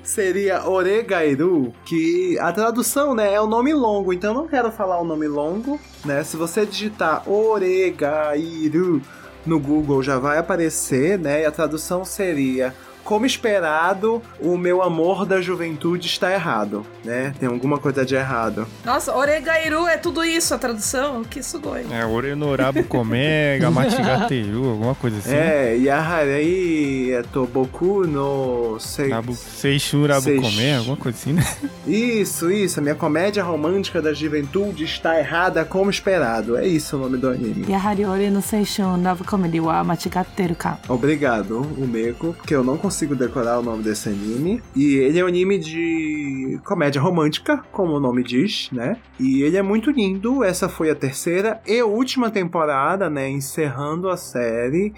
[0.04, 5.00] seria Oregairu, que a tradução, né, é o nome longo, então eu não quero falar
[5.00, 6.24] o nome longo, né?
[6.24, 9.02] Se você digitar Oregairu
[9.46, 11.42] no Google já vai aparecer, né?
[11.42, 12.74] E a tradução seria
[13.04, 17.34] como esperado, o meu amor da juventude está errado, né?
[17.40, 18.68] Tem alguma coisa de errado.
[18.86, 21.24] Nossa, Oregairu é tudo isso, a tradução?
[21.24, 21.86] Que sugoi.
[21.92, 25.34] É, Orenorabu Komega, Matigateru, alguma coisa assim.
[25.36, 31.44] É, Yaharei é Toboku no Sei- Rabu, Seishun Rabu Seish- Kome, alguma coisa assim, né?
[31.88, 36.58] Isso, isso, a minha comédia romântica da juventude está errada como esperado.
[36.58, 37.66] É isso o nome do anime.
[37.70, 40.78] Yahari no Seishun Novo Comedy wa Machigateru ka.
[40.88, 44.62] Obrigado, o Meco, porque eu não consigo decorar o nome desse anime.
[44.76, 48.98] E ele é um anime de comédia romântica, como o nome diz, né?
[49.20, 50.44] E ele é muito lindo.
[50.44, 53.30] Essa foi a terceira e última temporada, né?
[53.30, 54.94] Encerrando a série.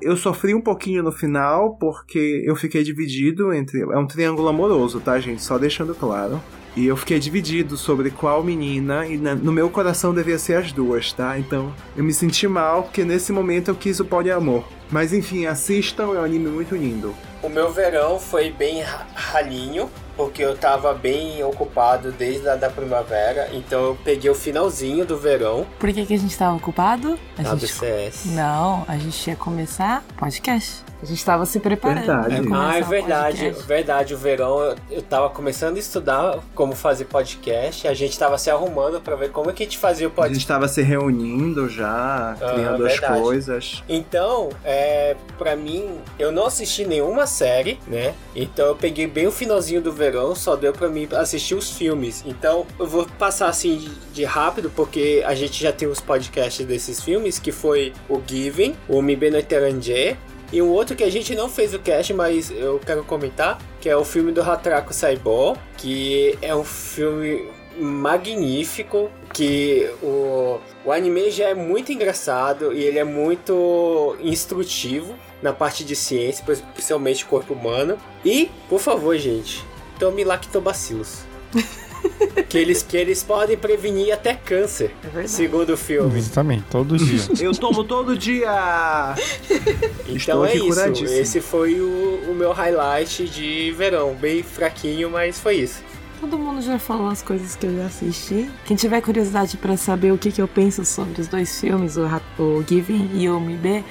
[0.00, 3.80] Eu sofri um pouquinho no final, porque eu fiquei dividido entre.
[3.80, 5.42] É um triângulo amoroso, tá, gente?
[5.42, 6.40] Só deixando claro.
[6.76, 10.72] E eu fiquei dividido sobre qual menina, e na- no meu coração devia ser as
[10.72, 11.38] duas, tá?
[11.38, 14.62] Então eu me senti mal, porque nesse momento eu quis o poliamor.
[14.90, 17.14] Mas enfim, assistam, é um anime muito lindo.
[17.42, 22.68] o meu verão foi bem ra- ralinho, porque eu tava bem ocupado desde a da
[22.68, 27.16] primavera, então eu peguei o finalzinho do verão Por que, que a gente tava ocupado?
[27.38, 27.72] A do gente...
[27.72, 28.26] CS.
[28.34, 30.82] Não, a gente ia começar podcast.
[31.02, 32.06] A gente tava se preparando.
[32.06, 32.48] Verdade.
[32.52, 33.66] Ah, é verdade, podcast.
[33.66, 34.14] verdade.
[34.14, 37.86] O verão eu, eu tava começando a estudar como fazer podcast.
[37.86, 40.14] A gente tava se arrumando pra ver como é que a gente fazia o A
[40.14, 40.38] podcast.
[40.38, 43.20] gente tava se reunindo já, criando as verdade.
[43.20, 43.82] coisas.
[43.88, 48.14] Então, é, para mim, eu não assisti nenhuma série, né?
[48.34, 52.24] Então eu peguei bem o finalzinho do verão, só deu pra mim assistir os filmes.
[52.26, 57.02] Então eu vou passar assim de, rápido, porque a gente já tem os podcasts desses
[57.02, 60.16] filmes, que foi o Given, o Mi Beno Teranje,
[60.52, 63.88] e um outro que a gente não fez o cast, mas eu quero comentar, que
[63.88, 67.48] é o filme do Hatraku Saibou, que é um filme
[67.78, 75.52] magnífico, que o, o anime já é muito engraçado e ele é muito instrutivo na
[75.52, 77.98] parte de ciência, principalmente corpo humano.
[78.24, 79.64] E, por favor, gente,
[79.98, 81.20] tome lactobacilos.
[82.48, 86.18] que, eles, que eles podem prevenir até câncer, É segundo o filme.
[86.18, 87.20] Exatamente, todo dia.
[87.40, 88.46] Eu tomo todo dia!
[90.08, 91.04] Então Estou é isso.
[91.04, 94.14] Esse foi o, o meu highlight de verão.
[94.14, 95.82] Bem fraquinho, mas foi isso.
[96.20, 98.48] Todo mundo já falou as coisas que eu já assisti.
[98.64, 102.06] Quem tiver curiosidade pra saber o que, que eu penso sobre os dois filmes, o,
[102.38, 103.84] o Giving e o MB,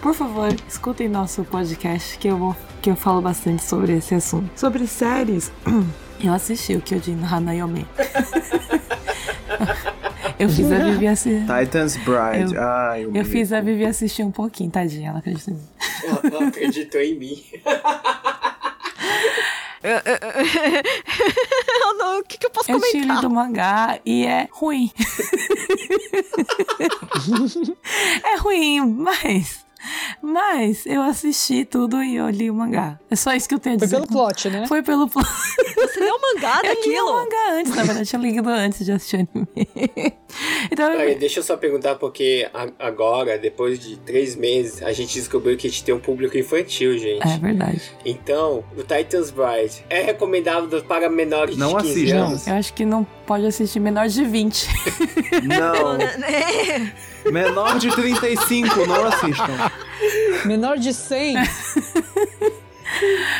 [0.00, 4.50] por favor, escutem nosso podcast que eu, vou, que eu falo bastante sobre esse assunto.
[4.58, 5.52] Sobre séries,
[6.22, 7.86] eu assisti o Kyojin no Hanayome.
[10.38, 11.40] eu fiz a Vivi assistir.
[11.46, 12.54] Titans Bride.
[12.54, 15.66] Eu- Ai, Eu fiz a Vivi assistir um pouquinho, tadinha, ela acreditou em mim.
[16.04, 17.42] Ela não acreditou em mim.
[21.82, 23.16] Eu não, o que, que eu posso Eu comentar?
[23.16, 24.90] lido o mangá e é ruim.
[28.24, 29.61] é ruim, mas.
[30.22, 32.98] Mas eu assisti tudo e eu li o mangá.
[33.10, 33.96] É só isso que eu tenho a Foi dizer.
[33.96, 34.66] pelo plot, né?
[34.66, 35.26] Foi pelo plot.
[35.76, 37.12] Você leu o mangá Eu li o daquilo?
[37.12, 39.48] mangá antes, na verdade, eu tinha lido antes de assistir o anime.
[40.70, 42.48] então, Peraí, deixa eu só perguntar, porque
[42.78, 46.96] agora, depois de três meses, a gente descobriu que a gente tem um público infantil,
[46.98, 47.26] gente.
[47.26, 47.82] é verdade.
[48.04, 52.26] Então, o Titans Bride é recomendável para menores Não de 15 assistam.
[52.26, 52.46] anos?
[52.46, 54.68] Eu acho que não pode assistir menor de 20.
[55.46, 55.92] Não,
[56.24, 56.92] É,
[57.30, 59.70] menor de 35, não assistam.
[60.44, 61.34] Menor de 100.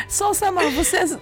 [0.07, 1.17] Sou Samar, você.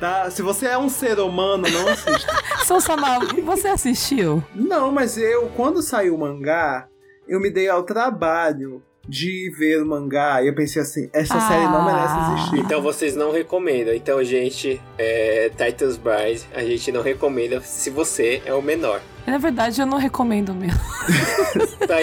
[0.00, 0.30] Tá?
[0.30, 2.32] Se você é um ser humano, não assista.
[2.64, 4.42] Sou Samar, você assistiu?
[4.54, 6.88] Não, mas eu, quando saiu o mangá,
[7.28, 11.64] eu me dei ao trabalho de ver o mangá e eu pensei assim, essa série
[11.64, 12.34] não merece Ah.
[12.38, 12.58] existir.
[12.60, 13.92] Então vocês não recomendam.
[13.94, 19.00] Então, gente, é, Titans Bride, a gente não recomenda se você é o menor.
[19.26, 20.80] Na verdade, eu não recomendo mesmo.
[21.82, 21.96] Tá.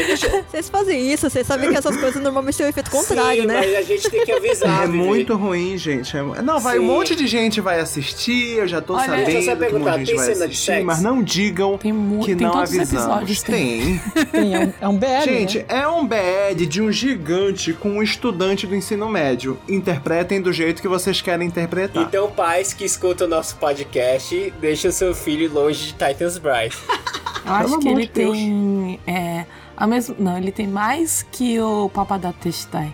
[0.52, 3.60] Vocês fazem isso, vocês sabem que essas coisas normalmente têm um efeito contrário, Sim, né?
[3.62, 4.84] mas a gente tem que avisar.
[4.84, 6.16] É muito ruim, gente.
[6.16, 6.84] É- Não, vai, Sim.
[6.84, 9.56] um monte de gente vai assistir, eu já tô Olha, sabendo deixa eu só que
[9.56, 11.94] um monte perguntar, de gente tem vai assistir, mas não digam Tem
[12.24, 13.06] que tem não todos os avisamos.
[13.06, 14.00] episódios, tem.
[14.14, 14.26] Tem.
[14.26, 15.66] Tem, é um, é um BL, Gente, né?
[15.70, 19.58] é um BL de um gigante com um estudante do ensino médio.
[19.68, 22.04] Interpretem do jeito que vocês querem interpretar.
[22.04, 26.78] Então, pais que escutam o nosso podcast, deixa o seu filho longe de Titans Bright.
[27.46, 29.00] Eu acho que ele de tem.
[29.08, 29.46] É,
[29.76, 32.94] a mesma, não, ele tem mais que o Papa da Testai.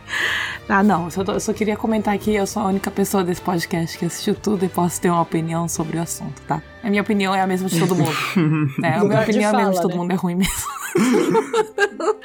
[0.69, 3.41] Ah, não, eu só, eu só queria comentar que eu sou a única pessoa desse
[3.41, 6.61] podcast que assistiu tudo e posso ter uma opinião sobre o assunto, tá?
[6.83, 8.11] A minha opinião é a mesma de todo mundo.
[8.83, 9.97] é, a minha opinião é a mesma de fala, todo né?
[9.97, 10.53] mundo, é ruim mesmo.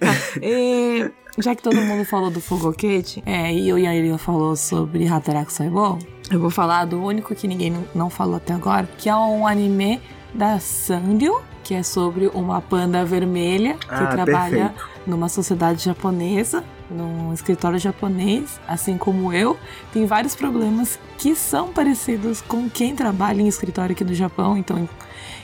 [0.00, 0.12] Tá,
[0.42, 5.52] e já que todo mundo falou do Fogokete, é, e o Yairi falou sobre Hataraku
[5.52, 5.98] Saibou,
[6.30, 10.00] eu vou falar do único que ninguém não- falou até agora, que é um anime
[10.34, 14.88] da Sanrio, que é sobre uma panda vermelha que Ah, trabalha perfeito.
[15.04, 19.58] numa sociedade japonesa, num escritório japonês, assim como eu,
[19.92, 24.56] tem vários problemas que são parecidos com quem trabalha em escritório aqui no Japão.
[24.56, 24.88] Então,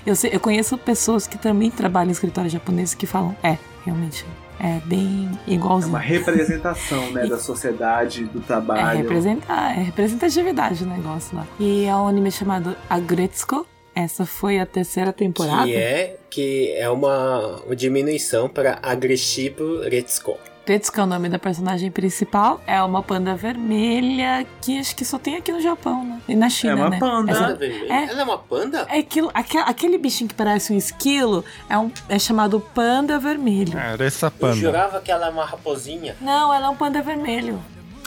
[0.06, 4.24] eu, sei- eu conheço pessoas que também trabalham em escritório japonês que falam, é, realmente,
[4.60, 5.92] é bem É igualzinho.
[5.92, 8.98] uma representação, né, da sociedade, do É, trabalho.
[8.98, 11.44] representa, é representatividade o negócio lá.
[11.58, 13.66] E é um anime chamado Agretsuko.
[13.94, 15.64] Essa foi a terceira temporada.
[15.66, 20.38] Que é, que é uma, uma diminuição para agressivo Retsuko.
[20.64, 22.60] Tetsuka é o nome da personagem principal.
[22.68, 26.20] É uma panda vermelha que acho que só tem aqui no Japão, né?
[26.28, 26.98] E na China, É uma né?
[27.00, 27.32] panda.
[27.32, 27.92] Essa- vermelha?
[27.92, 28.04] é.
[28.04, 28.86] Ela é uma panda?
[28.88, 33.76] é aquilo, aque- aquele bichinho que parece um esquilo é, um, é chamado panda vermelho.
[33.76, 34.54] Era essa Eu panda.
[34.54, 36.16] jurava que ela é uma raposinha.
[36.20, 37.60] Não, ela é um panda vermelho.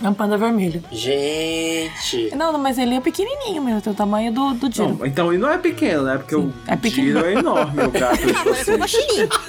[0.04, 0.84] É um panda vermelho.
[0.92, 2.36] Gente.
[2.36, 4.98] Não, não, mas ele é pequenininho mesmo, tem o tamanho do, do Jiro.
[5.00, 6.18] Não, então, e não é pequeno, né?
[6.18, 7.08] Porque o é pequeno.
[7.08, 9.46] Giro é enorme, o gato um.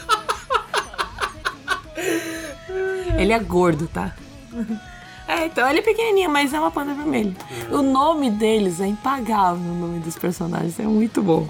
[3.18, 4.14] Ele é gordo, tá?
[5.26, 7.34] É, então ele é pequenininho, mas é uma panda vermelha.
[7.70, 11.48] O nome deles é impagável, o nome dos personagens, é muito bom.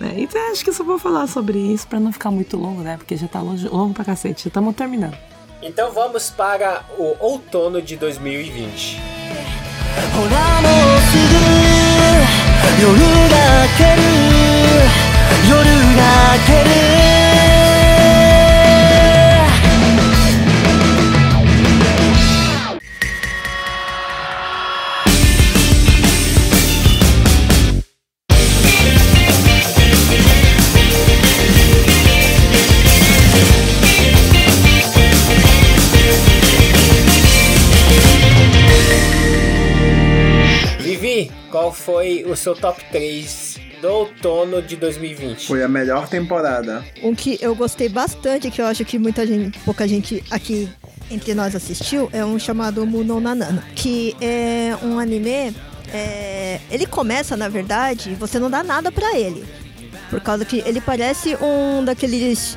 [0.00, 0.14] né?
[0.16, 2.96] Então acho que eu só vou falar sobre isso pra não ficar muito longo, né?
[2.96, 5.16] Porque já tá longe, longo pra cacete, já estamos terminando.
[5.62, 9.00] Então vamos para o outono de 2020.
[10.12, 10.28] ほ
[41.52, 45.46] qual foi o seu top 3 do outono de 2020?
[45.46, 46.82] Foi a melhor temporada.
[47.02, 50.66] Um que eu gostei bastante, que eu acho que muita gente, pouca gente aqui
[51.10, 55.54] entre nós assistiu, é um chamado Muno Nanana, que é um anime.
[55.92, 59.44] é, ele começa, na verdade, você não dá nada pra ele.
[60.08, 62.56] Por causa que ele parece um daqueles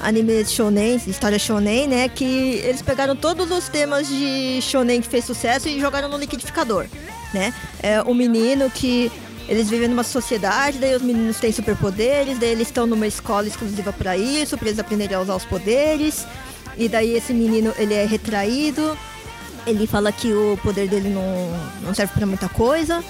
[0.00, 2.08] animes shonen, história shonen, né?
[2.08, 6.86] Que eles pegaram todos os temas de shonen que fez sucesso e jogaram no liquidificador,
[7.32, 7.52] né?
[7.82, 9.10] É um menino que
[9.48, 13.92] eles vivem numa sociedade, daí os meninos têm superpoderes, daí eles estão numa escola exclusiva
[13.92, 16.26] pra isso, pra eles aprenderem a usar os poderes.
[16.76, 18.96] E daí esse menino, ele é retraído,
[19.66, 21.24] ele fala que o poder dele não,
[21.82, 23.02] não serve pra muita coisa.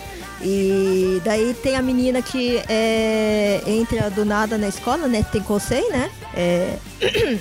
[0.42, 5.24] E daí tem a menina que é, entra do nada na escola, né?
[5.32, 6.10] Tem Kosei, né?
[6.34, 6.76] É,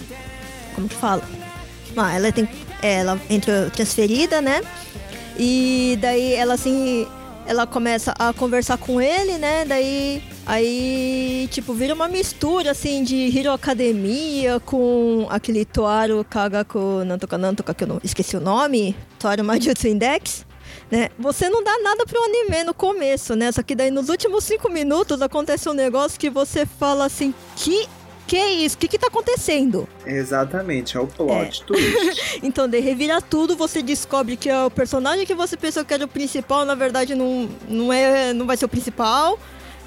[0.74, 1.22] como que fala?
[1.96, 2.48] Ah, ela tem.
[2.82, 4.62] Ela entra transferida, né?
[5.38, 7.08] E daí ela assim.
[7.48, 9.66] Ela começa a conversar com ele, né?
[9.66, 10.24] Daí.
[10.48, 17.74] Aí, tipo, vira uma mistura, assim, de Hero Academia com aquele Toaru Kagaku Nantoka Nantoka,
[17.74, 18.96] que eu não esqueci o nome.
[19.20, 20.46] Toaru Majutsu Index.
[20.90, 21.10] Né?
[21.18, 23.52] Você não dá nada pro anime no começo, né?
[23.52, 27.88] Só que daí nos últimos cinco minutos acontece um negócio que você fala assim, que
[28.28, 28.76] que é isso?
[28.76, 29.88] O que que tá acontecendo?
[30.06, 32.40] Exatamente, é o plot twist.
[32.44, 36.06] Então, daí revira tudo, você descobre que é o personagem que você pensou que era
[36.06, 39.40] o principal, na verdade não, não é, não vai ser o principal.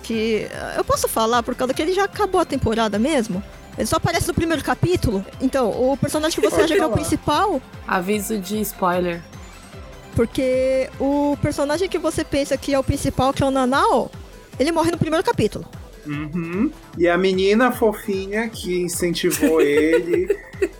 [0.02, 3.42] Que eu posso falar por causa que ele já acabou a temporada mesmo.
[3.76, 5.24] Ele só aparece no primeiro capítulo.
[5.40, 9.20] Então, o personagem que você acha que é o principal, Aviso de spoiler.
[10.16, 14.10] porque o personagem que você pensa que é o principal, que é o Nanao,
[14.58, 15.64] ele morre no primeiro capítulo.
[16.08, 16.70] Uhum.
[16.96, 20.36] E a menina fofinha que incentivou ele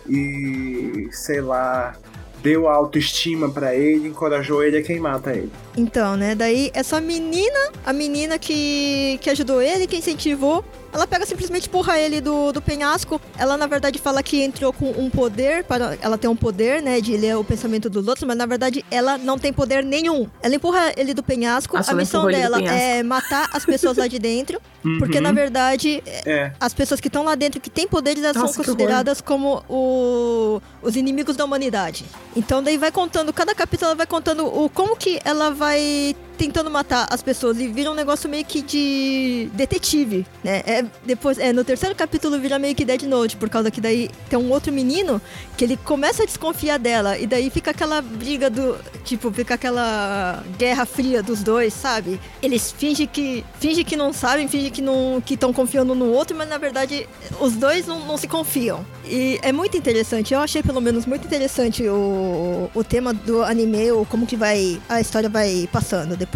[0.09, 1.95] e, sei lá,
[2.41, 5.51] deu autoestima pra ele, encorajou ele a quem mata ele.
[5.77, 6.35] Então, né?
[6.35, 11.99] Daí essa menina, a menina que, que ajudou ele, que incentivou, Ela pega simplesmente empurra
[11.99, 13.21] ele do, do penhasco.
[13.37, 16.99] Ela, na verdade, fala que entrou com um poder, para ela tem um poder, né,
[16.99, 20.27] de ler o pensamento dos outros, mas na verdade ela não tem poder nenhum.
[20.41, 21.77] Ela empurra ele do penhasco.
[21.77, 24.59] Ah, a ela missão dela é matar as pessoas lá de dentro,
[24.97, 26.51] porque na verdade É.
[26.59, 30.61] as pessoas que estão lá dentro que têm poderes elas Nossa, são consideradas como o-
[30.81, 32.05] os inimigos da humanidade.
[32.35, 36.71] Então daí vai contando, cada capítulo ela vai contando o como que ela vai tentando
[36.71, 40.63] matar as pessoas e vira um negócio meio que de detetive, né?
[40.65, 44.09] É, depois, é, no terceiro capítulo vira meio que Dead Note, por causa que daí
[44.29, 45.21] tem um outro menino
[45.57, 50.41] que ele começa a desconfiar dela e daí fica aquela briga do, tipo, fica aquela
[50.57, 52.17] guerra fria dos dois, sabe?
[52.41, 56.37] Eles fingem que fingem que não sabem, fingem que não que estão confiando no outro,
[56.37, 57.05] mas na verdade
[57.41, 58.85] os dois não, não se confiam.
[59.05, 60.33] E é muito interessante.
[60.33, 64.79] Eu achei pelo menos muito interessante o, o tema do anime, ou como que vai
[64.87, 66.28] a história vai passando depois.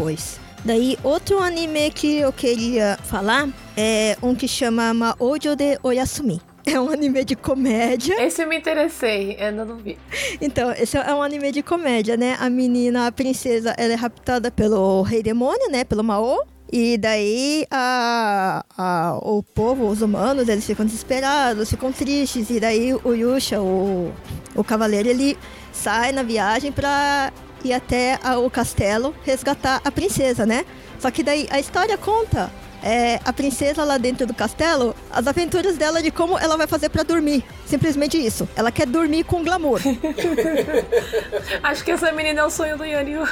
[0.65, 6.41] Daí, outro anime que eu queria falar é um que chama Maojo de Oyasumi.
[6.65, 8.15] É um anime de comédia.
[8.25, 9.97] Esse eu me interessei, ainda não vi.
[10.39, 12.37] Então, esse é um anime de comédia, né?
[12.39, 15.83] A menina, a princesa, ela é raptada pelo rei demônio, né?
[15.83, 16.47] Pelo Mao.
[16.71, 22.49] E daí a, a- o povo, os humanos, eles ficam desesperados, ficam tristes.
[22.49, 24.13] E daí o Yusha, o,
[24.55, 25.37] o cavaleiro, ele
[25.73, 27.29] sai na viagem pra
[27.63, 30.65] ir até o castelo resgatar a princesa, né?
[30.99, 32.51] Só que daí a história conta
[32.83, 36.89] é, a princesa lá dentro do castelo, as aventuras dela de como ela vai fazer
[36.89, 37.43] pra dormir.
[37.65, 38.47] Simplesmente isso.
[38.55, 39.79] Ela quer dormir com glamour.
[41.63, 43.13] Acho que essa menina é o sonho do Yanni.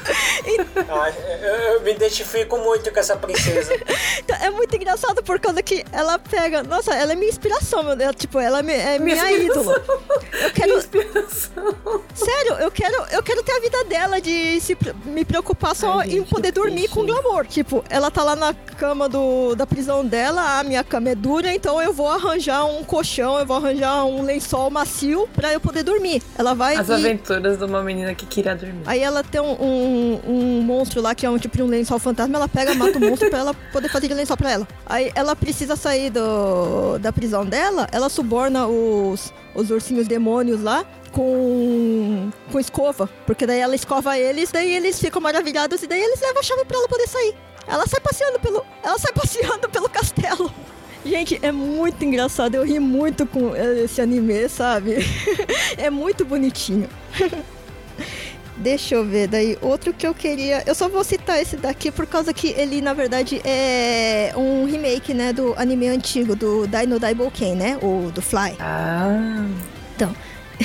[0.89, 3.73] Ah, eu, me identifico muito com essa princesa.
[4.19, 6.63] Então, é muito engraçado por causa que ela pega.
[6.63, 8.15] Nossa, ela é minha inspiração, meu Deus.
[8.15, 9.83] Tipo, ela é é minha, Minha ídola.
[10.41, 10.77] Eu quero.
[10.77, 11.75] Inspiração.
[12.13, 16.07] Sério, eu quero, eu quero ter a vida dela de se me preocupar só Ai,
[16.07, 17.45] em gente, poder que dormir com glamour.
[17.45, 21.53] Tipo, ela tá lá na cama do, da prisão dela, a minha cama é dura,
[21.53, 25.83] então eu vou arranjar um colchão, eu vou arranjar um lençol macio pra eu poder
[25.83, 26.21] dormir.
[26.37, 28.83] Ela vai As e- aventuras de uma menina que queria dormir.
[28.85, 31.99] Aí ela tem um, um, um monstro lá que é um tipo de um lençol
[31.99, 34.67] fantasma, ela pega, mata o monstro pra ela poder fazer de lençol pra ela.
[34.85, 40.85] Aí ela precisa sair do, da prisão dela, ela suborna os, os ursinhos demônios lá
[41.11, 43.09] com, com escova.
[43.25, 46.65] Porque daí ela escova eles, daí eles ficam maravilhados e daí eles levam a chave
[46.65, 47.35] pra ela poder sair.
[47.67, 48.65] Ela sai passeando pelo.
[48.83, 50.51] Ela sai passeando pelo castelo.
[51.05, 52.55] Gente, é muito engraçado.
[52.55, 54.97] Eu ri muito com esse anime, sabe?
[55.77, 56.89] é muito bonitinho.
[58.57, 60.61] Deixa eu ver, daí outro que eu queria.
[60.67, 65.15] Eu só vou citar esse daqui por causa que ele, na verdade, é um remake,
[65.15, 67.79] né, do anime antigo, do Dino Daiboken, né?
[67.81, 68.55] O do Fly.
[68.59, 69.47] Ah.
[69.95, 70.15] Então,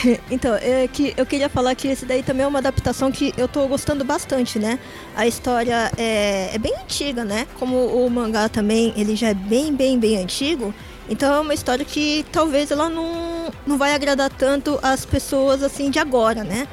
[0.62, 3.66] é que eu queria falar que esse daí também é uma adaptação que eu tô
[3.66, 4.78] gostando bastante, né?
[5.14, 7.46] A história é, é bem antiga, né?
[7.58, 10.74] Como o mangá também, ele já é bem, bem, bem antigo.
[11.08, 15.90] Então é uma história que talvez ela não, não vai agradar tanto as pessoas assim
[15.90, 16.66] de agora, né?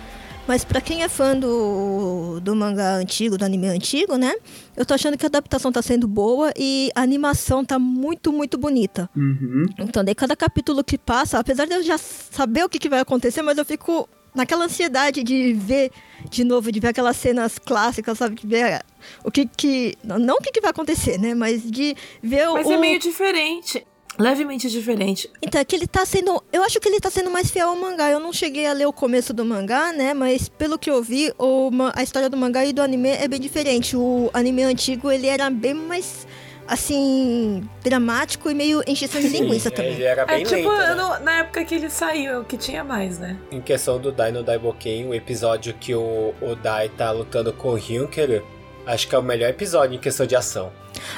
[0.47, 4.33] Mas pra quem é fã do, do mangá antigo, do anime antigo, né?
[4.75, 8.57] Eu tô achando que a adaptação tá sendo boa e a animação tá muito, muito
[8.57, 9.09] bonita.
[9.15, 9.65] Uhum.
[9.79, 12.99] Então, daí cada capítulo que passa, apesar de eu já saber o que, que vai
[12.99, 15.91] acontecer, mas eu fico naquela ansiedade de ver
[16.29, 18.35] de novo, de ver aquelas cenas clássicas, sabe?
[18.35, 18.83] De ver
[19.23, 19.95] o que que...
[20.03, 21.33] Não o que, que vai acontecer, né?
[21.33, 22.73] Mas de ver Mas o...
[22.73, 23.85] é meio diferente.
[24.19, 25.29] Levemente diferente.
[25.41, 26.41] Então, é que ele tá sendo.
[26.51, 28.09] Eu acho que ele tá sendo mais fiel ao mangá.
[28.11, 30.13] Eu não cheguei a ler o começo do mangá, né?
[30.13, 33.39] Mas pelo que eu vi, o a história do mangá e do anime é bem
[33.39, 33.95] diferente.
[33.97, 36.27] O anime antigo, ele era bem mais.
[36.65, 37.61] Assim.
[37.83, 39.93] dramático e meio encheção de linguiça Sim, também.
[39.93, 40.95] Ele era É bem tipo, lento, né?
[40.95, 43.37] no- na época que ele saiu, que tinha mais, né?
[43.51, 47.75] Em questão do Dino Daiboken, o episódio que o, o Dai tá lutando com o
[47.75, 48.41] Hyunker,
[48.85, 50.71] acho que é o melhor episódio em questão de ação.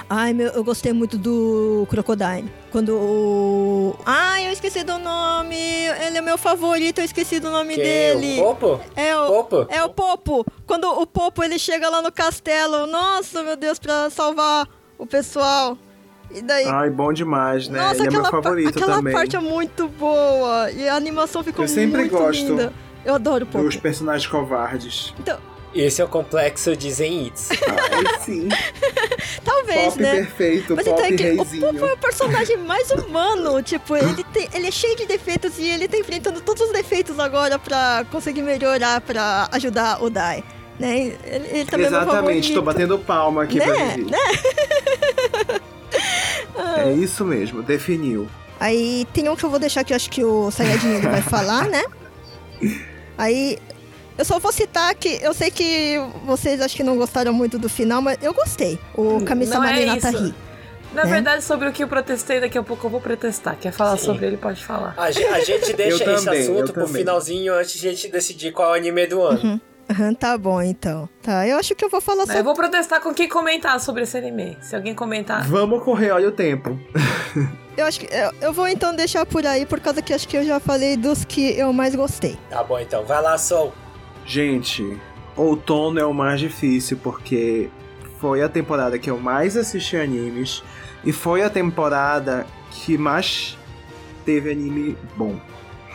[0.09, 2.51] Ai, meu, eu gostei muito do Crocodile.
[2.71, 3.95] Quando o.
[4.05, 5.55] Ai, eu esqueci do nome.
[5.55, 8.39] Ele é meu favorito, eu esqueci do nome Que dele.
[8.39, 8.81] o Popo?
[8.95, 9.27] É o.
[9.27, 9.67] Popo?
[9.69, 10.45] É o Popo.
[10.65, 14.67] Quando o Popo ele chega lá no castelo, nossa, meu Deus, pra salvar
[14.97, 15.77] o pessoal.
[16.31, 16.65] E daí.
[16.65, 17.79] Ai, bom demais, né?
[17.79, 19.13] nossa, Ele é meu aquela, pa- favorito aquela também.
[19.13, 20.71] parte é muito boa.
[20.71, 22.73] E a animação ficou Eu sempre muito gosto linda.
[23.03, 23.63] Eu adoro o Popo.
[23.65, 25.13] Dos personagens covardes.
[25.19, 25.37] Então,
[25.75, 27.49] Esse é o complexo de Zenitsu.
[27.67, 28.47] Ai, sim.
[29.43, 30.11] talvez, Pop né?
[30.15, 31.61] perfeito, Mas pop então é que o reizinho.
[31.73, 33.61] Popo é o personagem mais humano.
[33.65, 37.19] Tipo, ele, tem, ele é cheio de defeitos e ele tá enfrentando todos os defeitos
[37.19, 40.43] agora pra conseguir melhorar, pra ajudar o Dai.
[40.79, 40.97] Né?
[41.25, 42.61] Ele, ele também é Exatamente, tô favorito.
[42.61, 43.95] batendo palma aqui pra Né?
[43.97, 44.11] Vivi.
[46.77, 48.27] É isso mesmo, definiu.
[48.59, 51.21] Aí tem um que eu vou deixar que eu acho que o Sayajin ele vai
[51.23, 51.83] falar, né?
[53.17, 53.57] Aí
[54.17, 57.67] eu só vou citar que eu sei que vocês acho que não gostaram muito do
[57.69, 58.79] final, mas eu gostei.
[58.95, 60.23] O Kamisama Não é Ninata isso.
[60.23, 60.35] Ri.
[60.93, 61.11] Na né?
[61.11, 63.57] verdade, sobre o que eu protestei, daqui a pouco eu vou protestar.
[63.59, 64.05] Quer falar Sim.
[64.05, 64.93] sobre ele, pode falar.
[64.97, 67.01] A, ge- a gente deixa esse também, assunto pro também.
[67.01, 69.59] finalzinho antes de a gente decidir qual é o anime do ano.
[69.91, 71.07] Aham, tá bom, então.
[71.21, 74.03] Tá, eu acho que eu vou falar sobre eu vou protestar com quem comentar sobre
[74.03, 74.57] esse anime.
[74.61, 75.45] Se alguém comentar.
[75.47, 76.79] Vamos correr, olha o tempo.
[77.77, 80.37] Eu acho que eu, eu vou então deixar por aí, por causa que acho que
[80.37, 82.37] eu já falei dos que eu mais gostei.
[82.49, 83.03] Tá bom, então.
[83.03, 83.73] Vai lá, Sol.
[84.25, 84.97] Gente,
[85.35, 87.69] outono é o mais difícil porque
[88.19, 90.63] foi a temporada que eu mais assisti animes
[91.03, 93.57] e foi a temporada que mais
[94.25, 95.39] teve anime bom,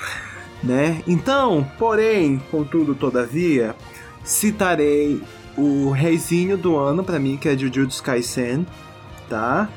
[0.62, 1.02] né?
[1.06, 3.74] Então, porém, contudo, todavia,
[4.22, 5.20] citarei
[5.56, 8.64] o reizinho do ano pra mim, que é Jujutsu Kaisen,
[9.28, 9.68] tá?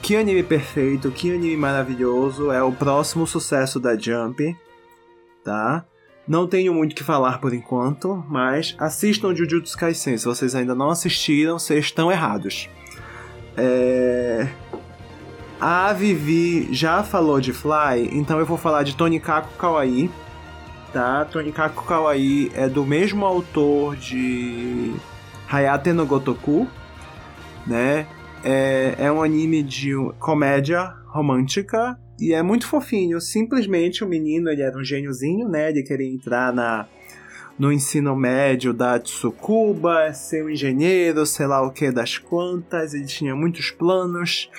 [0.00, 4.56] Que anime perfeito, que anime maravilhoso, é o próximo sucesso da Jump,
[5.44, 5.84] tá?
[6.26, 10.16] Não tenho muito o que falar por enquanto, mas assistam Jujutsu Kaisen.
[10.16, 12.68] Se vocês ainda não assistiram, vocês estão errados.
[13.56, 14.48] É...
[15.60, 20.10] A Vivi já falou de Fly, então eu vou falar de Tonikaku Kawaii.
[20.92, 21.24] Tá?
[21.24, 24.94] Tonikaku Kawaii é do mesmo autor de
[25.48, 26.66] Hayate no Gotoku,
[27.66, 28.06] né?
[28.42, 33.20] É, é um anime de comédia romântica e é muito fofinho.
[33.20, 35.70] Simplesmente o menino, ele era um gêniozinho, né?
[35.70, 36.86] Ele queria entrar na,
[37.58, 42.92] no ensino médio da Tsukuba, ser um engenheiro, sei lá o que das quantas.
[42.92, 44.50] Ele tinha muitos planos.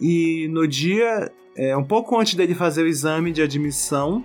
[0.00, 4.24] E no dia, é, um pouco antes dele fazer o exame de admissão,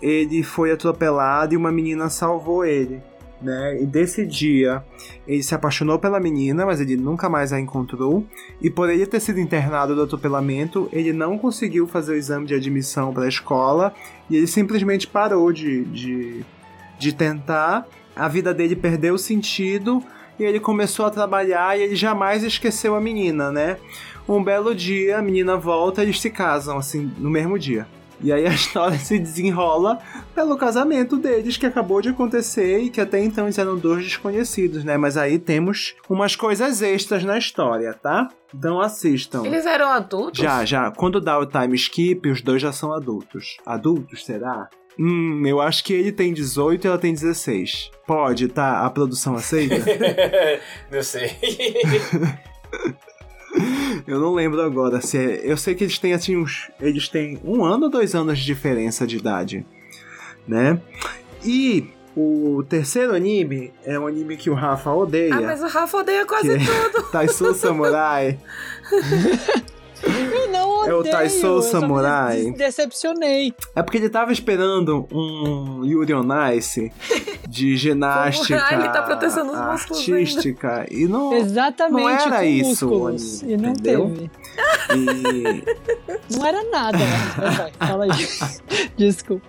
[0.00, 3.02] ele foi atropelado e uma menina salvou ele.
[3.40, 3.82] Né?
[3.82, 4.82] E desse dia
[5.26, 8.24] ele se apaixonou pela menina, mas ele nunca mais a encontrou.
[8.60, 12.54] E por ele ter sido internado do atropelamento, ele não conseguiu fazer o exame de
[12.54, 13.94] admissão para a escola
[14.30, 16.44] e ele simplesmente parou de, de,
[16.98, 17.86] de tentar.
[18.14, 20.02] A vida dele perdeu sentido
[20.38, 23.76] e ele começou a trabalhar e ele jamais esqueceu a menina, né?
[24.28, 27.86] Um belo dia, a menina volta e eles se casam, assim, no mesmo dia.
[28.20, 29.98] E aí a história se desenrola
[30.34, 34.84] pelo casamento deles que acabou de acontecer e que até então eles eram dois desconhecidos,
[34.84, 34.96] né?
[34.96, 38.28] Mas aí temos umas coisas extras na história, tá?
[38.54, 39.44] Então assistam.
[39.44, 40.40] Eles eram adultos?
[40.40, 40.90] Já, já.
[40.90, 43.56] Quando dá o time skip, os dois já são adultos.
[43.66, 44.68] Adultos, será?
[44.98, 47.90] Hum, eu acho que ele tem 18 e ela tem 16.
[48.06, 48.86] Pode, tá?
[48.86, 49.76] A produção aceita?
[50.90, 51.30] Não sei.
[54.06, 55.40] Eu não lembro agora se é...
[55.44, 56.70] Eu sei que eles têm assim uns.
[56.80, 59.66] Eles têm um ano ou dois anos de diferença de idade.
[60.46, 60.80] Né?
[61.44, 65.34] E o terceiro anime é um anime que o Rafa odeia.
[65.34, 67.02] Ah, mas o Rafa odeia quase é tudo.
[67.12, 68.38] Taiso Samurai.
[70.02, 70.90] Eu não odeio.
[70.90, 72.36] É o Taisou me Samurai.
[72.44, 73.52] des- decepcionei.
[73.74, 76.92] É porque ele tava esperando um Yuri on Ice
[77.48, 82.02] de ginástica Ah, ele tá protestando os músculos artística e não, Exatamente.
[82.02, 83.42] não era isso músculos.
[83.42, 84.08] E não entendeu?
[84.10, 84.30] teve.
[84.94, 86.98] E Não era nada.
[86.98, 87.50] né?
[87.56, 88.10] Vai, fala aí.
[88.96, 89.46] Desculpa.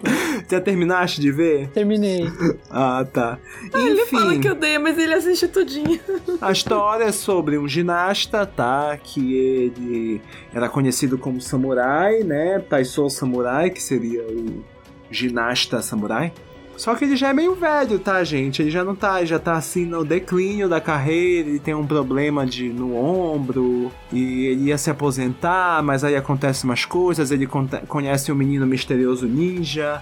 [0.49, 1.69] já terminaste de ver?
[1.69, 2.26] Terminei.
[2.69, 3.40] Ah, tá.
[3.74, 5.99] Ele fala Enfim, que odeia, mas ele assiste tudinho.
[6.41, 8.98] a história é sobre um ginasta, tá?
[9.02, 10.22] Que ele
[10.57, 12.57] era conhecido como samurai, né?
[12.59, 14.63] Taisou Samurai, que seria o
[15.11, 16.34] ginasta samurai.
[16.75, 18.61] Só que ele já é meio velho, tá, gente?
[18.61, 22.45] Ele já não tá, já tá assim no declínio da carreira, ele tem um problema
[22.45, 27.47] de no ombro e ele ia se aposentar, mas aí acontecem umas coisas, ele
[27.88, 30.01] conhece um menino misterioso ninja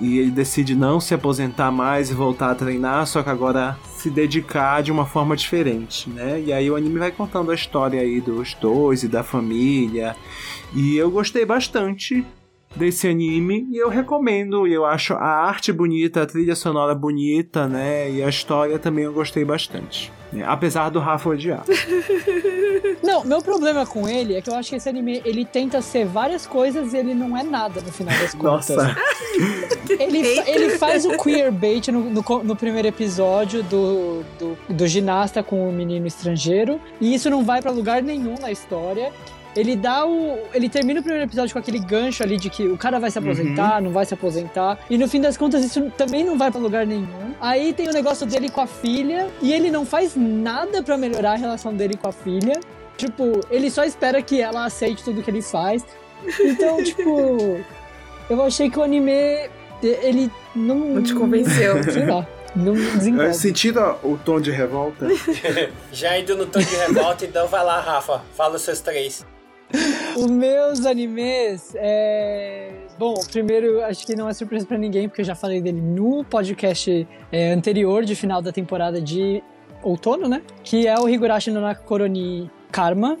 [0.00, 4.10] e ele decide não se aposentar mais e voltar a treinar, só que agora se
[4.10, 6.38] dedicar de uma forma diferente, né?
[6.38, 10.14] E aí o anime vai contando a história aí dos dois e da família.
[10.74, 12.22] E eu gostei bastante
[12.76, 14.66] desse anime e eu recomendo.
[14.66, 18.10] Eu acho a arte bonita, a trilha sonora bonita, né?
[18.10, 20.12] E a história também eu gostei bastante.
[20.34, 20.44] Né?
[20.46, 21.64] Apesar do Rafa odiar.
[23.02, 26.06] Não, meu problema com ele é que eu acho que esse anime ele tenta ser
[26.06, 28.76] várias coisas e ele não é nada no final das contas.
[28.76, 28.96] Nossa,
[29.98, 35.42] Ele, ele faz o queer bait no, no, no primeiro episódio do, do, do ginasta
[35.42, 36.80] com o menino estrangeiro.
[37.00, 39.12] E isso não vai pra lugar nenhum na história.
[39.56, 40.38] Ele dá o.
[40.52, 43.18] Ele termina o primeiro episódio com aquele gancho ali de que o cara vai se
[43.18, 44.78] aposentar, não vai se aposentar.
[44.90, 47.34] E no fim das contas, isso também não vai pra lugar nenhum.
[47.40, 49.28] Aí tem o negócio dele com a filha.
[49.40, 52.58] E ele não faz nada pra melhorar a relação dele com a filha.
[52.96, 55.84] Tipo, ele só espera que ela aceite tudo que ele faz.
[56.40, 57.60] Então, tipo.
[58.28, 59.48] Eu achei que o anime.
[59.82, 60.76] Ele não.
[60.76, 61.82] Não te convenceu.
[61.92, 62.26] Sei lá.
[62.56, 63.34] Não desenvolve.
[63.34, 65.08] sentindo o tom de revolta,
[65.90, 68.22] Já indo no tom de revolta, então vai lá, Rafa.
[68.36, 69.26] Fala os seus três.
[70.16, 72.70] Os meus animes é.
[72.98, 76.24] Bom, primeiro, acho que não é surpresa pra ninguém, porque eu já falei dele no
[76.24, 79.42] podcast é, anterior, de final da temporada de
[79.82, 80.42] outono, né?
[80.62, 83.18] Que é o Higurashi no Nakoroni Karma.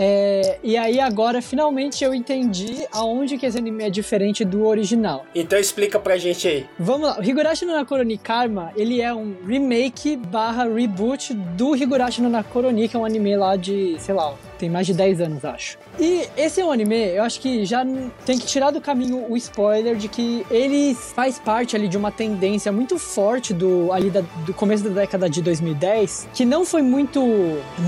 [0.00, 5.26] É, e aí agora finalmente eu entendi aonde que esse anime é diferente do original.
[5.34, 6.66] Então explica pra gente aí.
[6.78, 12.22] Vamos lá, o Higurashi no Nakoroni Karma, ele é um remake barra reboot do Higurashi
[12.22, 15.44] no Nakoroni, que é um anime lá de, sei lá, tem mais de 10 anos,
[15.44, 15.78] acho.
[15.98, 17.84] E esse é um anime, eu acho que já
[18.26, 22.10] tem que tirar do caminho o spoiler de que ele faz parte ali de uma
[22.10, 26.82] tendência muito forte do ali da- do começo da década de 2010, que não foi
[26.82, 27.20] muito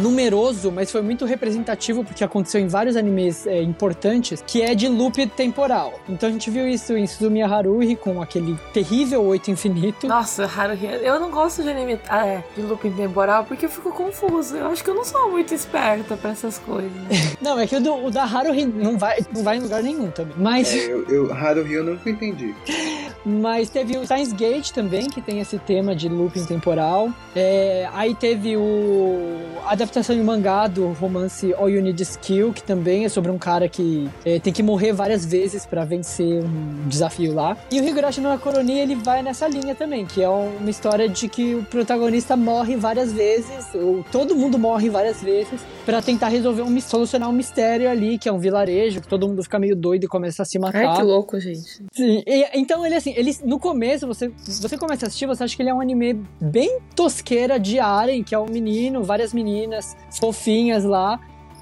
[0.00, 4.88] numeroso, mas foi muito representativo porque aconteceu em vários animes é, importantes, que é de
[4.88, 5.94] loop temporal.
[6.08, 10.06] Então a gente viu isso em Suzumiya Haruhi com aquele terrível Oito Infinito.
[10.06, 13.90] Nossa, Haruhi, eu não gosto de anime ah, é, de looping temporal porque eu fico
[13.92, 14.56] confuso.
[14.56, 16.92] Eu acho que eu não sou muito esperta pra essas coisas.
[17.40, 20.10] Não, é que o, do, o da Haruhi não vai, não vai em lugar nenhum
[20.10, 20.34] também.
[20.36, 22.54] Mas É, eu, eu, Haruhi eu nunca entendi.
[23.24, 27.10] Mas teve o Science Gate também, que tem esse tema de looping temporal.
[27.36, 32.62] É, aí teve o a adaptação de mangá do romance All You Need Skill, que
[32.62, 36.88] também é sobre um cara que é, tem que morrer várias vezes pra vencer um
[36.88, 37.56] desafio lá.
[37.70, 41.28] E o Higurashi no Nakoroni, ele vai nessa linha também, que é uma história de
[41.28, 46.49] que o protagonista morre várias vezes, ou todo mundo morre várias vezes, pra tentar resolver
[46.50, 49.74] um, mis- solucionar um mistério ali, que é um vilarejo, que todo mundo fica meio
[49.76, 50.86] doido e começa a se matar.
[50.88, 51.82] Ai, que louco, gente.
[51.92, 55.54] Sim, e- então ele assim, ele no começo você você começa a assistir, você acha
[55.56, 59.96] que ele é um anime bem tosqueira de Aren, que é um menino, várias meninas
[60.20, 61.18] fofinhas lá.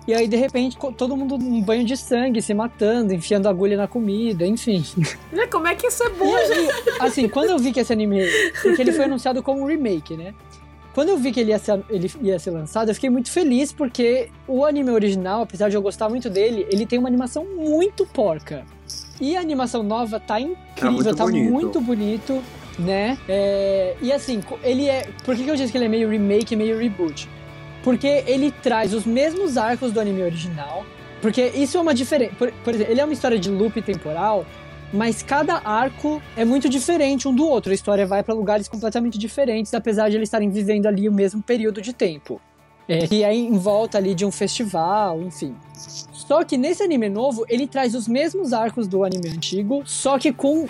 [0.07, 3.87] E aí de repente todo mundo num banho de sangue, se matando, enfiando agulha na
[3.87, 4.83] comida, enfim.
[5.31, 6.73] Né, Como é que isso é bom, gente?
[7.01, 8.21] assim, quando eu vi que esse anime,
[8.63, 10.33] porque ele foi anunciado como um remake, né?
[10.99, 13.71] Quando eu vi que ele ia, ser, ele ia ser lançado, eu fiquei muito feliz
[13.71, 18.05] porque o anime original, apesar de eu gostar muito dele, ele tem uma animação muito
[18.05, 18.65] porca.
[19.21, 21.53] E a animação nova tá incrível, muito tá bonito.
[21.53, 22.43] muito bonito,
[22.81, 23.17] né?
[23.29, 25.09] É, e assim, ele é.
[25.25, 27.29] Por que que eu disse que ele é meio remake, meio reboot?
[27.85, 30.85] Porque ele traz os mesmos arcos do anime original.
[31.23, 32.35] Porque isso é uma diferença.
[32.37, 34.45] Por, por exemplo, ele é uma história de loop temporal,
[34.93, 37.71] mas cada arco é muito diferente um do outro.
[37.73, 41.43] A história vai pra lugares completamente diferentes, apesar de eles estarem vivendo ali o mesmo
[41.43, 42.41] período de tempo.
[42.91, 45.55] É, e aí em volta ali de um festival, enfim.
[46.11, 50.33] Só que nesse anime novo, ele traz os mesmos arcos do anime antigo, só que
[50.33, 50.67] com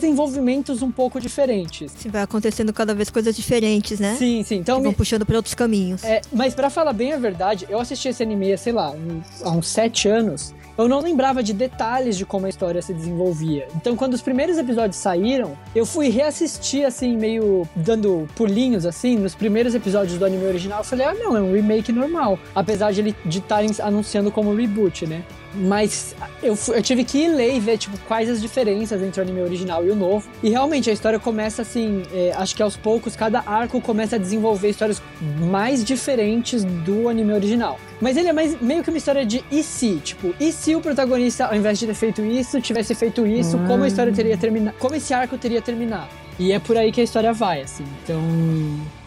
[0.00, 1.92] desenvolvimentos um pouco diferentes.
[1.94, 4.14] Assim, vai acontecendo cada vez coisas diferentes, né?
[4.16, 4.56] Sim, sim.
[4.58, 6.04] Então Que vão me- puxando pra outros caminhos.
[6.04, 8.94] é, mas pra falar bem a verdade, eu assisti esse anime, sei lá,
[9.42, 10.54] há uns sete anos.
[10.78, 13.66] Eu não lembrava de detalhes de como a história se desenvolvia.
[13.74, 19.34] Então, quando os primeiros episódios saíram, eu fui reassistir, assim, meio dando pulinhos, assim, nos
[19.34, 20.80] primeiros episódios do anime original.
[20.80, 22.38] Eu falei, ah, não, é um remake normal.
[22.54, 23.42] Apesar de ele de
[23.82, 25.24] anunciando como reboot, né?
[25.56, 29.24] Mas eu, eu tive que ir ler e ver, tipo, quais as diferenças entre o
[29.24, 30.28] anime original e o novo.
[30.42, 34.18] E realmente a história começa assim, é, acho que aos poucos, cada arco começa a
[34.18, 35.02] desenvolver histórias
[35.40, 37.80] mais diferentes do anime original.
[38.00, 39.96] Mas ele é mais, meio que uma história de e se?
[39.96, 43.84] Tipo, e se o protagonista, ao invés de ter feito isso, tivesse feito isso, como
[43.84, 44.76] a história teria terminado?
[44.78, 46.08] Como esse arco teria terminado?
[46.38, 47.84] E é por aí que a história vai, assim.
[48.04, 48.20] Então,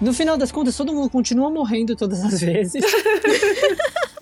[0.01, 2.84] no final das contas, todo mundo continua morrendo todas as vezes.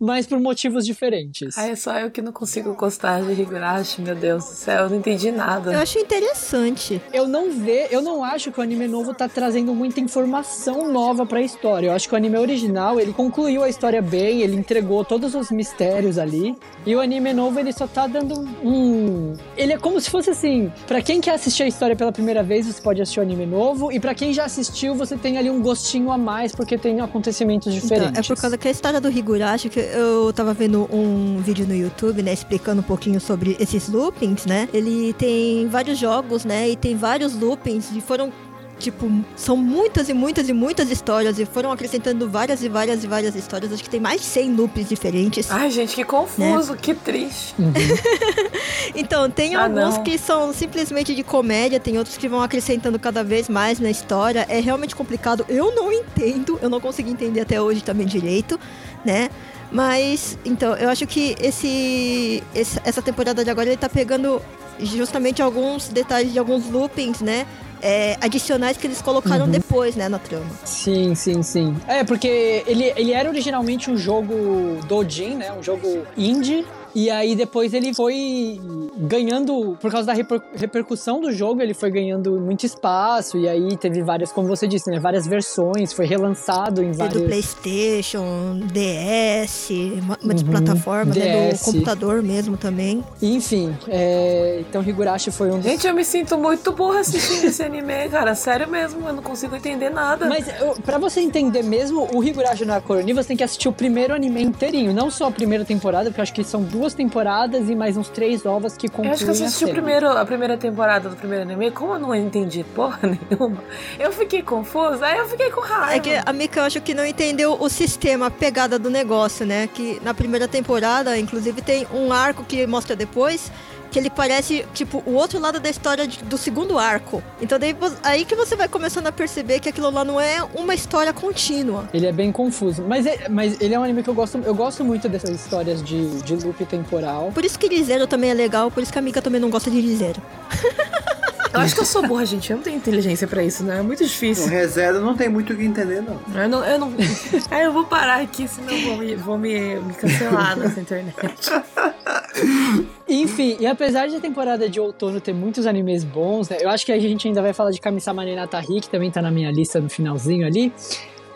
[0.00, 1.56] mas por motivos diferentes.
[1.56, 4.90] Ai, é só eu que não consigo gostar de Higurashi, meu Deus do céu, eu
[4.90, 5.72] não entendi nada.
[5.72, 7.00] Eu acho interessante.
[7.12, 11.24] Eu não ve, eu não acho que o anime novo tá trazendo muita informação nova
[11.24, 11.88] pra história.
[11.88, 15.50] Eu acho que o anime original, ele concluiu a história bem, ele entregou todos os
[15.50, 16.54] mistérios ali.
[16.84, 20.72] E o anime novo, ele só tá dando um, ele é como se fosse assim,
[20.86, 23.90] pra quem quer assistir a história pela primeira vez, você pode assistir o anime novo,
[23.90, 27.68] e pra quem já assistiu, você tem ali um gostinho a mais porque tem acontecimentos
[27.74, 28.18] Então, diferentes.
[28.18, 31.74] é por causa que a história do Higurashi, que eu tava vendo um vídeo no
[31.74, 34.68] YouTube, né, explicando um pouquinho sobre esses loopings, né?
[34.72, 38.32] Ele tem vários jogos, né, e tem vários loopings e foram
[38.78, 43.06] Tipo, são muitas e muitas e muitas histórias e foram acrescentando várias e várias e
[43.06, 43.72] várias histórias.
[43.72, 45.50] Acho que tem mais de 100 loops diferentes.
[45.50, 47.54] Ai, gente, que confuso, que triste.
[48.94, 50.02] Então, tem Ah, alguns não.
[50.04, 54.46] que são simplesmente de comédia, tem outros que vão acrescentando cada vez mais na história.
[54.48, 55.44] É realmente complicado.
[55.48, 58.58] Eu não entendo, eu não consegui entender até hoje também direito,
[59.06, 59.30] né?
[59.72, 64.40] Mas, então, eu acho que esse, esse- essa temporada de agora ele tá pegando
[64.78, 67.46] justamente alguns detalhes de alguns loopings, né?
[67.82, 70.46] é, adicionais que eles colocaram depois, né, na trama.
[70.64, 71.76] Sim, sim, sim.
[71.86, 75.52] É, porque ele, ele era originalmente um jogo Dojin, né?
[75.52, 76.64] Um jogo indie.
[76.98, 78.58] E aí depois ele foi
[78.96, 83.36] ganhando, por causa da reper- repercussão do jogo, ele foi ganhando muito espaço.
[83.36, 84.98] E aí teve várias, como você disse, né?
[84.98, 87.20] Várias versões, foi relançado em vários.
[87.20, 89.76] do PlayStation, DS, de
[90.24, 93.04] Uhum, plataforma, né, do computador mesmo também.
[93.20, 95.64] Enfim, é, então Higurashi foi um dos.
[95.64, 98.34] Gente, eu me sinto muito burra assistindo esse anime, cara.
[98.34, 100.26] Sério mesmo, eu não consigo entender nada.
[100.28, 100.46] Mas
[100.82, 104.42] pra você entender mesmo o Higurashi no Akoroni, você tem que assistir o primeiro anime
[104.42, 107.96] inteirinho, não só a primeira temporada, porque eu acho que são duas temporadas e mais
[107.96, 109.72] uns três ovas que concluem Eu acho que eu a assisti o série.
[109.72, 112.98] primeiro, a primeira temporada do primeiro anime, como eu não entendi porra
[113.30, 113.62] nenhuma,
[113.98, 115.94] eu fiquei confusa, aí eu fiquei com raiva.
[115.94, 119.44] É que a Mika, eu acho que não entendeu o sistema, a pegada do negócio,
[119.46, 119.66] né?
[119.66, 123.50] Que na primeira temporada, inclusive, tem um arco que mostra depois,
[123.96, 127.22] que ele parece, tipo, o outro lado da história de- do segundo arco.
[127.40, 130.74] Então daí, aí que você vai começando a perceber que aquilo lá não é uma
[130.74, 131.88] história contínua.
[131.94, 132.82] Ele é bem confuso.
[132.86, 134.36] Mas, é- mas ele é um anime que eu gosto.
[134.44, 137.30] Eu gosto muito dessas histórias de, de loop temporal.
[137.32, 139.70] Por isso que Liseiro também é legal, por isso que a Mika também não gosta
[139.70, 140.20] de Liseiro.
[141.56, 142.50] Eu acho que eu sou burra, gente.
[142.50, 143.78] Eu não tenho inteligência pra isso, né?
[143.78, 144.46] É muito O difícil.
[144.46, 146.20] ReZero não tem muito o que entender, não.
[146.34, 146.64] Eu não.
[146.64, 146.92] Eu não...
[147.66, 151.14] Eu vou parar aqui, senão eu vou me, vou me, me cancelar nessa internet.
[153.08, 156.58] Enfim, e apesar de a temporada de outono ter muitos animes bons, né?
[156.60, 159.30] Eu acho que a gente ainda vai falar de Kamisama Nenatari, que também tá na
[159.30, 160.72] minha lista no finalzinho ali.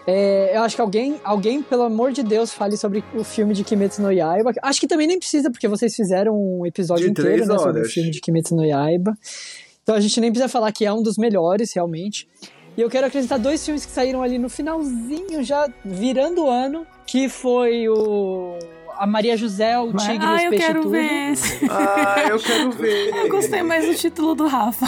[0.06, 3.62] É, eu acho que alguém, alguém, pelo amor de Deus, fale sobre o filme de
[3.62, 4.52] Kimetsu no Yaiba.
[4.62, 7.84] Acho que também nem precisa, porque vocês fizeram um episódio De inteiro né, sobre o
[7.84, 9.16] filme de Kimetsu no Yaiba.
[9.82, 12.28] Então a gente nem precisa falar que é um dos melhores, realmente.
[12.76, 16.86] E eu quero acrescentar dois filmes que saíram ali no finalzinho, já virando o ano,
[17.06, 18.56] que foi o
[18.96, 20.90] a Maria José, o Tigre e ah, os eu Peixes quero Tudo.
[20.92, 21.66] ver esse.
[21.70, 23.16] Ah, eu quero ver.
[23.16, 24.86] Eu gostei mais do título do Rafa.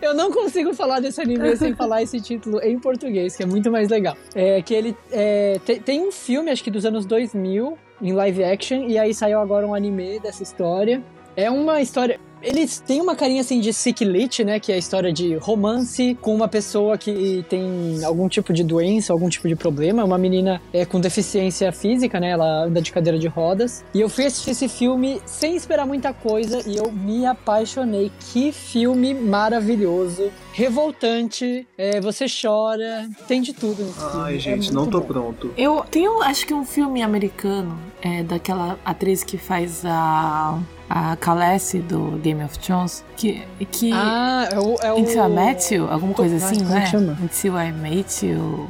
[0.00, 3.70] Eu não consigo falar desse anime sem falar esse título em português, que é muito
[3.70, 4.16] mais legal.
[4.34, 8.44] É que ele é, te- tem um filme, acho que dos anos 2000, em live
[8.44, 11.02] action, e aí saiu agora um anime dessa história.
[11.36, 12.18] É uma história.
[12.42, 14.60] Eles têm uma carinha assim de sick lit, né?
[14.60, 19.12] Que é a história de romance com uma pessoa que tem algum tipo de doença,
[19.12, 20.04] algum tipo de problema.
[20.04, 22.30] Uma menina é, com deficiência física, né?
[22.30, 23.84] Ela anda de cadeira de rodas.
[23.94, 28.12] E eu fui assistir esse filme sem esperar muita coisa e eu me apaixonei.
[28.32, 31.66] Que filme maravilhoso, revoltante.
[31.76, 34.12] é, você chora, tem de tudo nesse filme.
[34.24, 35.06] Ai, É gente, muito não tô bom.
[35.06, 35.52] pronto.
[35.56, 40.58] Eu tenho, acho que um filme americano é daquela atriz que faz a
[40.88, 43.42] a Khaleesi do Game of Thrones, que
[43.72, 44.76] que Ah, é o.
[44.82, 44.98] É o...
[44.98, 46.86] Until I Met You, alguma coisa Ah, assim, como não é?
[46.86, 47.18] chama?
[47.20, 48.68] Until I Met You,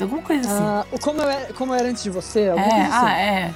[0.00, 0.62] alguma coisa assim.
[0.64, 2.48] Ah, como, eu era, como eu era antes de você?
[2.48, 3.06] alguma é, coisa assim.
[3.06, 3.50] ah, é.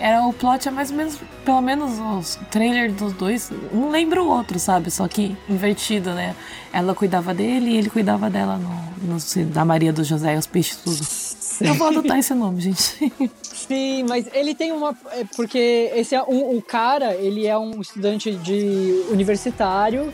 [0.00, 4.22] Era o plot é mais ou menos, pelo menos os trailer dos dois, um lembra
[4.22, 4.90] o outro, sabe?
[4.90, 6.34] Só que invertido, né?
[6.72, 10.46] Ela cuidava dele e ele cuidava dela no, no da Maria do José e os
[10.46, 11.68] peixes tudo.
[11.68, 13.12] Eu vou adotar esse nome, gente.
[13.42, 14.96] Sim, mas ele tem uma.
[15.12, 20.10] é porque esse é um, o cara, ele é um estudante de universitário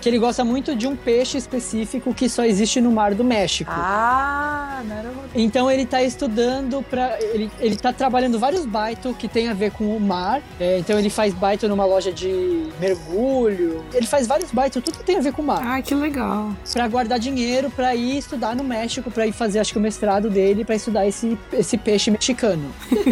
[0.00, 3.70] que ele gosta muito de um peixe específico que só existe no mar do México.
[3.72, 9.28] Ah, não era Então ele tá estudando para ele, ele tá trabalhando vários baito que
[9.28, 10.42] tem a ver com o mar.
[10.58, 13.84] É, então ele faz baito numa loja de mergulho.
[13.92, 15.60] Ele faz vários baito, tudo que tem a ver com o mar.
[15.64, 16.54] Ah, que legal.
[16.72, 20.30] Pra guardar dinheiro pra ir estudar no México, pra ir fazer acho que o mestrado
[20.30, 22.70] dele pra estudar esse, esse peixe mexicano.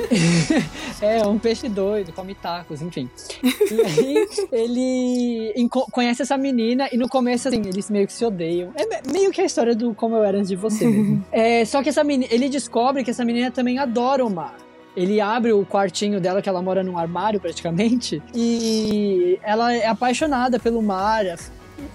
[1.01, 3.09] é, um peixe doido, come tacos, enfim.
[3.71, 8.71] E aí ele conhece essa menina e no começo assim, eles meio que se odeiam.
[8.77, 11.25] É me- meio que a história do como eu era antes de você mesmo.
[11.33, 14.57] É, só que essa menina, ele descobre que essa menina também adora o mar.
[14.97, 20.59] Ele abre o quartinho dela, que ela mora num armário praticamente, e ela é apaixonada
[20.59, 21.25] pelo mar.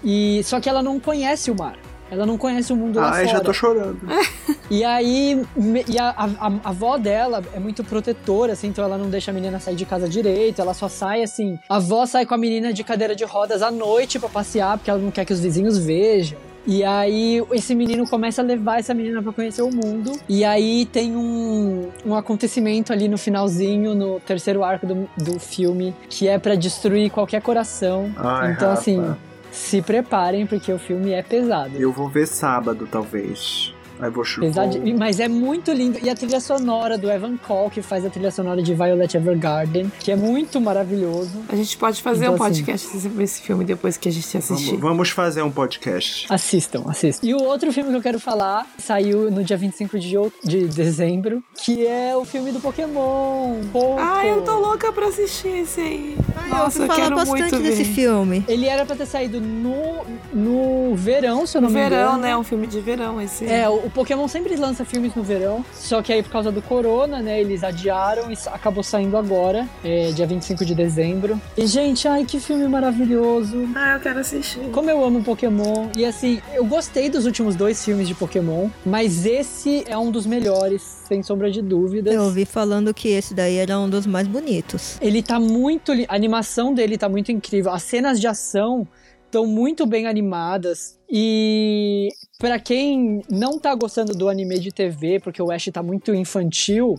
[0.03, 1.77] E só que ela não conhece o mar.
[2.11, 3.38] Ela não conhece o mundo lá Ai, fora.
[3.38, 3.99] já tô chorando.
[4.71, 5.43] E aí,
[5.88, 9.34] e a, a- a- avó dela é muito protetora, assim, então ela não deixa a
[9.34, 11.59] menina sair de casa direito, ela só sai assim.
[11.69, 14.89] A avó sai com a menina de cadeira de rodas à noite pra passear, porque
[14.89, 16.39] ela não quer que os vizinhos vejam.
[16.65, 20.13] E aí, esse menino começa a levar essa menina pra conhecer o mundo.
[20.30, 25.93] E aí tem um, um acontecimento ali no finalzinho, no terceiro arco do, do filme,
[26.09, 28.11] que é pra destruir qualquer coração.
[28.15, 29.13] Ai, então, assim,
[29.53, 31.77] se preparem, porque o filme é pesado.
[31.80, 33.73] Eu vou ver sábado, talvez.
[34.03, 34.47] Aí vou chuvar.
[34.47, 35.97] Apesar de- mas é muito lindo.
[36.03, 39.91] E a trilha sonora do Evan Cole, que faz a trilha sonora de Violet Evergarden,
[39.99, 41.31] que é muito maravilhoso.
[41.49, 44.38] A gente pode fazer Então, um assim, podcast sobre esse filme depois que a gente
[44.38, 44.71] assistir.
[44.71, 46.25] Vamos, vamos fazer um podcast.
[46.30, 47.25] Assistam, assistam.
[47.25, 50.13] E o outro filme que eu quero falar saiu no dia 25 de,
[50.43, 53.61] de dezembro, que é o filme do Pokémon.
[53.71, 53.97] Poco.
[53.99, 56.17] Ah, eu tô louca pra assistir esse aí.
[56.49, 57.93] Nossa, eu falar quero bastante muito desse ver.
[57.93, 58.45] filme.
[58.47, 60.03] Ele era pra ter saído no,
[60.34, 62.21] no verão, se eu não No me verão, engano.
[62.21, 62.38] né?
[62.38, 63.45] Um filme de verão esse.
[63.45, 67.22] É, o, Pokémon sempre lança filmes no verão, só que aí por causa do corona,
[67.22, 71.40] né, eles adiaram e acabou saindo agora, é, dia 25 de dezembro.
[71.56, 73.70] E, gente, ai, que filme maravilhoso.
[73.76, 74.60] Ah, eu quero assistir.
[74.72, 75.90] Como eu amo Pokémon.
[75.95, 80.26] E assim, eu gostei dos últimos dois filmes de Pokémon, mas esse é um dos
[80.26, 82.14] melhores, sem sombra de dúvidas.
[82.14, 84.98] Eu ouvi falando que esse daí era um dos mais bonitos.
[85.02, 85.91] Ele tá muito.
[86.07, 87.72] A animação dele tá muito incrível.
[87.72, 88.88] As cenas de ação
[89.26, 90.99] estão muito bem animadas.
[91.15, 92.10] E
[92.40, 96.98] pra quem não tá gostando do anime de TV, porque o Ash tá muito infantil,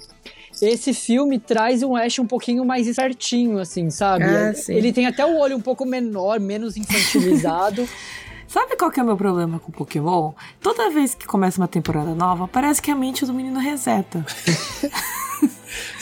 [0.62, 4.24] esse filme traz um Ash um pouquinho mais certinho, assim, sabe?
[4.24, 4.52] Ah.
[4.68, 7.88] Ele tem até o olho um pouco menor, menos infantilizado.
[8.46, 10.32] Sabe qual que é o meu problema com Pokémon?
[10.60, 14.24] Toda vez que começa uma temporada nova, parece que a mente do menino reseta.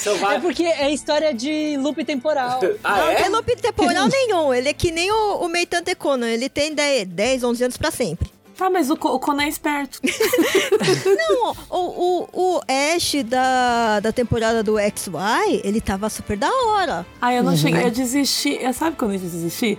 [0.03, 2.61] São é porque é história de loop temporal.
[2.83, 3.15] Ah, não é?
[3.15, 4.53] tem loop temporal nenhum.
[4.53, 6.27] Ele é que nem o, o Meitan Tekono.
[6.27, 8.29] Ele tem 10, 10, 11 anos pra sempre.
[8.63, 9.99] Tá, mas o, o Conan é esperto.
[11.19, 12.61] Não, o, o, o
[12.95, 17.05] Ash da, da temporada do XY, ele tava super da hora.
[17.21, 18.57] Aí eu não cheguei, eu desisti.
[18.63, 19.77] Eu, sabe quando eu desisti?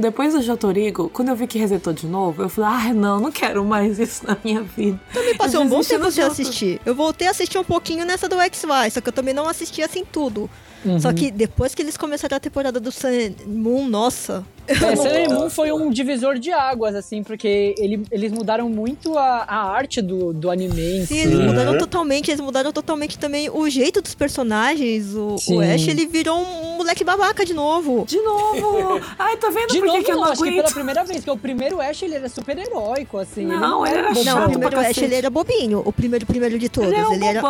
[0.00, 3.30] Depois do Jotorigo, quando eu vi que resetou de novo, eu falei, ah, não, não
[3.30, 5.00] quero mais isso na minha vida.
[5.12, 6.80] Também passou Eu um bom tempo sem assistir.
[6.84, 9.82] Eu voltei a assistir um pouquinho nessa do XY, só que eu também não assisti
[9.82, 10.50] assim tudo.
[11.00, 13.08] Só que depois que eles começaram a temporada do Sun
[13.46, 14.44] Moon, nossa.
[14.66, 19.44] É, Sailor Moon foi um divisor de águas, assim, porque ele- eles mudaram muito a,
[19.46, 21.18] a arte do, do anime em Sim, si.
[21.22, 25.14] eles mudaram totalmente, eles mudaram totalmente também o jeito dos personagens.
[25.14, 25.56] O, Sim.
[25.56, 28.04] o Ash, ele virou um moleque babaca de novo.
[28.06, 29.00] De novo!
[29.18, 31.04] Ai, tá vendo De por que novo, que eu não, não acho que pela primeira
[31.04, 33.44] vez, porque o primeiro Ash ele era super heróico, assim.
[33.44, 34.24] Não, ele era bobão.
[34.24, 35.82] Não, chato o primeiro pra Ash, ele era bobinho.
[35.84, 36.90] O primeiro, primeiro de todos.
[36.92, 37.42] Ele é um ele era...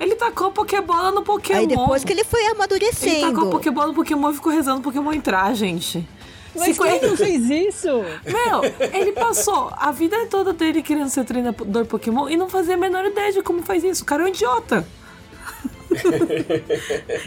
[0.00, 1.58] Ele tacou a Pokébola no Pokémon.
[1.60, 3.46] Aí depois que ele foi Ele tacou a amadurecendo.
[3.50, 6.06] Pokébola no Pokémon e ficou rezando o Pokémon entrar, gente.
[6.56, 7.88] Mas Se quem co- não fez isso?
[8.24, 8.62] Meu,
[8.92, 13.04] ele passou a vida toda dele querendo ser treinador Pokémon e não fazia a menor
[13.04, 14.02] ideia de como faz isso.
[14.04, 14.86] O cara é um idiota.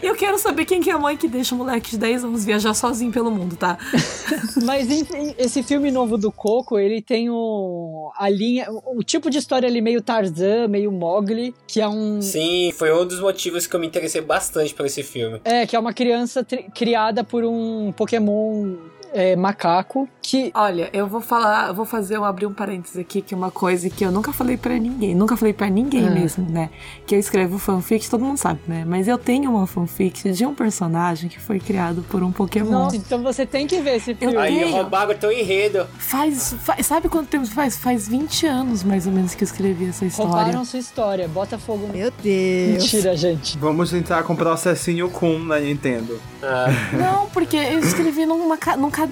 [0.02, 2.46] Eu quero saber quem que é a mãe que deixa o moleque de 10 anos
[2.46, 3.78] viajar sozinho pelo mundo, tá?
[4.64, 9.30] Mas enfim, esse filme novo do Coco, ele tem o, a linha, o, o tipo
[9.30, 12.22] de história ali meio Tarzan, meio Mowgli, que é um...
[12.22, 15.40] Sim, foi um dos motivos que eu me interessei bastante por esse filme.
[15.44, 18.76] É, que é uma criança tri- criada por um Pokémon
[19.18, 20.52] é, macaco, que...
[20.54, 23.50] Olha, eu vou falar, eu vou fazer, eu abrir um parênteses aqui, que é uma
[23.52, 26.12] coisa que eu nunca falei pra ninguém, nunca falei pra ninguém Ah.
[26.12, 26.70] mesmo, né?
[27.06, 28.84] Que eu escrevo fanfic, todo mundo sabe, né?
[28.86, 32.70] Mas eu tenho uma fanfic de um personagem que foi criado por um Pokémon.
[32.72, 34.38] Nossa, então você tem que ver esse filme.
[34.38, 34.72] Aí tenho.
[34.76, 35.86] roubaram teu enredo.
[35.98, 37.76] Faz, faz- Sabe quanto tempo faz?
[37.78, 40.32] Faz 20 anos, mais ou menos, que eu escrevi essa história.
[40.32, 41.88] Roubaram sua história, bota fogo...
[41.92, 42.84] Meu Deus.
[42.84, 43.58] Mentira, gente.
[43.58, 46.20] Vamos entrar com processinho Kun na Nintendo.
[46.44, 49.07] Ah, Não, porque eu escrevi numa, num caderno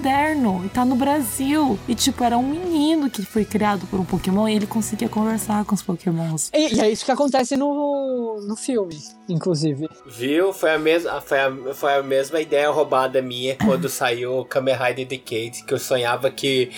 [0.64, 1.78] e tá no Brasil.
[1.88, 5.64] E, tipo, era um menino que foi criado por um Pokémon e ele conseguia conversar
[5.64, 6.50] com os Pokémons.
[6.52, 8.96] E, e é isso que acontece no, no filme,
[9.28, 9.88] inclusive.
[10.06, 10.52] viu?
[10.52, 14.74] Foi a, mesma, foi, a, foi a mesma ideia roubada minha quando saiu o Kamen
[14.76, 16.70] Rider Decade, que eu sonhava que,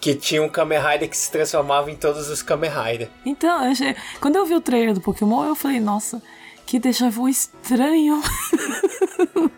[0.00, 3.08] que tinha um Kamen Rider que se transformava em todos os Kamen Rider.
[3.24, 6.22] Então, eu achei- quando eu vi o trailer do Pokémon, eu falei, nossa,
[6.66, 8.20] que déjà vu estranho.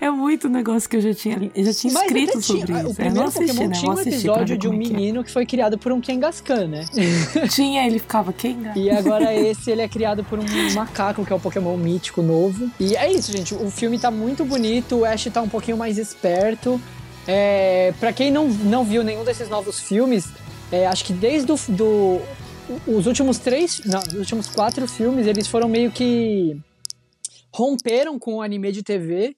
[0.00, 2.76] é muito negócio que eu já tinha, eu já tinha Mas escrito tinha- sobre o
[2.78, 2.86] isso.
[2.88, 3.74] Eu primeiro não assisti, Pokémon né?
[3.74, 4.96] tinha um episódio de um é que é.
[4.96, 6.84] menino que foi criado por um Kangaskhan, né?
[7.50, 8.58] Tinha, ele ficava quem?
[8.74, 10.44] E agora esse ele é criado por um
[10.74, 12.70] macaco, que é o Pokémon mítico novo.
[12.78, 13.54] E é isso, gente.
[13.54, 16.80] O filme tá muito bonito, o Ash tá um pouquinho mais esperto.
[17.26, 20.28] É, para quem não, não viu nenhum desses novos filmes,
[20.70, 22.20] é, acho que desde o, do,
[22.86, 26.56] os últimos três, não, os últimos quatro filmes, eles foram meio que
[27.52, 29.34] romperam com o anime de TV.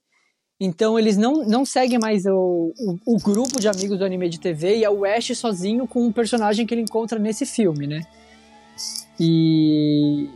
[0.61, 4.41] Então eles não, não seguem mais o, o, o grupo de amigos do anime de
[4.41, 8.07] TV e é o Ash sozinho com um personagem que ele encontra nesse filme, né?
[9.21, 10.29] E.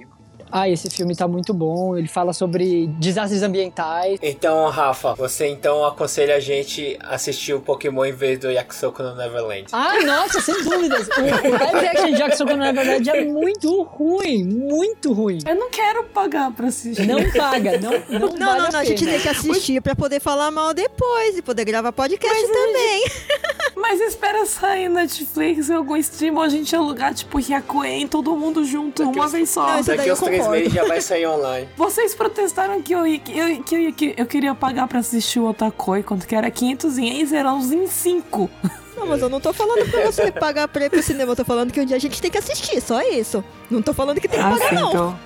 [0.52, 1.96] Ah, esse filme tá muito bom.
[1.96, 4.18] Ele fala sobre desastres ambientais.
[4.22, 9.02] Então, Rafa, você então aconselha a gente a assistir o Pokémon em vez do Yakusoku
[9.02, 9.66] no Neverland.
[9.72, 11.08] Ah, nossa, sem dúvidas.
[11.08, 14.44] O, o live action de Jackson, na verdade, é muito ruim.
[14.44, 15.38] Muito ruim.
[15.46, 17.06] Eu não quero pagar pra assistir.
[17.06, 19.96] Não paga, não, não, Não, vale não, a não, a gente tem que assistir pra
[19.96, 23.04] poder falar mal depois e poder gravar podcast também.
[23.76, 28.64] Mas espera sair Netflix em algum stream ou a gente alugar, tipo, Yakuen, todo mundo
[28.64, 29.66] junto, uma vez só.
[29.66, 30.16] Não, isso daí Daqui eu
[30.48, 31.68] três meses já vai sair online.
[31.76, 35.48] Vocês protestaram que eu, que eu, que eu, que eu queria pagar pra assistir o
[35.48, 38.50] Otakoi, quanto que era 500 ienes, eram uns em 5.
[38.96, 41.32] Não, mas eu não tô falando pra você pagar pra ir pro cinema.
[41.32, 43.42] Eu tô falando que um dia a gente tem que assistir, só isso.
[43.70, 44.88] Não tô falando que tem que Ah, pagar, sim, não.
[44.90, 45.18] então.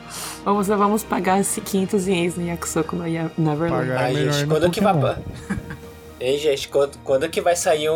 [0.44, 3.88] Vamos, vamos pagar esse 500 ienes no Yakusoku no Neverland.
[3.88, 4.94] Pagar é Ai, melhor gente, no quando que vai.
[6.18, 7.94] Ei, gente, quando, quando que vai sair um,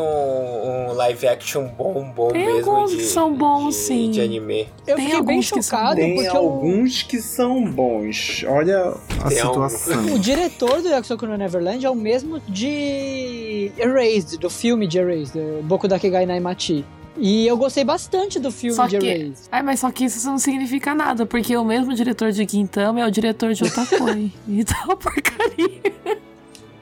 [0.91, 4.11] um live action bom, bom Tem mesmo alguns de, que são bons, de, sim.
[4.11, 4.69] de anime?
[4.87, 8.45] Eu Tem fiquei bem alguns que são chocado Tem porque alguns que são bons.
[8.47, 8.95] Olha
[9.25, 10.05] a Tem situação.
[10.15, 15.33] o diretor do Yakusoku no Neverland é o mesmo de Erased, do filme de Erased,
[15.33, 16.85] do Boku Dakegai Naimachi.
[17.17, 19.49] E eu gostei bastante do filme Só de que- Erased.
[19.51, 23.07] Ai, mas só que isso não significa nada, porque o mesmo diretor de Gintama é
[23.07, 24.31] o diretor de Otakoi.
[24.49, 25.81] então, uma porcaria.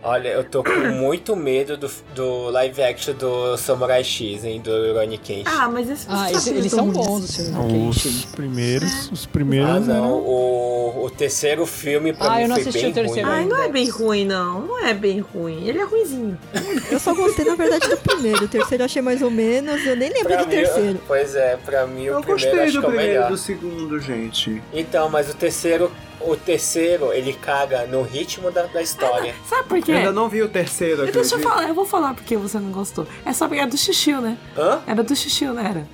[0.00, 4.70] Olha, eu tô com muito medo do, do live action do Samurai X, hein, do
[4.70, 5.42] Rurouni Kenshin.
[5.44, 8.26] Ah, mas esse Ah, eles, eles são bons, o Senhor Os Kenshin.
[8.32, 10.12] primeiros, os Ah, primeiros não, eram...
[10.12, 13.38] o, o terceiro filme pra Ah, mim eu não foi assisti bem o terceiro ruim.
[13.38, 14.60] Ai, não é bem ruim, não.
[14.66, 15.66] Não é bem ruim.
[15.66, 16.38] Ele é ruizinho.
[16.90, 18.44] Eu só gostei, na verdade, do primeiro.
[18.44, 19.84] O terceiro eu achei mais ou menos.
[19.84, 21.00] Eu nem lembro Pra do mim, terceiro.
[21.06, 23.14] Pois é, pra mim o Eu primeiro gostei acho do que é o primeiro e
[23.16, 23.30] melhor.
[23.30, 24.62] do segundo, gente.
[24.72, 29.34] Então, mas o terceiro, o terceiro, ele caga no ritmo da, da história.
[29.48, 29.92] Sabe por quê?
[29.92, 31.12] Eu ainda não vi o terceiro aqui.
[31.12, 33.06] Deixa eu falar, eu vou falar porque você não gostou.
[33.24, 34.36] É só porque era do Xixiu, né?
[34.56, 34.80] Hã?
[34.86, 35.86] Era do Xixiu, não era?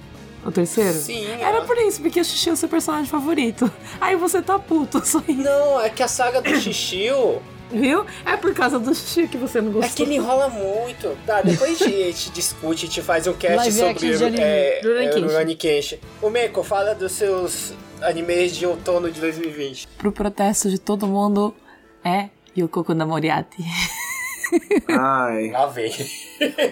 [0.45, 0.93] O terceiro?
[0.93, 1.27] Sim.
[1.41, 1.65] Era ó.
[1.65, 3.71] por isso, porque o Xixiu é o seu personagem favorito.
[4.01, 5.43] Aí você tá puto, só isso.
[5.43, 7.41] Não, é que a saga do Xixiu
[7.71, 8.05] Viu?
[8.25, 9.97] É por causa do Xixiu que você não é gostou.
[9.97, 11.17] que ele enrola muito.
[11.27, 15.21] Tá, depois a gente discute, a gente faz um cast Live sobre é, Rurouni é.
[15.21, 15.99] Rurouni Kenshin.
[16.23, 17.75] O Meiko, fala dos seus
[18.05, 19.89] animes de outono de 2020.
[19.99, 21.55] Pro protesto de todo mundo
[22.05, 23.65] é Yokoko na Moriarty.
[24.89, 25.51] Ai.
[25.51, 25.93] Lá vem.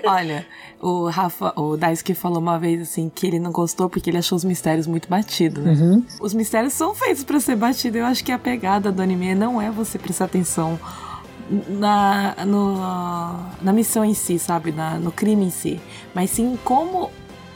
[0.05, 0.47] Olha,
[0.81, 4.37] o Rafa, o Daisuke falou uma vez assim que ele não gostou porque ele achou
[4.37, 5.73] os mistérios muito batidos, né?
[5.73, 6.05] Uhum.
[6.21, 7.99] Os mistérios são feitos pra ser batido.
[7.99, 10.79] Eu acho que a pegada do anime não é você prestar atenção
[11.69, 12.77] na, no,
[13.61, 14.73] na missão em si, sabe?
[14.73, 15.81] Na, no crime em si.
[16.15, 17.11] Mas sim como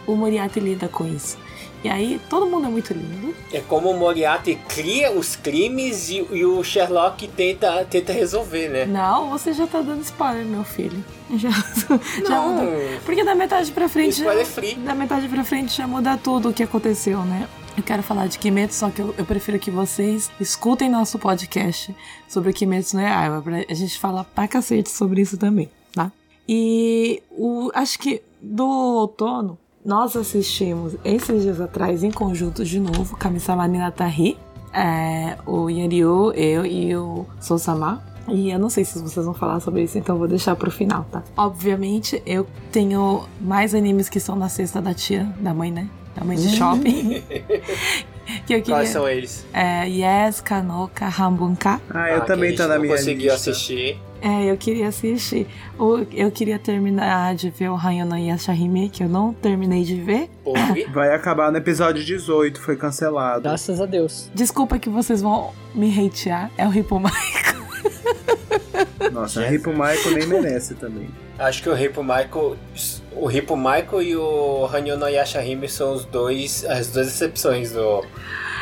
[0.06, 1.38] o Moriarty lida com isso.
[1.86, 3.32] E aí, todo mundo é muito lindo.
[3.52, 8.86] É como o Moriarty cria os crimes e, e o Sherlock tenta, tenta resolver, né?
[8.86, 11.04] Não, você já tá dando spoiler, meu filho.
[11.36, 12.48] Já, já Não.
[12.54, 12.72] mudou.
[13.04, 14.12] Porque da metade pra frente.
[14.18, 14.74] Spoiler já- free.
[14.76, 17.48] Da metade pra frente já muda tudo o que aconteceu, né?
[17.76, 21.94] Eu quero falar de Kimetsu, só que eu, eu prefiro que vocês escutem nosso podcast
[22.28, 23.42] sobre o Kimetsu no Yaiba.
[23.68, 26.10] A gente fala pra cacete sobre isso também, tá?
[26.48, 33.16] E o, acho que do outono, nós assistimos esses dias atrás em conjunto de novo,
[33.16, 34.36] Kamisama Ninatari,
[34.72, 38.02] é, o Yanryu, eu e o Sousama.
[38.28, 40.68] E eu não sei se vocês vão falar sobre isso, então eu vou deixar pro
[40.68, 41.22] final, tá?
[41.36, 45.88] Obviamente, eu tenho mais animes que são da cesta da tia, da mãe, né?
[46.16, 47.22] Da mãe de shopping.
[48.44, 48.86] que eu Quais queria.
[48.86, 49.46] são eles?
[49.52, 51.80] É, Yes, Kanoka, Hambunka.
[51.88, 53.50] Ah, eu que também tô na minha conseguiu lista.
[53.50, 53.96] assistir.
[54.22, 55.46] É, eu queria assistir.
[55.78, 59.96] O- Eu queria terminar de ver o Hanyo no Yashahime, que eu não terminei de
[60.00, 60.30] ver.
[60.92, 63.42] Vai acabar no episódio 18, foi cancelado.
[63.42, 64.30] Graças a Deus.
[64.34, 66.50] Desculpa que vocês vão me hatear.
[66.56, 67.12] É o Rippomai.
[69.12, 71.08] Nossa, a Ripo Michael nem merece também.
[71.38, 72.56] Acho que o Ripo Michael.
[73.12, 76.64] O Ripo Michael e o Hanyo no Yashahime são os dois.
[76.64, 78.04] as duas exceções do,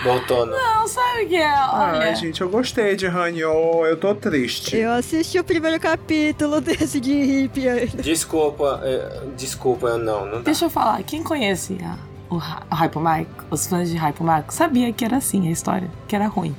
[0.05, 0.53] do outono.
[0.53, 1.49] Não, sabe o que é?
[1.49, 1.99] Olha.
[2.01, 4.77] Ai, gente, eu gostei de Hanyo, eu tô triste.
[4.77, 8.03] Eu assisti o primeiro capítulo desse de hippie ainda.
[8.03, 10.45] Desculpa, eh, desculpa, eu não, não dá.
[10.45, 11.97] Deixa eu falar, quem conhece a-
[12.31, 15.91] o, o Hypo Mike, os fãs de Hypo Mike, sabia que era assim a história,
[16.07, 16.55] que era ruim.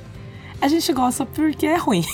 [0.60, 2.04] A gente gosta porque é ruim.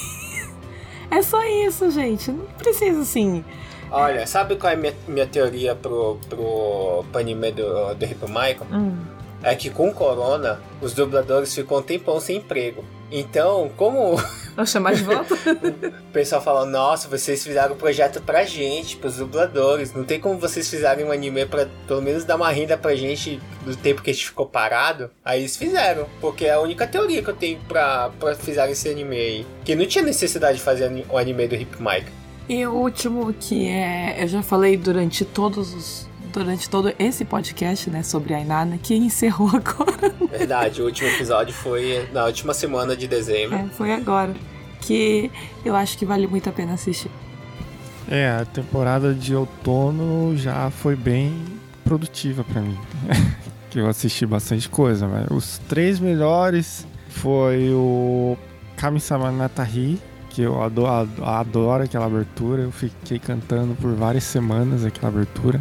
[1.11, 2.31] é só isso, gente.
[2.31, 3.45] Não precisa assim.
[3.91, 8.27] Olha, sabe qual é a minha, minha teoria pro, pro, pro anime do, do Ripo
[8.27, 8.67] Michael?
[8.73, 8.97] Hum.
[9.43, 12.85] É que com Corona, os dubladores ficam um tempão sem emprego.
[13.10, 14.16] Então, como
[14.56, 15.35] Vou chamar de volta?
[15.35, 19.93] o pessoal fala, nossa, vocês fizeram o projeto pra gente, pros dubladores.
[19.94, 23.40] Não tem como vocês fizerem um anime pra pelo menos dar uma renda pra gente
[23.64, 25.10] do tempo que a gente ficou parado.
[25.24, 28.89] Aí eles fizeram, porque é a única teoria que eu tenho pra, pra fizerem esse
[28.89, 29.47] anime aí.
[29.64, 32.10] Que não tinha necessidade de fazer o anime do Hip Mike.
[32.48, 34.23] e o último que é.
[34.23, 36.11] Eu já falei durante todos os.
[36.33, 40.15] Durante todo esse podcast, né, sobre a Inanna, que encerrou agora.
[40.31, 43.57] Verdade, o último episódio foi na última semana de dezembro.
[43.57, 44.35] É, foi agora.
[44.81, 45.31] Que
[45.65, 47.11] eu acho que vale muito a pena assistir.
[48.11, 51.45] É, a temporada de outono já foi bem
[51.85, 52.79] produtiva pra mim.
[53.71, 58.37] que eu assisti bastante coisa, mas os três melhores foi o
[58.77, 59.99] Kami-sama Natari,
[60.29, 62.63] que eu adoro, adoro aquela abertura.
[62.63, 65.61] Eu fiquei cantando por várias semanas aquela abertura.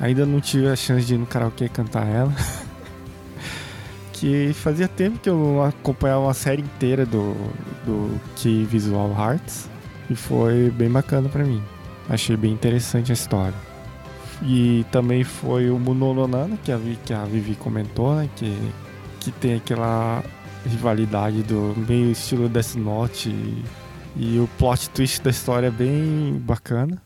[0.00, 2.32] Ainda não tive a chance de ir no karaokê cantar ela.
[4.12, 7.34] que fazia tempo que eu acompanhava uma série inteira do,
[7.84, 9.68] do Key Visual Arts.
[10.08, 11.62] E foi bem bacana pra mim.
[12.08, 13.54] Achei bem interessante a história.
[14.42, 18.28] E também foi o Munononana, que a, Vi- que a Vivi comentou, né?
[18.36, 18.56] Que,
[19.18, 20.22] que tem aquela
[20.64, 23.30] rivalidade do meio estilo Death Note.
[23.30, 23.64] E,
[24.16, 27.02] e o plot twist da história é bem bacana.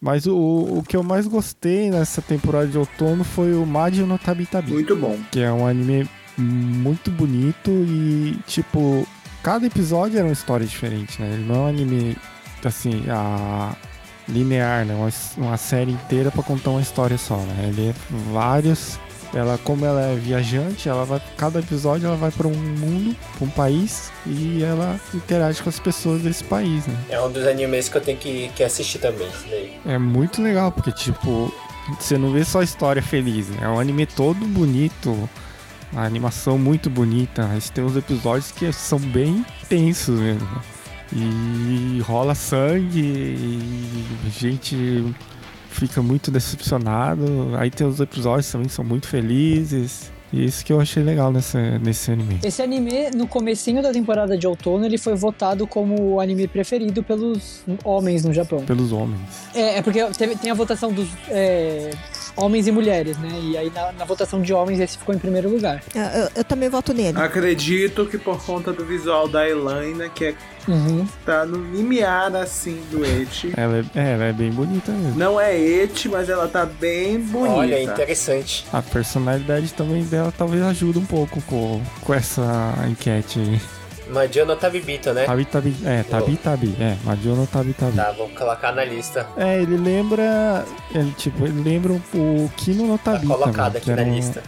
[0.00, 4.18] Mas o, o que eu mais gostei nessa temporada de outono foi o Madio no
[4.18, 4.72] Tabi Tabi.
[4.72, 5.18] Muito bom.
[5.30, 6.08] Que é um anime
[6.38, 9.06] muito bonito e, tipo,
[9.42, 11.34] cada episódio era uma história diferente, né?
[11.34, 12.16] Ele não é um anime,
[12.64, 13.76] assim, a
[14.26, 14.94] linear, né?
[14.94, 17.66] Uma, uma série inteira pra contar uma história só, né?
[17.68, 17.94] Ele é
[18.32, 18.98] vários.
[19.32, 21.22] Ela, como ela é viajante, ela vai.
[21.36, 25.78] Cada episódio ela vai pra um mundo, pra um país, e ela interage com as
[25.78, 26.96] pessoas desse país, né?
[27.08, 29.78] É um dos animes que eu tenho que, que assistir também, isso daí.
[29.86, 31.52] É muito legal, porque, tipo,
[31.98, 33.58] você não vê só história feliz, né?
[33.62, 35.28] É um anime todo bonito,
[35.94, 40.48] a animação muito bonita, mas tem uns episódios que são bem tensos mesmo.
[41.12, 45.14] E rola sangue, e a gente
[45.70, 47.24] fica muito decepcionado.
[47.58, 50.10] Aí tem os episódios também que são muito felizes.
[50.32, 52.38] E isso que eu achei legal nessa, nesse anime.
[52.44, 57.02] Esse anime, no comecinho da temporada de outono, ele foi votado como o anime preferido
[57.02, 58.60] pelos homens no Japão.
[58.64, 59.18] Pelos homens.
[59.52, 61.90] É, é porque teve- tem a votação dos é,
[62.40, 63.28] homens e mulheres, né?
[63.42, 65.82] E aí na, na votação de homens esse ficou em primeiro lugar.
[65.94, 67.18] É, Eu, eu também voto nele.
[67.20, 70.34] Acredito que por conta do visual da Elaina, que é,
[70.68, 71.06] Uhum.
[71.24, 73.50] tá no limiar assim do Eti.
[73.56, 75.18] Ela é, é, ela é bem bonita mesmo.
[75.18, 77.54] Não é Eti, mas ela tá bem bonita.
[77.56, 78.66] Olha, interessante.
[78.72, 83.60] A personalidade também dela talvez ajude um pouco com, com essa enquete aí.
[84.10, 85.24] Madio no Tabibito, né?
[85.24, 85.76] Tabi Tabi.
[85.84, 86.76] É, Tabi Tabi.
[86.80, 87.96] É, Madiono Tabi Tabi.
[87.96, 89.26] Tá, vou colocar na lista.
[89.36, 90.64] É, ele lembra.
[90.94, 94.42] Ele, tipo, ele lembra o Kino no Tá Tabi colocado também, aqui na um- lista.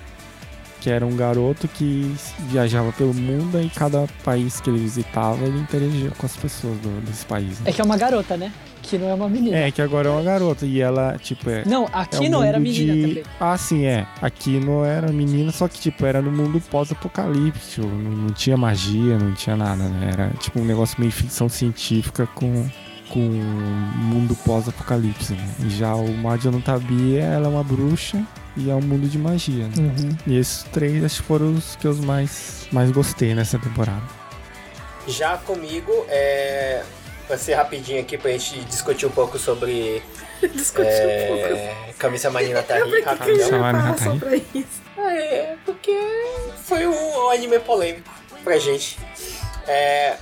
[0.83, 2.13] Que era um garoto que
[2.49, 7.01] viajava pelo mundo e cada país que ele visitava ele interagia com as pessoas do-
[7.03, 7.61] desse país.
[7.61, 7.67] né?
[7.71, 8.53] É que é uma garota, né?
[8.83, 9.57] Que não é uma menina.
[9.57, 11.63] É, que agora é uma garota e ela, tipo, é.
[11.65, 13.23] Não, é aqui um não era menina de- também.
[13.39, 14.05] Ah, sim, é.
[14.21, 17.87] Aqui não era menina, só que, tipo, era no mundo pós-apocalíptico.
[17.87, 20.11] Não, não tinha magia, não tinha nada, né?
[20.13, 22.67] Era, tipo, um negócio meio ficção científica com,
[23.09, 25.49] com um mundo pós-apocalipse, né?
[25.65, 28.21] E já o Madia no Tabi, ela é uma bruxa
[28.57, 29.75] e é um mundo de magia, né?
[29.79, 30.17] Uhum.
[30.27, 34.03] E esses três acho que foram os que eu mais, mais gostei nessa temporada.
[35.07, 36.83] Já comigo, é.
[37.29, 40.03] Vai ser rapidinho aqui pra gente discutir um pouco sobre
[40.55, 41.55] Discutir um pouco.
[41.55, 43.51] é, Camisa que, que eu rapidão.
[43.73, 44.05] Natai.
[44.09, 44.83] só pra isso?
[44.99, 45.97] Ah, é, porque
[46.65, 48.11] foi um anime polêmico
[48.45, 48.99] pra gente.
[49.67, 50.17] É,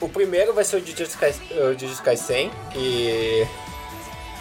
[0.00, 3.46] o primeiro vai ser o Jujutsu Kais- o Jujutsu Kaisen, que,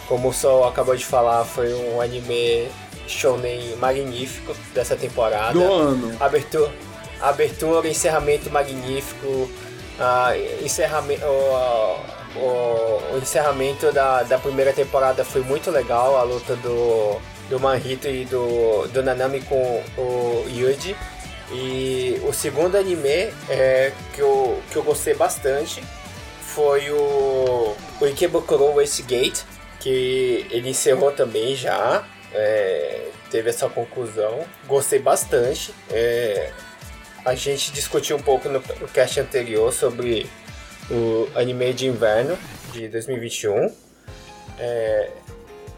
[0.07, 2.67] como o Sol acabou de falar, foi um anime
[3.11, 5.53] shonen magnífico dessa temporada.
[5.53, 6.15] Do ano.
[6.19, 6.71] Abertura,
[7.21, 9.49] abertura encerramento magnífico,
[9.99, 10.31] ah,
[10.63, 11.95] encerramento, o,
[12.39, 17.19] o- o encerramento da, da primeira temporada foi muito legal, a luta do,
[17.49, 20.95] do Manhito e do, do Nanami com o Yuji.
[21.53, 25.83] E o segundo anime é, que, eu, que eu gostei bastante
[26.41, 29.43] foi o, o Ikebukuro Westgate,
[29.79, 32.03] que ele encerrou também já.
[32.33, 34.45] É, teve essa conclusão.
[34.67, 35.73] Gostei bastante.
[35.89, 36.51] é,
[37.23, 40.27] a gente discutiu um pouco no, no cast anterior sobre
[40.89, 42.37] o anime de inverno
[42.73, 43.71] de 2021.
[44.57, 45.11] É,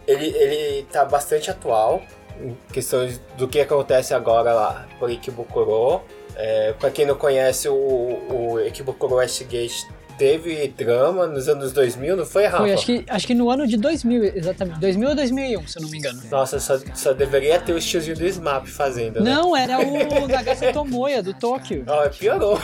[0.07, 2.01] ele, ele tá bastante atual
[2.39, 6.01] em questões do que acontece agora lá por Ikebukuro.
[6.35, 9.87] É, para quem não conhece, o, o Ikebukuro Westgate
[10.17, 12.57] teve drama nos anos 2000, não foi, Rafa?
[12.57, 14.79] Foi, acho que, acho que no ano de 2000, exatamente.
[14.79, 16.21] 2000 ou 2001, se eu não me engano.
[16.29, 19.31] Nossa, só, só deveria ter o tiozinho do Smap fazendo, né?
[19.31, 21.83] Não, era o Nagase Tomoya, do Tóquio.
[21.87, 22.59] Ó, piorou.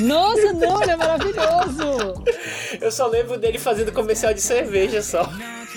[0.00, 2.24] Nossa, não, ele é maravilhoso!
[2.80, 5.28] Eu só lembro dele fazendo comercial de cerveja só.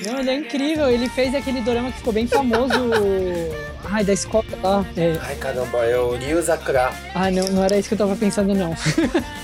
[0.06, 0.90] Não, ele é incrível.
[0.90, 2.74] Ele fez aquele dorama que ficou bem famoso.
[3.90, 4.86] Ai, da escola lá.
[4.96, 5.18] É.
[5.22, 6.92] Ai, caramba, é o Ryu Sakura.
[7.16, 8.70] Ai, não, não era isso que eu tava pensando, não.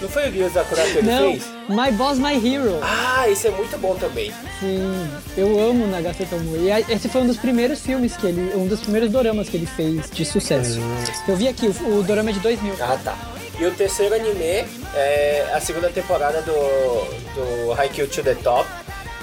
[0.02, 1.46] Não foi o Ryu Sakura que ele Não, fez?
[1.70, 2.80] My Boss, My Hero.
[2.84, 4.32] Ah, esse é muito bom também.
[4.60, 6.82] Sim, eu amo Nagase Tomoya.
[6.82, 8.54] E esse foi um dos primeiros filmes que ele...
[8.56, 10.80] Um dos primeiros doramas que ele fez de sucesso.
[11.28, 12.76] Eu vi aqui, o, o dorama é de 2000.
[12.80, 13.18] Ah, tá.
[13.64, 18.70] E o terceiro anime é a segunda temporada do, do Haikyuu to the Top,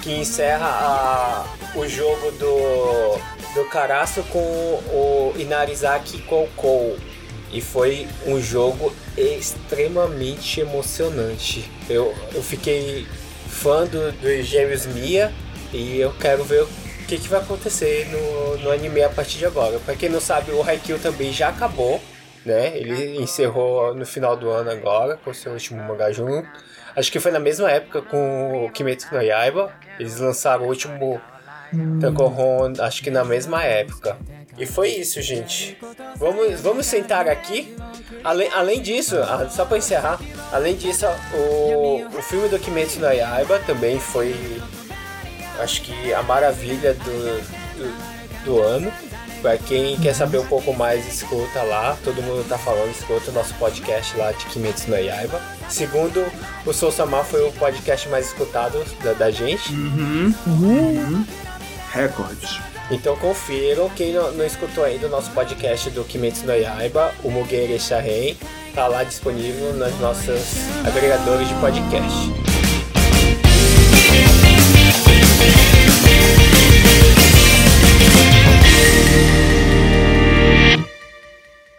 [0.01, 1.45] que encerra a-
[1.75, 3.19] o jogo do,
[3.53, 6.97] do Karasu com o Inarizaki Koukou.
[7.53, 11.69] E foi um jogo extremamente emocionante.
[11.87, 13.05] Eu, eu fiquei
[13.47, 15.31] fã do, dos gêmeos Mia
[15.71, 16.67] e eu quero ver o
[17.07, 19.77] que, que vai acontecer no, no anime a partir de agora.
[19.85, 22.01] Pra quem não sabe, o Haikyuu também já acabou,
[22.45, 22.77] né?
[22.77, 26.47] Ele encerrou no final do ano agora, com o seu último mangá junto.
[26.95, 29.71] Acho que foi na mesma época com o Kimetsu no Yaiba.
[29.99, 31.21] Eles lançaram o último
[32.01, 34.17] Tankohon, acho que na mesma época.
[34.57, 35.77] E foi isso, gente.
[36.17, 37.75] Vamos, vamos sentar aqui.
[38.23, 40.19] Além, além disso, ah, só pra encerrar,
[40.51, 44.35] além disso, o, o filme do Kimetsu no Yaiba também foi
[45.59, 47.41] acho que a maravilha do,
[47.77, 48.91] do, do ano.
[49.41, 51.97] Pra quem quer saber um pouco mais, escuta lá.
[52.03, 55.41] Todo mundo tá falando, escuta o nosso podcast lá de Kimetsu no Yaiba.
[55.67, 56.23] Segundo,
[56.65, 59.73] o Sou Samar foi o podcast mais escutado da, da gente.
[59.73, 61.25] Uhum.
[61.91, 62.61] Recorde.
[62.91, 67.31] Então confiram, quem não, não escutou ainda o nosso podcast do Kimetsu no Yaiba, o
[67.31, 68.37] Mugeire Shahen,
[68.75, 70.55] tá lá disponível nas nossas
[70.85, 72.60] agregadores de podcast.「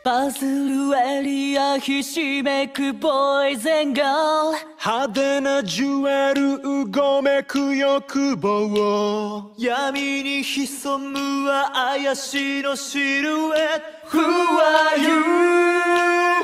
[0.04, 4.50] パズルエリアひしめくボーイズガー。
[4.50, 13.80] ル」「派手なジュエルうごめく欲望」「闇に潜むは怪しいのシルエッ
[14.10, 15.22] ト」「Who are you?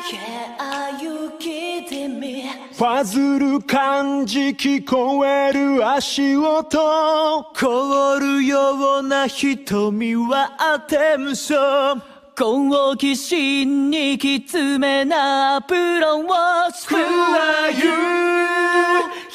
[0.09, 1.33] Yeah, you?
[1.41, 2.45] kidding me?
[2.75, 7.45] ファズル感じ聞こえる足音。
[7.55, 17.94] 凍るような瞳はアテンション 好奇心にきつめなプロを Who are you?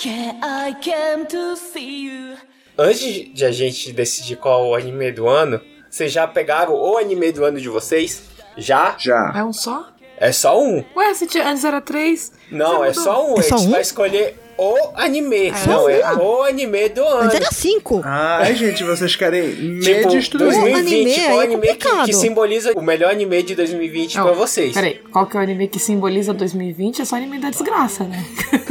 [0.04, 2.36] Yeah, I came to see you
[2.76, 5.60] Antes de a gente decidir qual o anime do ano,
[5.90, 8.22] vocês já pegaram o anime do ano de vocês?
[8.56, 8.94] Já?
[8.98, 9.32] Já.
[9.34, 9.88] É um só?
[10.16, 10.84] É só um?
[10.96, 12.32] Ué, se tinha, antes era três?
[12.50, 13.04] Não, Você é mudou.
[13.04, 13.36] só um.
[13.36, 13.70] É a só gente um?
[13.72, 15.47] vai escolher o anime.
[15.47, 15.67] É.
[15.67, 17.21] Não, é o anime do ano.
[17.23, 18.01] Antes era cinco.
[18.03, 20.51] Ai, gente, vocês querem me Tipo, destruir.
[20.51, 22.05] 2020, anime qual aí é anime que, complicado.
[22.05, 24.73] que simboliza o melhor anime de 2020 Não, pra vocês?
[24.73, 27.01] Peraí, qual que é o anime que simboliza 2020?
[27.01, 28.23] É só anime da desgraça, né?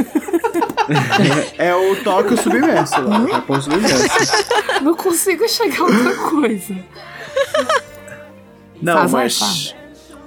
[1.57, 3.17] É o Tóquio Submerso lá.
[3.19, 3.23] Hum?
[3.25, 4.43] O Japão Submerso.
[4.81, 6.75] Não consigo chegar a outra coisa.
[8.81, 9.73] Não, mas.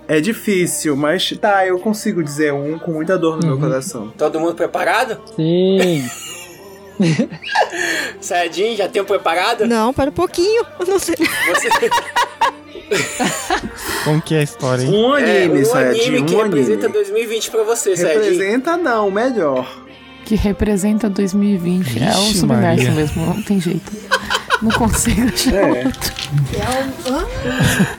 [0.08, 4.12] É difícil, mas tá, eu consigo dizer um com muita dor no meu coração.
[4.16, 5.18] Todo mundo preparado?
[5.34, 6.08] Sim.
[8.20, 9.66] Sayajin, já tem um preparado?
[9.66, 10.64] Não, para um pouquinho.
[10.86, 11.16] Não sei.
[11.16, 11.68] Você...
[14.04, 14.92] Como que é a história, hein?
[14.94, 16.92] Um É, anime, um Sayajin, anime que um representa anime.
[17.02, 18.20] 2020 pra você, Sayajin.
[18.20, 19.66] Representa não, melhor.
[20.24, 22.00] Que representa 2020.
[22.02, 23.92] é o Vixe, submerso mesmo, não tem jeito.
[24.62, 25.84] Não consigo achar É.
[25.84, 26.14] outro.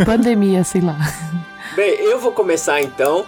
[0.06, 0.98] Pandemia, sei lá.
[1.78, 3.24] Bem, eu vou começar então.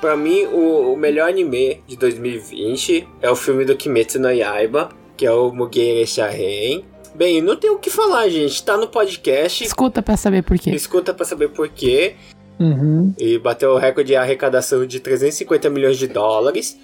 [0.00, 4.88] Pra mim, o, o melhor anime de 2020 é o filme do Kimetsu no Yaiba,
[5.18, 6.82] que é o Mugeire Shahen.
[7.14, 8.64] Bem, não tem o que falar, gente.
[8.64, 9.62] Tá no podcast.
[9.62, 10.70] Escuta pra saber por quê.
[10.70, 12.14] Escuta pra saber por quê.
[12.58, 13.12] Uhum.
[13.18, 16.78] E bateu o recorde de arrecadação de 350 milhões de dólares.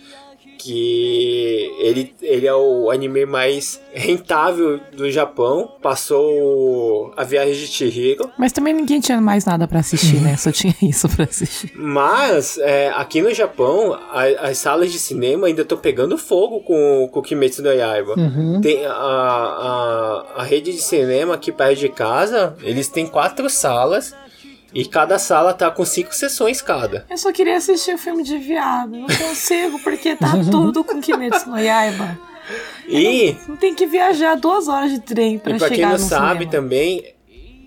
[0.59, 5.71] Que ele, ele é o anime mais rentável do Japão.
[5.83, 8.31] Passou a viagem de Chihiro.
[8.39, 10.37] Mas também ninguém tinha mais nada pra assistir, né?
[10.37, 11.73] Só tinha isso pra assistir.
[11.77, 17.09] Mas é, aqui no Japão, a- as salas de cinema ainda estão pegando fogo com,
[17.13, 18.15] com o Kimetsu no Yaiba.
[18.19, 18.61] Uhum.
[18.61, 24.15] Tem a, a, a rede de cinema aqui perto de casa, eles têm quatro salas
[24.77, 27.07] e cada sala tá com cinco sessões cada.
[27.09, 28.91] Eu só queria assistir o filme de viado.
[28.91, 32.19] Não consigo, porque tá tudo com Kimetsu no Yaiba.
[32.87, 35.93] E, Não tem que viajar duas horas de trem pra e pra chegar quem não
[35.93, 36.51] no sabe cinema.
[36.53, 37.15] também,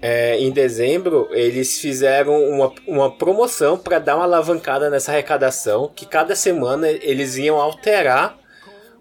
[0.01, 6.05] é, em dezembro eles fizeram uma, uma promoção para dar uma alavancada nessa arrecadação, que
[6.05, 8.38] cada semana eles iam alterar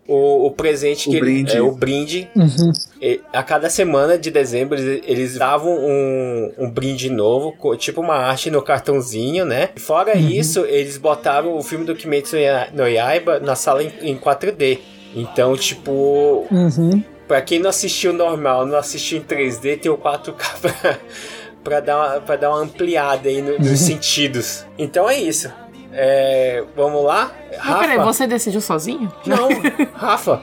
[0.09, 1.57] o, o presente O que ele- brinde.
[1.57, 2.73] é o brinde Uhum.
[3.01, 8.01] E a cada semana de dezembro eles, eles davam um, um brinde novo, co- tipo
[8.01, 9.69] uma arte no cartãozinho, né?
[9.77, 12.37] E Fora isso, eles botaram o filme do Kimetsu
[12.75, 14.79] no Yaiba na sala em, em 4D.
[15.15, 17.03] Então, tipo, Uhum.
[17.29, 20.99] pra quem não assistiu normal, não assistiu em 3D, tem o 4K pra,
[21.63, 24.65] pra, dar, uma, pra dar uma ampliada aí no- nos sentidos.
[24.79, 25.53] Então é isso.
[25.93, 27.31] É, vamos lá?
[27.51, 27.81] Mas Rafa?
[27.81, 29.13] peraí, você decidiu sozinho?
[29.27, 29.49] Não,
[29.95, 30.43] Rafa.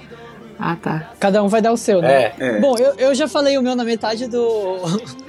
[0.57, 1.11] Ah, tá.
[1.19, 2.13] Cada um vai dar o seu, né?
[2.13, 2.33] É.
[2.39, 2.59] É.
[2.59, 4.77] Bom, eu, eu já falei o meu na metade do,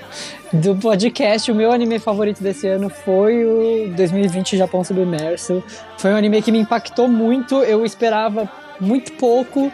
[0.52, 1.50] do podcast.
[1.50, 5.62] O meu anime favorito desse ano foi o 2020 Japão Submerso.
[5.98, 7.56] Foi um anime que me impactou muito.
[7.56, 8.48] Eu esperava
[8.80, 9.70] muito pouco.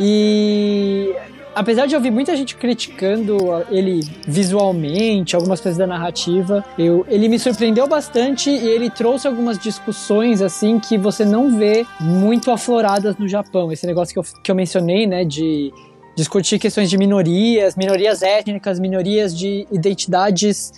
[0.00, 1.14] E
[1.54, 3.38] apesar de eu ouvir muita gente criticando
[3.70, 9.58] ele visualmente, algumas coisas da narrativa, eu, ele me surpreendeu bastante e ele trouxe algumas
[9.58, 13.70] discussões assim que você não vê muito afloradas no Japão.
[13.72, 15.72] Esse negócio que eu, que eu mencionei, né, de
[16.16, 20.72] discutir questões de minorias, minorias étnicas, minorias de identidades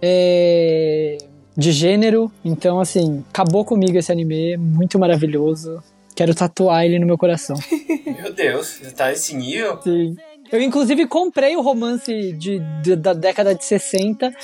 [0.00, 1.18] é,
[1.56, 2.30] de gênero.
[2.44, 5.82] Então, assim, acabou comigo esse anime, muito maravilhoso.
[6.18, 7.56] Quero tatuar ele no meu coração.
[8.04, 9.80] Meu Deus, você tá nesse nível?
[9.80, 10.16] Sim.
[10.50, 14.34] Eu, inclusive, comprei o romance de, de- da década de 60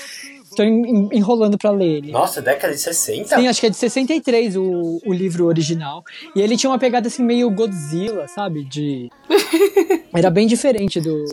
[0.55, 2.12] Tô en- enrolando pra ler ele.
[2.12, 3.36] Nossa, década de 60?
[3.36, 6.05] Sim, acho que é de 63 o, o livro original.
[6.35, 8.64] E ele tinha uma pegada assim meio Godzilla, sabe?
[8.64, 9.09] De.
[10.14, 11.24] Era bem diferente do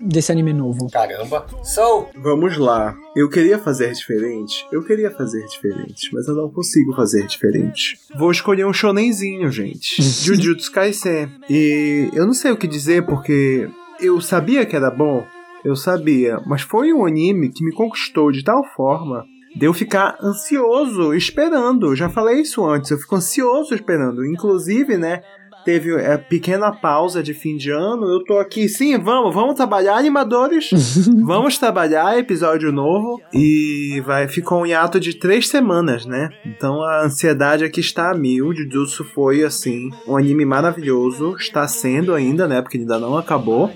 [0.00, 0.88] desse anime novo.
[0.90, 1.44] Caramba.
[1.64, 2.08] Sou.
[2.16, 2.94] Vamos lá.
[3.16, 4.64] Eu queria fazer diferente.
[4.70, 7.98] Eu queria fazer diferente, mas eu não consigo fazer diferente.
[8.16, 10.00] Vou escolher um shonenzinho, gente.
[10.00, 11.28] Jujutsu Kaisen.
[11.50, 13.68] E eu não sei o que dizer porque
[14.00, 15.24] eu sabia que era bom.
[15.64, 19.24] Eu sabia, mas foi um anime que me conquistou de tal forma
[19.54, 21.88] de eu ficar ansioso esperando.
[21.88, 24.24] Eu já falei isso antes, eu fico ansioso esperando.
[24.24, 25.22] Inclusive, né,
[25.64, 28.06] teve a pequena pausa de fim de ano.
[28.06, 30.70] Eu tô aqui, sim, vamos, vamos trabalhar, animadores.
[31.24, 33.20] vamos trabalhar, episódio novo.
[33.32, 36.30] E vai ficou um hiato de três semanas, né?
[36.44, 38.54] Então a ansiedade aqui está a mil.
[38.54, 41.36] Jujutsu foi, assim, um anime maravilhoso.
[41.36, 42.62] Está sendo ainda, né?
[42.62, 43.70] Porque ainda não acabou.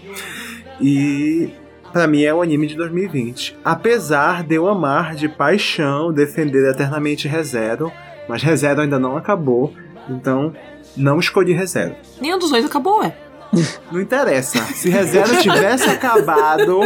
[0.81, 1.51] E
[1.97, 3.57] Pra mim é o anime de 2020.
[3.65, 7.91] Apesar de eu amar de paixão defender eternamente ReZero,
[8.29, 9.73] mas ReZero ainda não acabou,
[10.07, 10.53] então
[10.95, 11.97] não escolhi ReZero.
[12.21, 13.17] Nenhum dos dois acabou, ué.
[13.91, 14.63] Não interessa.
[14.75, 16.81] Se ReZero tivesse acabado,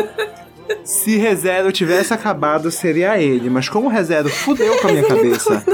[0.85, 3.49] se ReZero tivesse acabado, seria ele.
[3.51, 5.65] Mas como o ReZero fudeu com a minha cabeça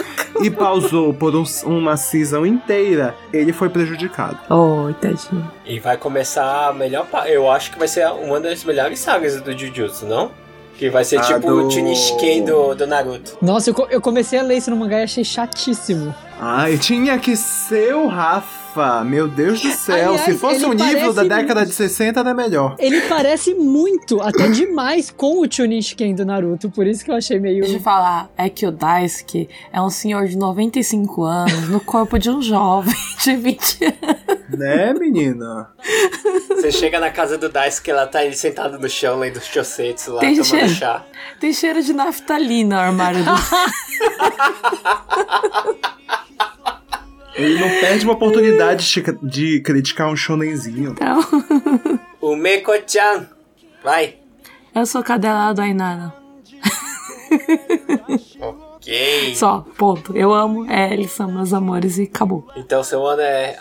[0.43, 4.39] e pausou por um- uma season inteira, ele foi prejudicado.
[4.51, 5.51] Oh, tadinho.
[5.65, 7.31] E vai começar a melhor parte.
[7.33, 10.31] Eu acho que vai ser uma das melhores sagas do Jujutsu, não?
[10.79, 13.39] Que vai ser Ah, tipo do- o Tunishiken do, do Naruto.
[13.41, 16.15] Nossa, eu, co- eu comecei a ler isso no mangá e achei chatíssimo.
[16.39, 18.66] Ai, tinha que ser o Rafa.
[19.05, 20.11] Meu Deus do céu.
[20.11, 21.71] Aliás, Se fosse o nível da década muito.
[21.71, 22.77] de 60, era melhor.
[22.79, 27.15] Ele parece muito, até demais, com o Chunin Shiken do Naruto, por isso que eu
[27.17, 27.63] achei meio.
[27.63, 32.19] Deixa eu falar, é que o Daisuke é um senhor de 95 anos no corpo
[32.19, 34.37] de um jovem de 20 anos.
[34.49, 35.69] Né, menina?
[36.49, 40.13] Você chega na casa do Daisuke, ela tá ele sentado no chão, lendo os chosetsu
[40.13, 40.69] lá, Tem tomando cheiro.
[40.69, 41.05] chá.
[41.41, 43.31] Tem cheiro de naftalina no armário do.
[47.37, 48.93] Ele não perde uma oportunidade
[49.23, 50.93] de, criticar um shonenzinho.
[50.93, 51.21] Então,
[52.21, 53.29] O Meko-chan.
[53.85, 54.17] Vai.
[54.75, 56.15] eu sou cadela do Ainana.
[58.41, 59.35] Ok.
[59.35, 60.17] Só, ponto.
[60.17, 62.47] Eu amo, é, eles são meus amores e acabou.
[62.57, 63.57] Então seu ano é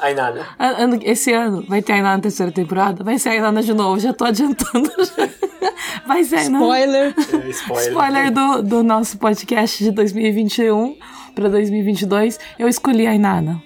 [0.59, 3.03] ano- Esse ano vai ter Ainana na terceira temporada?
[3.03, 4.89] Vai ser Ainana de novo, já tô adiantando.
[6.07, 6.59] Vai ser Ainana.
[6.59, 7.15] Spoiler!
[7.17, 7.87] É, Spoiler.
[7.89, 10.95] Spoiler do, do nosso podcast de 2021
[11.35, 12.39] pra 2022.
[12.57, 13.61] Eu escolhi a Ainana.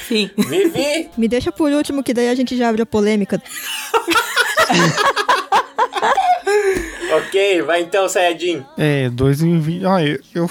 [0.00, 0.28] Fim.
[0.36, 1.08] Vivi.
[1.16, 3.40] Me deixa por último, que daí a gente já abre a polêmica.
[7.16, 8.64] ok, vai então, Sayajin.
[8.76, 9.86] É, 2020.
[9.86, 10.50] Ah, eu, eu.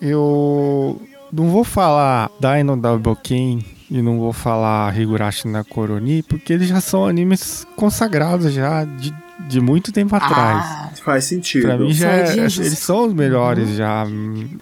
[0.00, 6.52] eu não vou falar Dino Double King e não vou falar Higurashi na Koroni, porque
[6.52, 9.14] eles já são animes consagrados já de,
[9.46, 10.64] de muito tempo atrás.
[10.66, 11.62] Ah, Faz sentido.
[11.62, 14.04] Pra mim já é- eles são os melhores já,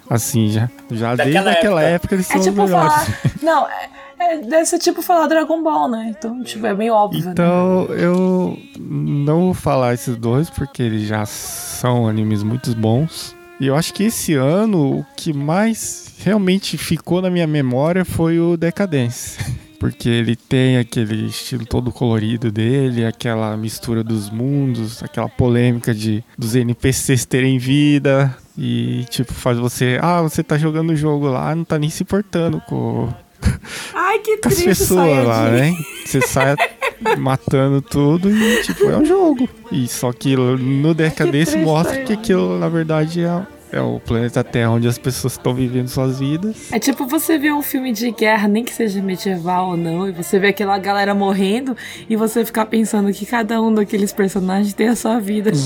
[0.08, 1.94] assim, já, já desde Daquela aquela época.
[1.94, 2.92] época, eles é são os tipo melhores.
[2.92, 3.32] falar.
[3.42, 3.88] Não, é,
[4.20, 6.14] é- deve ser tipo falar Dragon Ball, né?
[6.16, 7.24] Então, tipo, é meio óbvio.
[7.24, 7.32] né?
[7.32, 13.34] Então eu não vou falar esses dois porque eles já são animes muito bons.
[13.58, 18.38] E eu acho que esse ano o que mais realmente ficou na minha memória foi
[18.38, 19.38] o Decadence.
[19.78, 26.24] Porque ele tem aquele estilo todo colorido dele, aquela mistura dos mundos, aquela polêmica de
[26.36, 31.54] dos NPCs terem vida e tipo faz você, ah, você tá jogando o jogo lá,
[31.54, 33.08] não tá nem se importando com,
[33.94, 35.72] Ai, que com as pessoas lá, Saiyajin.
[35.72, 35.84] né?
[36.04, 36.56] Você sai
[37.18, 39.48] matando tudo e, tipo, é um jogo.
[39.70, 44.70] E só que no Decadence mostra que aquilo, na verdade, é, é o planeta Terra
[44.70, 46.72] onde as pessoas estão vivendo suas vidas.
[46.72, 50.12] É tipo você ver um filme de guerra, nem que seja medieval ou não, e
[50.12, 51.76] você vê aquela galera morrendo
[52.08, 55.50] e você ficar pensando que cada um daqueles personagens tem a sua vida.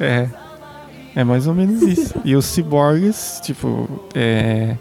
[0.00, 0.28] É.
[1.14, 2.14] É mais ou menos isso.
[2.24, 4.76] E os ciborgues, tipo, é.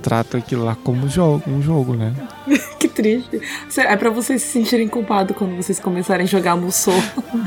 [0.00, 2.14] Tratam aquilo lá como jogo, um jogo, né?
[2.78, 3.40] que triste.
[3.76, 6.94] É pra vocês se sentirem culpados quando vocês começarem a jogar Musou.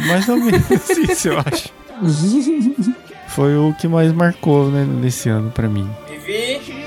[0.07, 1.73] Mais ou menos isso, eu acho.
[3.35, 5.89] Foi o que mais marcou, né, nesse ano pra mim.
[6.07, 6.81] Vivi.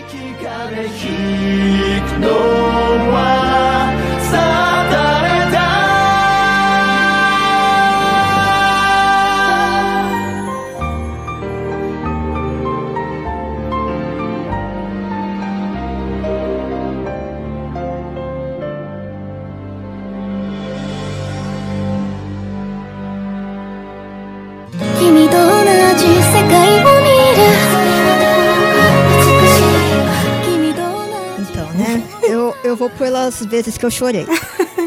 [32.74, 34.26] Eu, eu vou pelas vezes que eu chorei.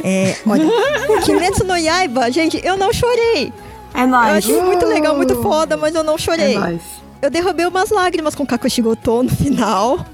[0.03, 0.65] É, olha,
[1.23, 3.51] Kimetsu no Yaiba, gente, eu não chorei.
[3.93, 4.37] É Eu nóis.
[4.37, 6.57] achei muito legal, muito foda, mas eu não É chorei.
[6.57, 6.81] nóis.
[7.21, 10.05] Eu derrubei umas lágrimas com Kakushigoto no final.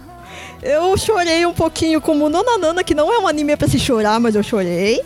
[0.62, 4.36] Eu chorei um pouquinho como Nonanana, que não é um anime pra se chorar, mas
[4.36, 5.02] eu chorei.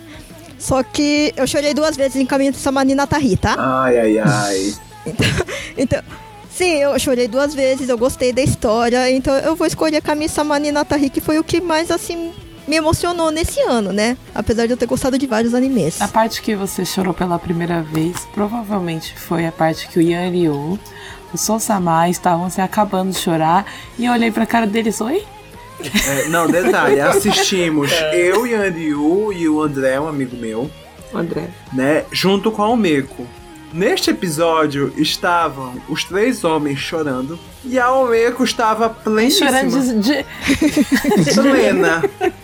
[0.59, 3.55] Só que eu chorei duas vezes em Caminho de Samani Natari, tá?
[3.57, 4.73] Ai, ai, ai.
[5.77, 6.01] Então,
[6.49, 10.71] sim, eu chorei duas vezes, eu gostei da história, então eu vou escolher Kami Samani
[10.71, 12.31] Natari, que foi o que mais, assim,
[12.67, 14.17] me emocionou nesse ano, né?
[14.35, 16.01] Apesar de eu ter gostado de vários animes.
[16.01, 20.29] A parte que você chorou pela primeira vez provavelmente foi a parte que o Yan
[20.29, 20.79] Ryu,
[21.33, 23.65] o Sosama estavam se acabando de chorar
[23.97, 25.23] e eu olhei pra cara deles, oi?
[26.07, 30.69] É, não, detalhe, assistimos eu e a Ryu e o André, um amigo meu,
[31.13, 31.49] André.
[31.71, 32.03] né?
[32.11, 33.27] Junto com a Almeco.
[33.73, 39.49] Neste episódio estavam os três homens chorando e a Almeco estava pleníssima.
[39.51, 42.01] Chorando de, de- plena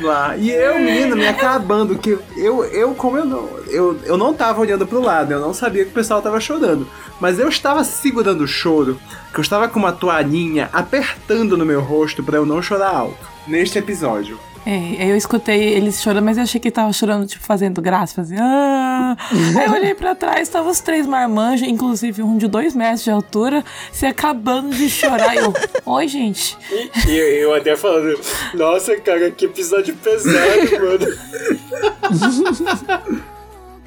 [0.00, 0.36] lá.
[0.36, 4.60] E eu, menina, me acabando, que eu, eu como eu não, eu, eu não tava
[4.60, 6.88] olhando pro lado, eu não sabia que o pessoal tava chorando.
[7.20, 8.98] Mas eu estava segurando o choro,
[9.32, 13.26] que eu estava com uma toalhinha apertando no meu rosto pra eu não chorar alto.
[13.46, 14.38] Neste episódio.
[14.68, 18.40] É, eu escutei eles chorando, mas eu achei que tava chorando, tipo, fazendo graça, fazendo.
[18.42, 19.16] Ah!
[19.56, 23.10] Aí eu olhei pra trás, estavam os três marmanjos, inclusive um de dois metros de
[23.12, 25.36] altura, se acabando de chorar.
[25.36, 25.54] E eu,
[25.86, 26.58] oi, gente.
[27.06, 28.18] E, e eu até falando,
[28.54, 30.34] nossa, cara, que episódio pesado,
[30.82, 31.06] mano.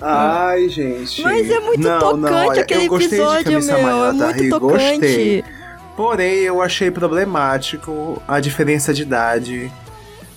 [0.02, 1.22] Ai, gente.
[1.22, 3.82] Mas é muito Não, tocante não, olha, aquele eu gostei episódio, de Camisa meu.
[3.82, 4.80] É Amarela, muito Ri, tocante.
[4.80, 5.44] Gostei.
[5.98, 9.70] Porém, eu achei problemático a diferença de idade,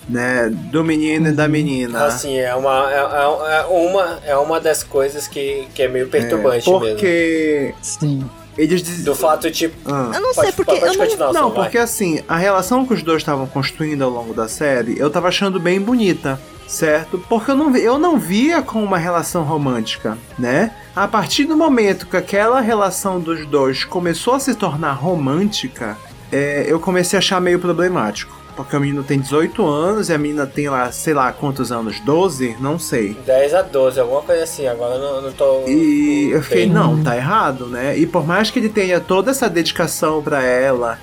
[0.09, 2.05] né, do menino e da menina.
[2.05, 6.07] Assim, é uma, é, é- é uma, é uma das coisas que, que é meio
[6.07, 6.79] perturbante mesmo.
[6.79, 8.23] porque Sim.
[8.57, 9.05] eles dizem.
[9.05, 9.75] Do fato, tipo.
[9.91, 10.11] Ah.
[10.13, 11.63] Eu não Pode, sei, porque pode eu não, Não, vai.
[11.63, 15.27] porque assim, a relação que os dois estavam construindo ao longo da série, eu tava
[15.29, 17.17] achando bem bonita, certo?
[17.29, 20.71] Porque eu não, vi- eu não via com uma relação romântica, né?
[20.95, 25.97] A partir do momento que aquela relação dos dois começou a se tornar romântica,
[26.31, 28.42] é, eu comecei a achar meio problemático.
[28.55, 31.99] Porque o menino tem 18 anos e a menina tem lá, sei lá quantos anos,
[31.99, 32.57] 12?
[32.59, 33.13] Não sei.
[33.25, 34.67] 10 a 12, alguma coisa assim.
[34.67, 35.63] Agora eu não, não tô.
[35.67, 36.69] E eu fiquei, bem.
[36.69, 37.97] não, tá errado, né?
[37.97, 40.99] E por mais que ele tenha toda essa dedicação pra ela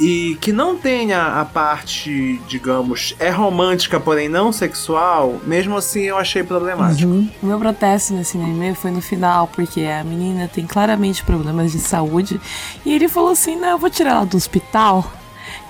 [0.00, 6.16] e que não tenha a parte, digamos, é romântica, porém não sexual, mesmo assim eu
[6.16, 7.10] achei problemático.
[7.10, 7.28] Uhum.
[7.42, 11.80] O meu protesto nesse anime foi no final, porque a menina tem claramente problemas de
[11.80, 12.40] saúde.
[12.84, 15.12] E ele falou assim: não, eu vou tirar ela do hospital.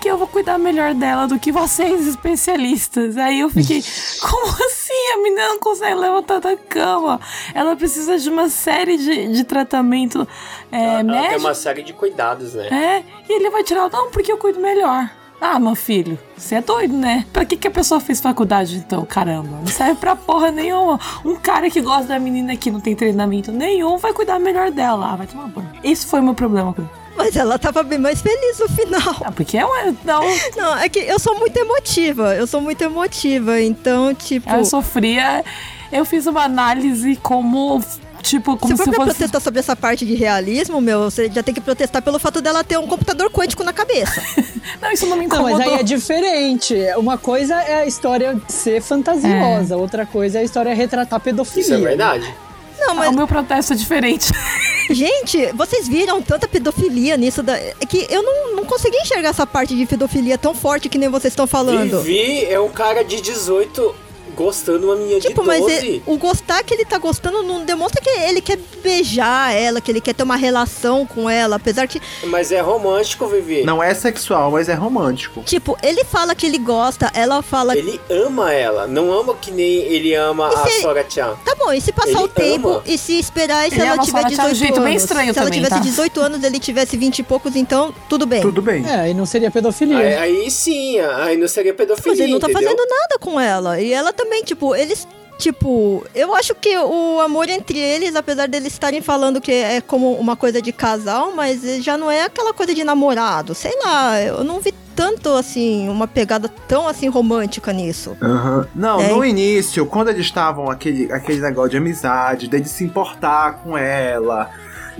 [0.01, 3.17] Que eu vou cuidar melhor dela do que vocês, especialistas.
[3.17, 3.83] Aí eu fiquei,
[4.21, 5.13] como assim?
[5.15, 7.21] A menina não consegue levantar da cama.
[7.53, 10.27] Ela precisa de uma série de, de tratamento
[10.71, 11.41] é, Ela tem médico.
[11.41, 12.69] uma série de cuidados, né?
[12.69, 15.11] É, e ele vai tirar, não, porque eu cuido melhor.
[15.41, 17.25] Ah, meu filho, você é doido, né?
[17.33, 19.05] Pra que, que a pessoa fez faculdade então?
[19.05, 20.99] Caramba, não serve pra porra nenhuma.
[21.25, 25.13] Um cara que gosta da menina que não tem treinamento nenhum vai cuidar melhor dela.
[25.13, 25.71] Ah, vai tomar banho.
[25.83, 26.91] Isso foi o meu problema com ele.
[27.19, 29.17] Mas ela tava bem mais feliz no final.
[29.25, 29.95] Ah, porque é uma.
[30.05, 30.23] Não,
[30.57, 32.35] Não, é que eu sou muito emotiva.
[32.37, 33.61] Eu sou muito emotiva.
[33.61, 34.49] Então, tipo.
[34.51, 35.45] eu sofria.
[35.91, 37.83] Eu fiz uma análise como.
[38.23, 39.17] Tipo, como se se, for pra fosse.
[39.17, 42.65] protestar sobre essa parte de realismo, meu, você já tem que protestar pelo fato dela
[42.65, 44.21] ter um computador quântico na cabeça.
[44.83, 45.59] Não, isso não me Não, incomodou.
[45.59, 46.75] mas aí é diferente.
[46.97, 51.63] Uma coisa é a história ser fantasiosa, outra coisa é a história retratar pedofilia.
[51.63, 52.35] Isso é verdade.
[52.79, 54.33] Não, mas, O meu protesto é diferente.
[54.91, 57.57] gente, vocês viram tanta pedofilia nisso da.
[57.57, 61.09] É que eu não, não consegui enxergar essa parte de pedofilia tão forte que nem
[61.09, 62.03] vocês estão falando.
[62.03, 63.95] Vivi é um cara de 18
[64.35, 65.97] gostando uma menina Tipo, de mas 12.
[65.97, 69.91] é- o gostar que ele tá gostando não demonstra que ele quer beijar ela, que
[69.91, 73.63] ele quer ter uma relação com ela, apesar que, Mas é romântico, Vivi.
[73.65, 75.43] Não é sexual, mas é romântico.
[75.43, 78.87] tipo, ele fala que ele gosta, ela fala Ele ama ela.
[78.87, 81.37] Não ama que nem ele ama E a se- Sora-chan.
[81.45, 82.83] Tá bom, e se passar Ele o tempo ama.
[82.87, 84.85] e se esperar e se Ele ela tiver Sora-chan de um 18 jeito anos?
[84.89, 85.89] bem estranho se ela também, tivesse tá?
[85.89, 88.41] 18 anos, ele tivesse 20 e poucos, então tudo bem.
[88.41, 88.85] Tudo bem.
[88.87, 89.99] É, aí não seria pedofilia.
[89.99, 92.13] Aí, aí sim, aí não seria pedofilia.
[92.13, 92.71] Mas ele não tá entendeu?
[92.71, 93.81] fazendo nada com ela.
[93.81, 95.07] E ela também, tipo, eles.
[95.39, 100.15] Tipo, eu acho que o amor entre eles, apesar deles estarem falando que é como
[100.15, 103.55] uma coisa de casal, mas já não é aquela coisa de namorado.
[103.55, 108.17] Sei lá, eu não vi tanto assim, uma pegada tão assim romântica nisso.
[108.21, 108.67] Aham.
[108.75, 109.13] Não, É.
[109.13, 114.51] no início, quando eles estavam aquele, aquele negócio de amizade, dele se importar com ela,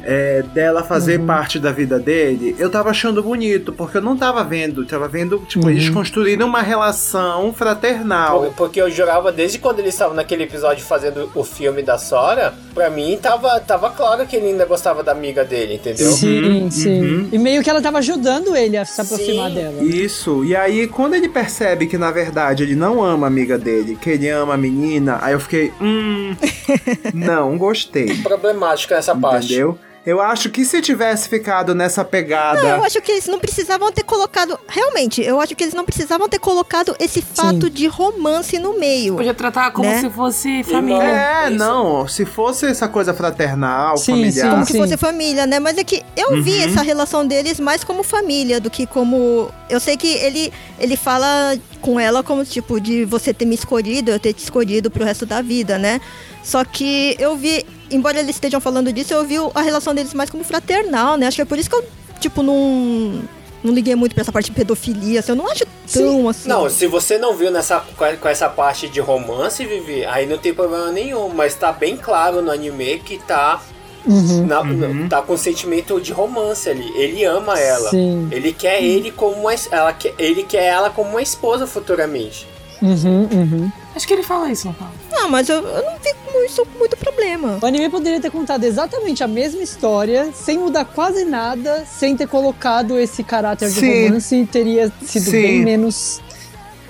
[0.05, 4.43] é, dela fazer parte da vida dele, eu tava achando bonito, porque eu não tava
[4.45, 8.41] vendo, tava vendo, tipo, eles construíram uma relação fraternal.
[8.43, 12.55] Por- Porque eu jurava desde quando eles estavam naquele episódio fazendo o filme da Sora,
[12.75, 16.11] pra mim tava, tava claro que ele ainda gostava da amiga dele, entendeu?
[16.13, 17.01] Sim, sim.
[17.03, 17.29] uhum.
[17.33, 19.55] E meio que ela tava ajudando ele a se aproximar Sim.
[19.55, 19.83] dela.
[19.83, 23.97] Isso, e aí quando ele percebe que na verdade ele não ama a amiga dele,
[24.01, 26.35] que ele ama a menina, aí eu fiquei, hum,
[27.15, 29.47] não gostei, Problemático essa parte.
[29.47, 29.79] entendeu?
[30.09, 32.63] Eu acho que se tivesse ficado nessa pegada.
[32.63, 34.59] Não, eu acho que eles não precisavam ter colocado.
[34.67, 39.17] Realmente, eu acho que eles não precisavam ter colocado esse fato de romance no meio.
[39.17, 40.01] Podia tratar como Né?
[40.01, 41.03] se fosse família.
[41.03, 41.59] É, Isso.
[41.59, 44.51] não, se fosse essa coisa fraternal, Sim, familiar.
[44.53, 44.79] Como que Sim.
[44.79, 45.61] fosse família, né?
[45.61, 49.51] Mas é que eu vi essa relação deles mais como família do que como.
[49.69, 54.11] Eu sei que ele, ele fala com ela como tipo de você ter me escolhido,
[54.11, 56.01] eu ter te escolhido pro resto da vida, né?
[56.43, 60.31] Só que eu vi, embora eles estejam falando disso, eu vi a relação deles mais
[60.31, 61.27] como fraternal, né?
[61.27, 61.85] Acho que é por isso que eu,
[62.21, 63.23] tipo, não.
[63.61, 66.49] Não liguei muito pra essa parte de pedofilia, assim, eu não acho tão assim.
[66.49, 70.55] Não, se você não viu nessa, com essa parte de romance, Vivi, aí não tem
[70.55, 71.29] problema nenhum.
[71.31, 73.61] Mas tá bem claro no anime que tá,
[74.07, 74.47] Uhum.
[74.47, 76.89] na- no- tá com sentimento de romance ali.
[76.95, 77.91] Ele ama ela.
[77.91, 78.29] Sim.
[78.31, 82.47] Ele quer ele como uma, ela quer, ele quer ela como uma esposa futuramente.
[82.81, 83.73] Uhum, uhum.
[83.97, 84.93] Acho que ele fala isso, não fala?
[85.11, 87.59] Não, mas eu, eu não vi com isso com muito problema.
[87.61, 92.29] O anime poderia ter contado exatamente a mesma história, sem mudar quase nada, sem ter
[92.29, 94.07] colocado esse caráter de Sim.
[94.09, 95.43] romance e teria sido Sim.
[95.43, 96.21] bem menos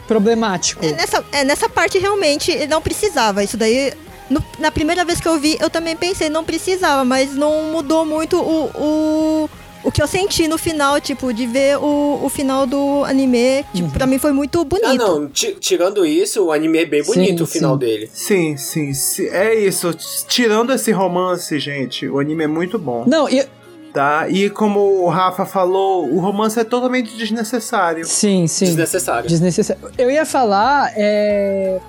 [0.06, 0.84] problemático.
[0.84, 3.42] É, nessa, é, nessa parte realmente ele não precisava.
[3.42, 3.92] Isso daí.
[4.30, 8.04] no- na primeira vez que eu vi, eu também pensei, não precisava, mas não mudou
[8.04, 9.50] muito o, o,
[9.88, 13.64] o que eu senti no final, tipo, de ver o, o final do anime.
[13.74, 14.86] Tipo, pra mim foi muito bonito.
[14.86, 15.28] Ah, não.
[15.28, 17.78] ti- tirando isso, o anime é bem bonito Sim, o final sim.
[17.78, 18.10] dele.
[18.12, 19.92] Sim, sim, sim, é isso.
[20.28, 23.04] Tirando esse romance, gente, o anime é muito bom.
[23.06, 23.46] Não, e,
[23.94, 24.28] Tá?
[24.28, 28.04] E como o Rafa falou, o romance é totalmente desnecessário.
[28.04, 28.66] sim, sim.
[28.66, 29.26] Desnecessário.
[29.28, 29.82] Desnecessário.
[29.96, 31.80] Eu ia falar é,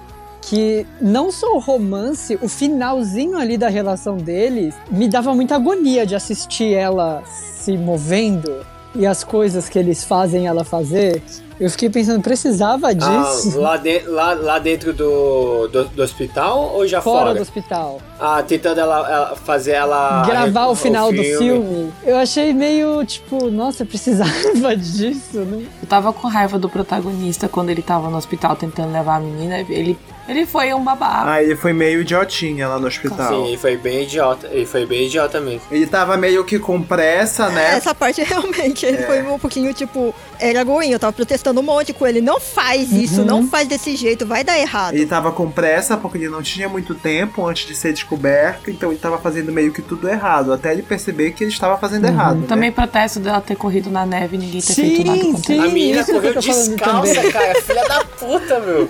[0.49, 6.05] que não só o romance, o finalzinho ali da relação deles me dava muita agonia
[6.07, 8.65] de assistir ela se movendo
[8.95, 11.21] e as coisas que eles fazem ela fazer.
[11.59, 13.59] Eu fiquei pensando, precisava Ah, disso?
[13.59, 17.35] lá, de- lá, lá dentro do, do, do hospital ou já Fora fora?
[17.35, 17.99] do hospital.
[18.17, 20.25] Ah, tentando ela, ela- fazer ela.
[20.25, 21.91] Gravar o final do filme.
[22.03, 24.31] Eu achei meio tipo, nossa, precisava
[24.75, 25.65] disso, né?
[25.83, 29.59] Eu tava com raiva do protagonista quando ele tava no hospital tentando levar a menina.
[29.59, 29.97] Ele,
[30.29, 31.31] ele foi um babaca.
[31.31, 33.47] Ah, ele foi meio idiotinha lá no hospital.
[33.47, 34.47] Sim, foi bem idiota.
[34.51, 35.61] Ele foi bem idiota mesmo.
[35.71, 37.75] Ele tava meio que com pressa, né?
[37.75, 40.13] Essa parte realmente, ele foi um pouquinho tipo.
[40.39, 42.21] Era ruim, eu tava protestando um monte com ele.
[42.21, 44.93] Não faz isso, não faz desse jeito, vai dar errado.
[44.93, 48.91] Ele tava com pressa porque ele não tinha muito tempo antes de ser descoberto, então
[48.91, 52.37] ele tava fazendo meio que tudo errado, até ele perceber que ele estava fazendo errado.
[52.37, 52.45] né?
[52.47, 55.57] Também protesto dela ter corrido na neve e ninguém ter Sim, feito nada contra sim.
[55.59, 55.65] ela.
[55.65, 57.61] A menina isso que eu correu descalça, cara.
[57.61, 58.89] Filha da puta, meu.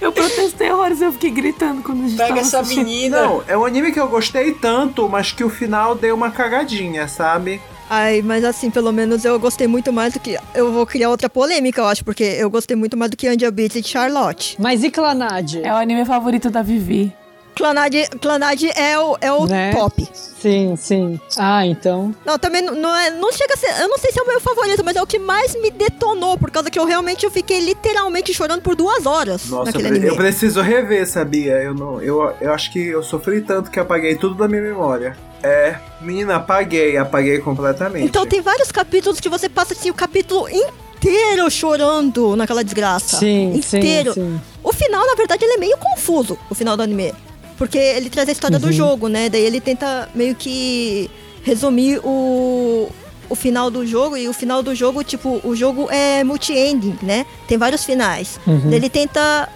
[0.00, 2.84] Eu protestei horrores, eu fiquei gritando quando a gente Pega tava essa assistindo.
[2.84, 3.22] menina.
[3.22, 7.08] Não, é um anime que eu gostei tanto, mas que o final deu uma cagadinha,
[7.08, 7.60] sabe?
[7.88, 10.38] Ai, mas assim, pelo menos eu gostei muito mais do que.
[10.54, 13.50] Eu vou criar outra polêmica, eu acho, porque eu gostei muito mais do que Angel
[13.50, 14.56] Beats e Charlotte.
[14.60, 15.56] Mas e Clanad?
[15.56, 17.12] É o anime favorito da Vivi.
[17.60, 19.72] Clanad, Clanad é o, é o Né?
[19.74, 20.08] top.
[20.14, 21.20] Sim, sim.
[21.36, 22.14] Ah, então.
[22.24, 23.82] Não, também não, não é, não chega a ser.
[23.82, 26.38] Eu não sei se é o meu favorito, mas é o que mais me detonou,
[26.38, 30.06] por causa que eu realmente eu fiquei literalmente chorando por duas horas Nossa, eu, anime.
[30.06, 31.52] eu preciso rever, sabia?
[31.62, 35.14] Eu, não, eu, eu acho que eu sofri tanto que apaguei tudo da minha memória.
[35.42, 38.06] É, menina, apaguei, apaguei completamente.
[38.06, 43.18] Então tem vários capítulos que você passa assim o capítulo inteiro chorando naquela desgraça.
[43.18, 44.14] Sim, inteiro.
[44.14, 44.40] sim, sim.
[44.62, 47.12] O final, na verdade, ele é meio confuso, o final do anime.
[47.60, 48.62] Porque ele traz a história Uhum.
[48.62, 49.28] do jogo, né?
[49.28, 51.10] Daí ele tenta meio que
[51.42, 52.88] resumir o,
[53.28, 54.16] o final do jogo.
[54.16, 57.26] E o final do jogo, tipo, o jogo é multi-ending, né?
[57.46, 58.40] Tem vários finais.
[58.46, 58.62] Uhum.
[58.64, 59.46] Daí ele tenta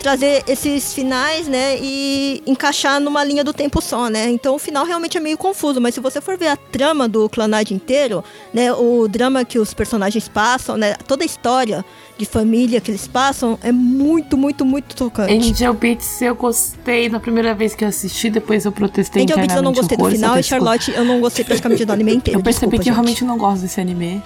[0.00, 4.30] trazer esses finais, né, e encaixar numa linha do tempo só, né?
[4.30, 7.28] Então o final realmente é meio confuso, mas se você for ver a trama do
[7.28, 11.84] Clanad inteiro, né, o drama que os personagens passam, né, toda a história
[12.16, 15.32] de família que eles passam é muito, muito, muito tocante.
[15.32, 19.56] Angel Beats eu gostei na primeira vez que eu assisti, depois eu protestei Angel Beats
[19.56, 22.40] eu não gostei do final e Charlotte eu não gostei praticamente do anime inteiro.
[22.40, 22.94] Eu percebi Desculpa, que eu gente.
[22.94, 24.22] realmente não gosto desse anime.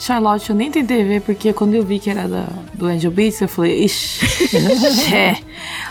[0.00, 3.38] Charlotte, eu nem tentei ver, porque quando eu vi que era da, do Angel Beats,
[3.42, 4.56] eu falei, ixi,
[5.14, 5.36] é.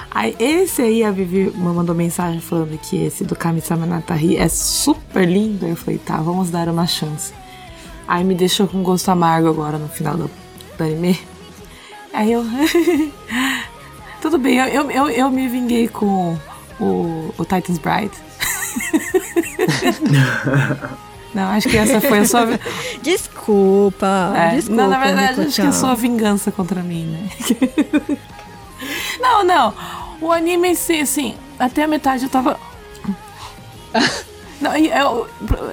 [0.09, 4.49] Aí esse aí, a Vivi me mandou mensagem falando que esse do Kami-sama Natari é
[4.49, 5.67] super lindo.
[5.67, 7.31] Eu falei, tá, vamos dar uma chance.
[8.07, 10.31] Aí me deixou com gosto amargo agora no final do,
[10.75, 11.19] do anime.
[12.11, 12.43] Aí eu.
[14.23, 16.35] Tudo bem, eu, eu, eu, eu me vinguei com
[16.79, 18.11] o, o Titan's Bride.
[21.33, 22.59] Não, acho que essa foi a sua.
[23.03, 24.81] Desculpa, É, desculpa.
[24.81, 28.17] não, na verdade, acho que é a sua vingança contra mim, né?
[29.19, 29.73] não, não.
[30.21, 32.59] O anime em si, assim, até a metade eu tava.
[34.61, 35.27] Não, eu,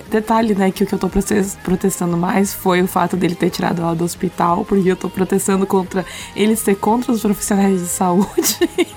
[0.08, 3.50] detalhe, né, que o que eu tô protes- protestando mais foi o fato dele ter
[3.50, 6.04] tirado ela do hospital, porque eu tô protestando contra
[6.36, 8.58] ele ser contra os profissionais de saúde.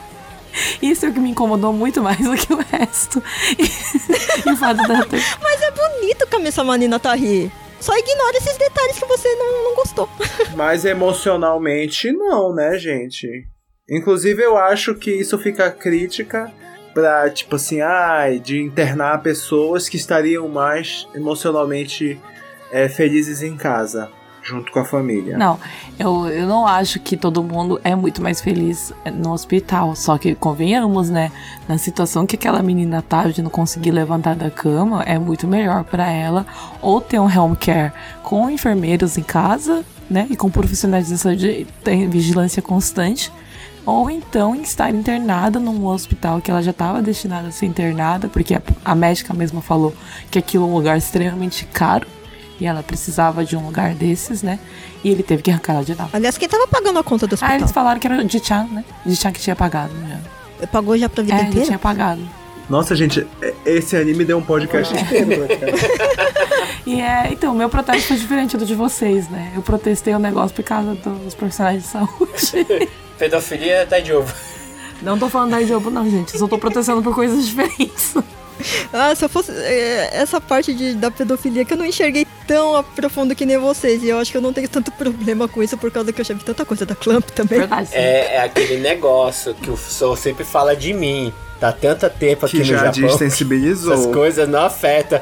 [0.82, 3.24] Isso é o que me incomodou muito mais do que o resto.
[3.58, 3.64] E,
[4.50, 5.22] o fato dela ter.
[5.42, 7.52] Mas é bonito Camisa Manina Tahi.
[7.80, 10.10] Só ignora esses detalhes que você não, não gostou.
[10.56, 13.48] Mas emocionalmente, não, né, gente?
[13.90, 16.52] Inclusive, eu acho que isso fica crítica
[16.94, 22.20] pra, tipo assim, ai, de internar pessoas que estariam mais emocionalmente
[22.72, 24.12] é, felizes em casa,
[24.50, 25.38] junto com a família.
[25.38, 25.60] Não,
[25.98, 29.96] eu, eu não acho que todo mundo é muito mais feliz no hospital.
[29.96, 31.32] Só que, convenhamos, né?
[31.68, 35.84] Na situação que aquela menina tá de não conseguir levantar da cama, é muito melhor
[35.84, 36.46] pra ela
[36.82, 37.94] ou ter um home care
[38.24, 40.28] com enfermeiros em casa, né?
[40.30, 43.32] E com profissionais de saúde tem vigilância constante.
[43.86, 48.54] Ou então estar internada num hospital que ela já estava destinada a ser internada, porque
[48.54, 49.94] a, a médica mesma falou
[50.30, 52.06] que aquilo é um lugar extremamente caro
[52.60, 54.60] e ela precisava de um lugar desses, né?
[55.04, 56.10] E ele teve que arrancar ela de lá.
[56.12, 57.56] Aliás, quem tava pagando a conta do Ah, hospital?
[57.58, 58.84] eles falaram que era o Dichan, né?
[59.06, 59.94] Dichan que tinha pagado.
[59.94, 60.20] Né?
[60.72, 61.66] Pagou já pra vida É, inteira?
[61.66, 62.22] tinha pagado.
[62.70, 65.72] Nossa, gente, é- esse anime deu um podcast inteiro, né, cara?
[66.86, 69.52] E é, então, o meu protesto foi diferente do de vocês, né?
[69.56, 72.90] Eu protestei o negócio por causa dos profissionais de saúde.
[73.20, 74.34] Pedofilia tá de ovo.
[75.02, 76.34] Não tô falando da Idiobo, não, gente.
[76.34, 78.14] Eu só tô protestando por coisas diferentes.
[78.92, 79.52] Ah, se eu fosse.
[79.52, 83.58] é, essa parte de, da pedofilia que eu não enxerguei tão a profundo que nem
[83.58, 84.04] vocês.
[84.04, 86.26] E eu acho que eu não tenho tanto problema com isso por causa que eu
[86.26, 87.60] já vi tanta coisa da Clamp também.
[87.92, 91.34] É, é aquele negócio que o Soul sempre fala de mim.
[91.60, 92.92] Tá tanto tempo aqui Que no já Japão.
[93.02, 93.94] desensibilizou.
[93.94, 95.20] Essas coisas não afetam.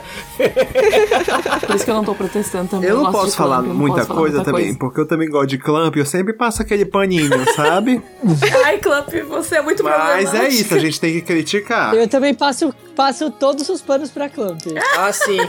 [1.65, 2.87] Por isso que eu não tô protestando também.
[2.89, 4.99] Eu não gosto posso falar Clamp, eu não muita posso falar coisa muita também, porque
[5.01, 8.03] eu também gosto de Clamp, eu sempre passo aquele paninho, sabe?
[8.63, 11.95] Ai, Clamp, você é muito Mas é isso, a gente tem que criticar.
[11.95, 14.61] Eu também passo, passo todos os panos pra Clamp.
[14.95, 15.39] Ah, sim.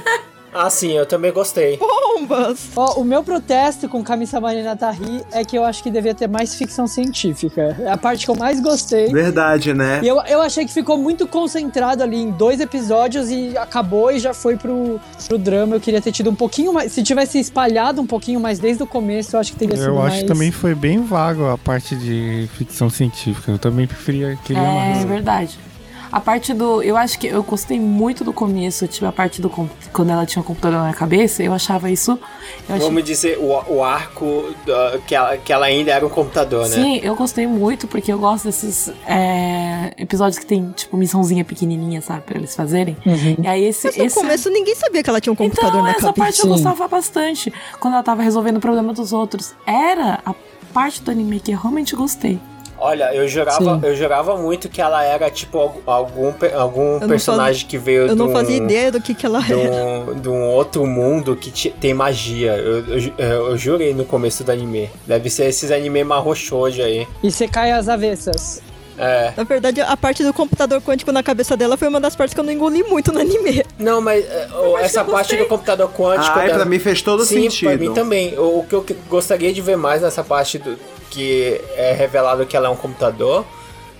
[0.53, 1.79] Ah, sim, eu também gostei.
[1.79, 2.69] Bombas!
[2.75, 6.27] Ó, o meu protesto com Camisa Marina Tahi é que eu acho que devia ter
[6.29, 7.77] mais ficção científica.
[7.81, 9.13] É a parte que eu mais gostei.
[9.13, 10.01] Verdade, né?
[10.03, 14.19] E eu, eu achei que ficou muito concentrado ali em dois episódios e acabou e
[14.19, 15.77] já foi pro, pro drama.
[15.77, 16.93] Eu queria ter tido um pouquinho mais.
[16.93, 19.99] Se tivesse espalhado um pouquinho mais desde o começo, eu acho que teria sido Eu
[19.99, 20.23] acho mais.
[20.23, 23.53] que também foi bem vago a parte de ficção científica.
[23.53, 25.05] Eu também preferia queria É mais.
[25.05, 25.59] verdade.
[26.11, 26.83] A parte do.
[26.83, 29.51] Eu acho que eu gostei muito do começo, tipo, a parte do.
[29.93, 32.19] Quando ela tinha o computador na cabeça, eu achava isso.
[32.69, 36.09] Eu achei, Vamos dizer, o, o arco da- que, ela, que ela ainda era um
[36.09, 36.77] computador, né?
[36.77, 42.01] Sim, eu gostei muito, porque eu gosto desses é, episódios que tem, tipo, missãozinha pequenininha,
[42.01, 42.97] sabe, pra eles fazerem.
[43.43, 43.87] E aí esse.
[43.89, 44.15] Mas no esse...
[44.15, 46.15] começo ninguém sabia que ela tinha um computador então, na essa cabeça.
[46.23, 47.53] parte eu gostava bastante.
[47.79, 49.55] Quando ela tava resolvendo o problema dos outros.
[49.67, 50.35] Era a
[50.73, 52.39] parte do anime que eu realmente gostei.
[52.81, 53.81] Olha, eu jurava, Sim.
[53.83, 58.15] eu jurava muito que ela era, tipo, algu- algum, algum personagem que veio Eu de
[58.15, 59.73] não um, fazia ideia do que, que ela de era.
[59.73, 62.53] um, de um outro mundo que ti- tem magia.
[62.57, 64.89] Eu, eu, ju- eu jurei no começo do anime.
[65.07, 67.07] Deve ser esses anime marro shoujo aí.
[67.23, 68.63] E você cai às avessas.
[69.01, 69.33] É.
[69.37, 72.41] Na verdade, a parte do computador quântico na cabeça dela foi uma das partes que
[72.41, 73.65] eu não engoli muito no anime.
[73.79, 76.37] Não, mas é, o- essa parte do computador quântico...
[76.39, 77.69] Ai, dela- pra mim fez todo Sim, sentido.
[77.71, 78.37] pra mim também.
[78.39, 80.77] O, o que eu gostaria de ver mais nessa parte do
[81.11, 83.45] que é revelado que ela é um computador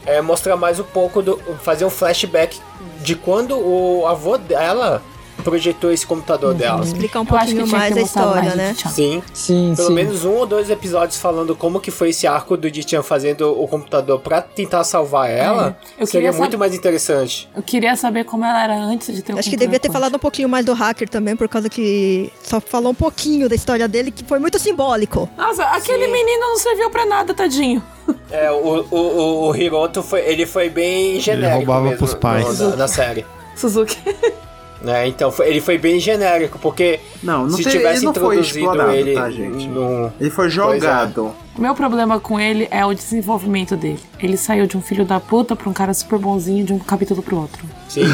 [0.07, 2.59] é mostrar mais um pouco do fazer um flashback
[3.01, 5.03] de quando o avô dela
[5.51, 6.85] projetou esse computador dela.
[6.85, 8.75] Explicar um pouquinho mais a história, mais né?
[8.91, 9.23] Sim.
[9.33, 9.95] Sim, Pelo sim.
[9.95, 13.67] menos um ou dois episódios falando como que foi esse arco do Dichan fazendo o
[13.67, 17.49] computador pra tentar salvar ela, É, eu seria queria muito saber- mais interessante.
[17.57, 20.17] Eu queria saber como ela era antes de ter o Acho que devia ter falado
[20.17, 23.87] um pouquinho mais do hacker também, por causa que só falou um pouquinho da história
[23.89, 25.29] dele, que foi muito simbólico.
[25.37, 27.83] Nossa, aquele menino não serviu pra nada, tadinho.
[28.31, 32.59] É, o, o, o, o Hiroto foi, ele foi bem genérico roubava mesmo pros pais.
[32.77, 33.25] na série.
[33.55, 33.97] Suzuki.
[34.83, 35.07] né?
[35.09, 38.59] Então foi- ele foi bem genérico, porque Não, não se tivesse ele não foi introduzido
[38.59, 39.67] explorado, ele tá, gente?
[39.69, 40.51] num- Ele foi é.
[40.51, 41.33] jogado.
[41.57, 43.99] O meu problema com ele é o desenvolvimento dele.
[44.21, 47.23] Ele saiu de um filho da puta pra um cara super bonzinho de um capítulo
[47.23, 47.65] pro outro.
[47.89, 48.03] Sim,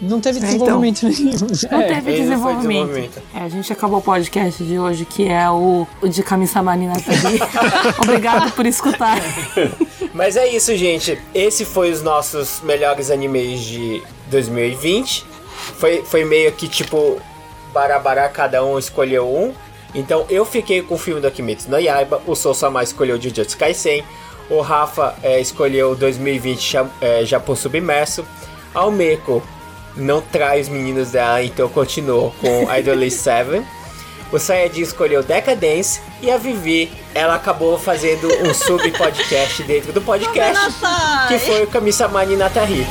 [0.00, 0.80] Não teve É, então.
[0.80, 1.30] desenvolvimento nenhum.
[1.72, 1.88] Não É.
[1.94, 2.86] teve ele não desenvolvimento.
[2.86, 3.22] desenvolvimento.
[3.34, 7.40] É, a gente acabou o podcast de hoje, que é o, o de Kami-sama Ninatari.
[8.00, 9.18] Obrigado por escutar.
[10.14, 11.18] Mas é isso, gente.
[11.34, 15.26] Esse foi os nossos melhores animes de 2020.
[15.76, 17.20] Foi, foi meio que tipo
[17.72, 19.52] barabará, cada um escolheu um.
[19.94, 23.56] Então eu fiquei com o filme do Kimetsu no Yaiba, o Sou Sama escolheu Jujutsu
[23.56, 24.04] Kaisen,
[24.50, 28.24] o Rafa é, escolheu 2020 Ja- é, Japão Submerso,
[28.74, 29.42] Almeco
[29.96, 33.62] não trai os meninos dela, então continuou com Idolish 7.
[34.30, 40.74] O Sayajin escolheu Decadence e a Vivi, ela acabou fazendo um sub-podcast dentro do podcast,
[41.28, 42.86] que foi o Kamisamani Natari.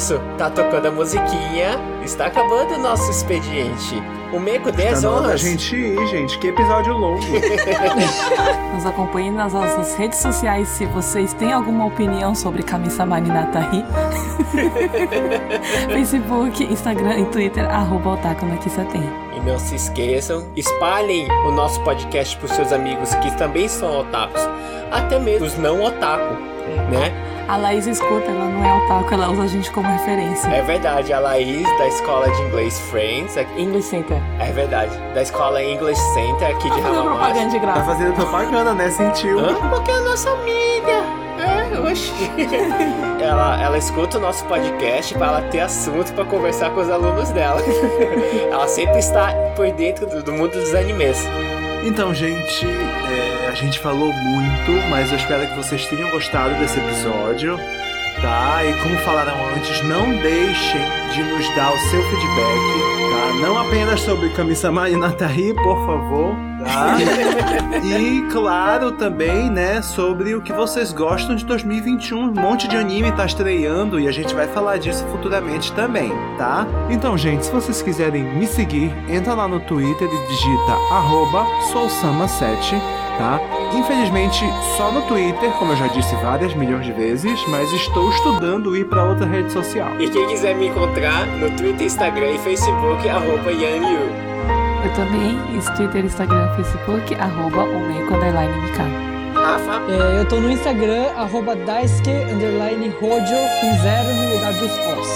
[0.00, 4.02] Isso, tá tocando a musiquinha, está acabando o nosso expediente.
[4.32, 5.40] O Meco 10 Tá na hora da honras.
[5.42, 6.38] gente ir, gente.
[6.38, 7.20] Que episódio longo.
[8.74, 13.84] Nos acompanhem nas nossas redes sociais se vocês têm alguma opinião sobre Kami-sama Ninatahi.
[15.92, 19.02] Facebook, Instagram e Twitter, arroba Otaku no Kisaten.
[19.36, 24.40] E não se esqueçam, espalhem o nosso podcast para seus amigos que também são otakus,
[24.92, 26.34] até mesmo os não otaku,
[26.88, 27.12] né?
[27.50, 30.48] A Laís escuta, ela não é otaku, ela usa a gente como referência.
[30.50, 34.18] É verdade, a Laís da escola de inglês Friends, aqui- English Center.
[34.38, 37.84] é verdade, da escola English Center aqui de Fazendo propaganda de Tá graça.
[37.84, 38.88] fazendo propaganda, né?
[38.90, 39.40] Sentiu.
[39.40, 39.54] Hã?
[39.68, 41.20] Porque é a nossa amiga.
[41.40, 42.12] É, oxi.
[43.20, 47.30] ela, ela escuta o nosso podcast para ela ter assunto para conversar com os alunos
[47.30, 47.60] dela.
[48.48, 51.18] ela sempre está por dentro do, do mundo dos animes.
[51.82, 56.78] Então, gente, é, a gente falou muito, mas eu espero que vocês tenham gostado desse
[56.78, 57.56] episódio,
[58.20, 58.64] tá?
[58.64, 60.80] E como falaram antes, não deixem
[61.12, 62.60] de nos dar o seu feedback,
[63.10, 63.46] tá?
[63.46, 66.96] Não apenas sobre Kami-sama e Natari, por favor, tá?
[67.82, 72.18] e, claro, também, né, sobre o que vocês gostam de 2021.
[72.18, 76.66] Um monte de anime tá estreando e a gente vai falar disso futuramente também, tá?
[76.88, 82.80] Então, gente, se vocês quiserem me seguir, entra lá no Twitter e digita arroba sousama7,
[83.18, 83.40] tá?
[83.74, 84.44] Infelizmente,
[84.76, 88.86] só no Twitter, como eu já disse várias milhões de vezes, mas estou estudando ir
[88.86, 90.00] para outra rede social.
[90.00, 94.29] E quem quiser me encontrar no Twitter, Instagram e Facebook, arroba YanYu.
[94.84, 98.84] Eu também, esse Twitter, Instagram, Facebook, arroba Omeiko Underline Mika.
[99.34, 104.70] Rafa, É, eu tô no Instagram, arroba Daisuke, underline Hojo, com zero no lugar dos
[104.72, 105.08] Os.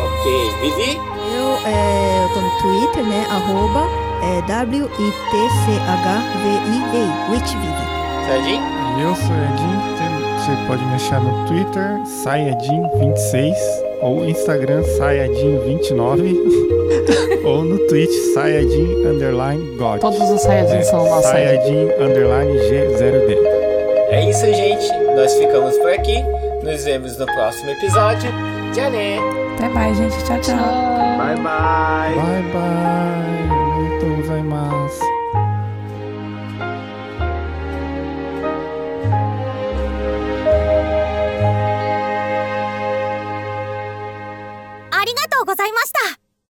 [0.00, 0.50] ok.
[0.62, 0.96] Vivi?
[1.34, 3.26] Eu, é, eu tô no Twitter, né?
[3.30, 3.82] Arroba
[4.22, 4.42] é,
[6.02, 7.82] W-I-T-C-H-V-I-V, Witchvivi.
[8.26, 8.60] Sayajin?
[9.00, 9.76] Eu sou Edin,
[10.38, 13.54] você pode me achar no Twitter, Sayajin26,
[14.02, 16.36] ou Instagram Sayajin29,
[17.46, 20.00] ou no Twitch Sayajin underline God.
[20.00, 21.30] Todos os Saiyajins são nossos.
[21.30, 23.38] Sayajin underline G0D.
[24.10, 24.92] É isso, gente.
[25.16, 26.22] Nós ficamos por aqui.
[26.62, 28.30] Nos vemos no próximo episódio.
[28.74, 29.18] Tchau, né?
[29.56, 30.16] Até mais, gente.
[30.24, 30.56] Tchau, tchau.
[30.56, 32.14] Bye, bye!
[32.14, 35.11] Bye bye, muito gozaimasu.
[45.52, 46.21] ございました。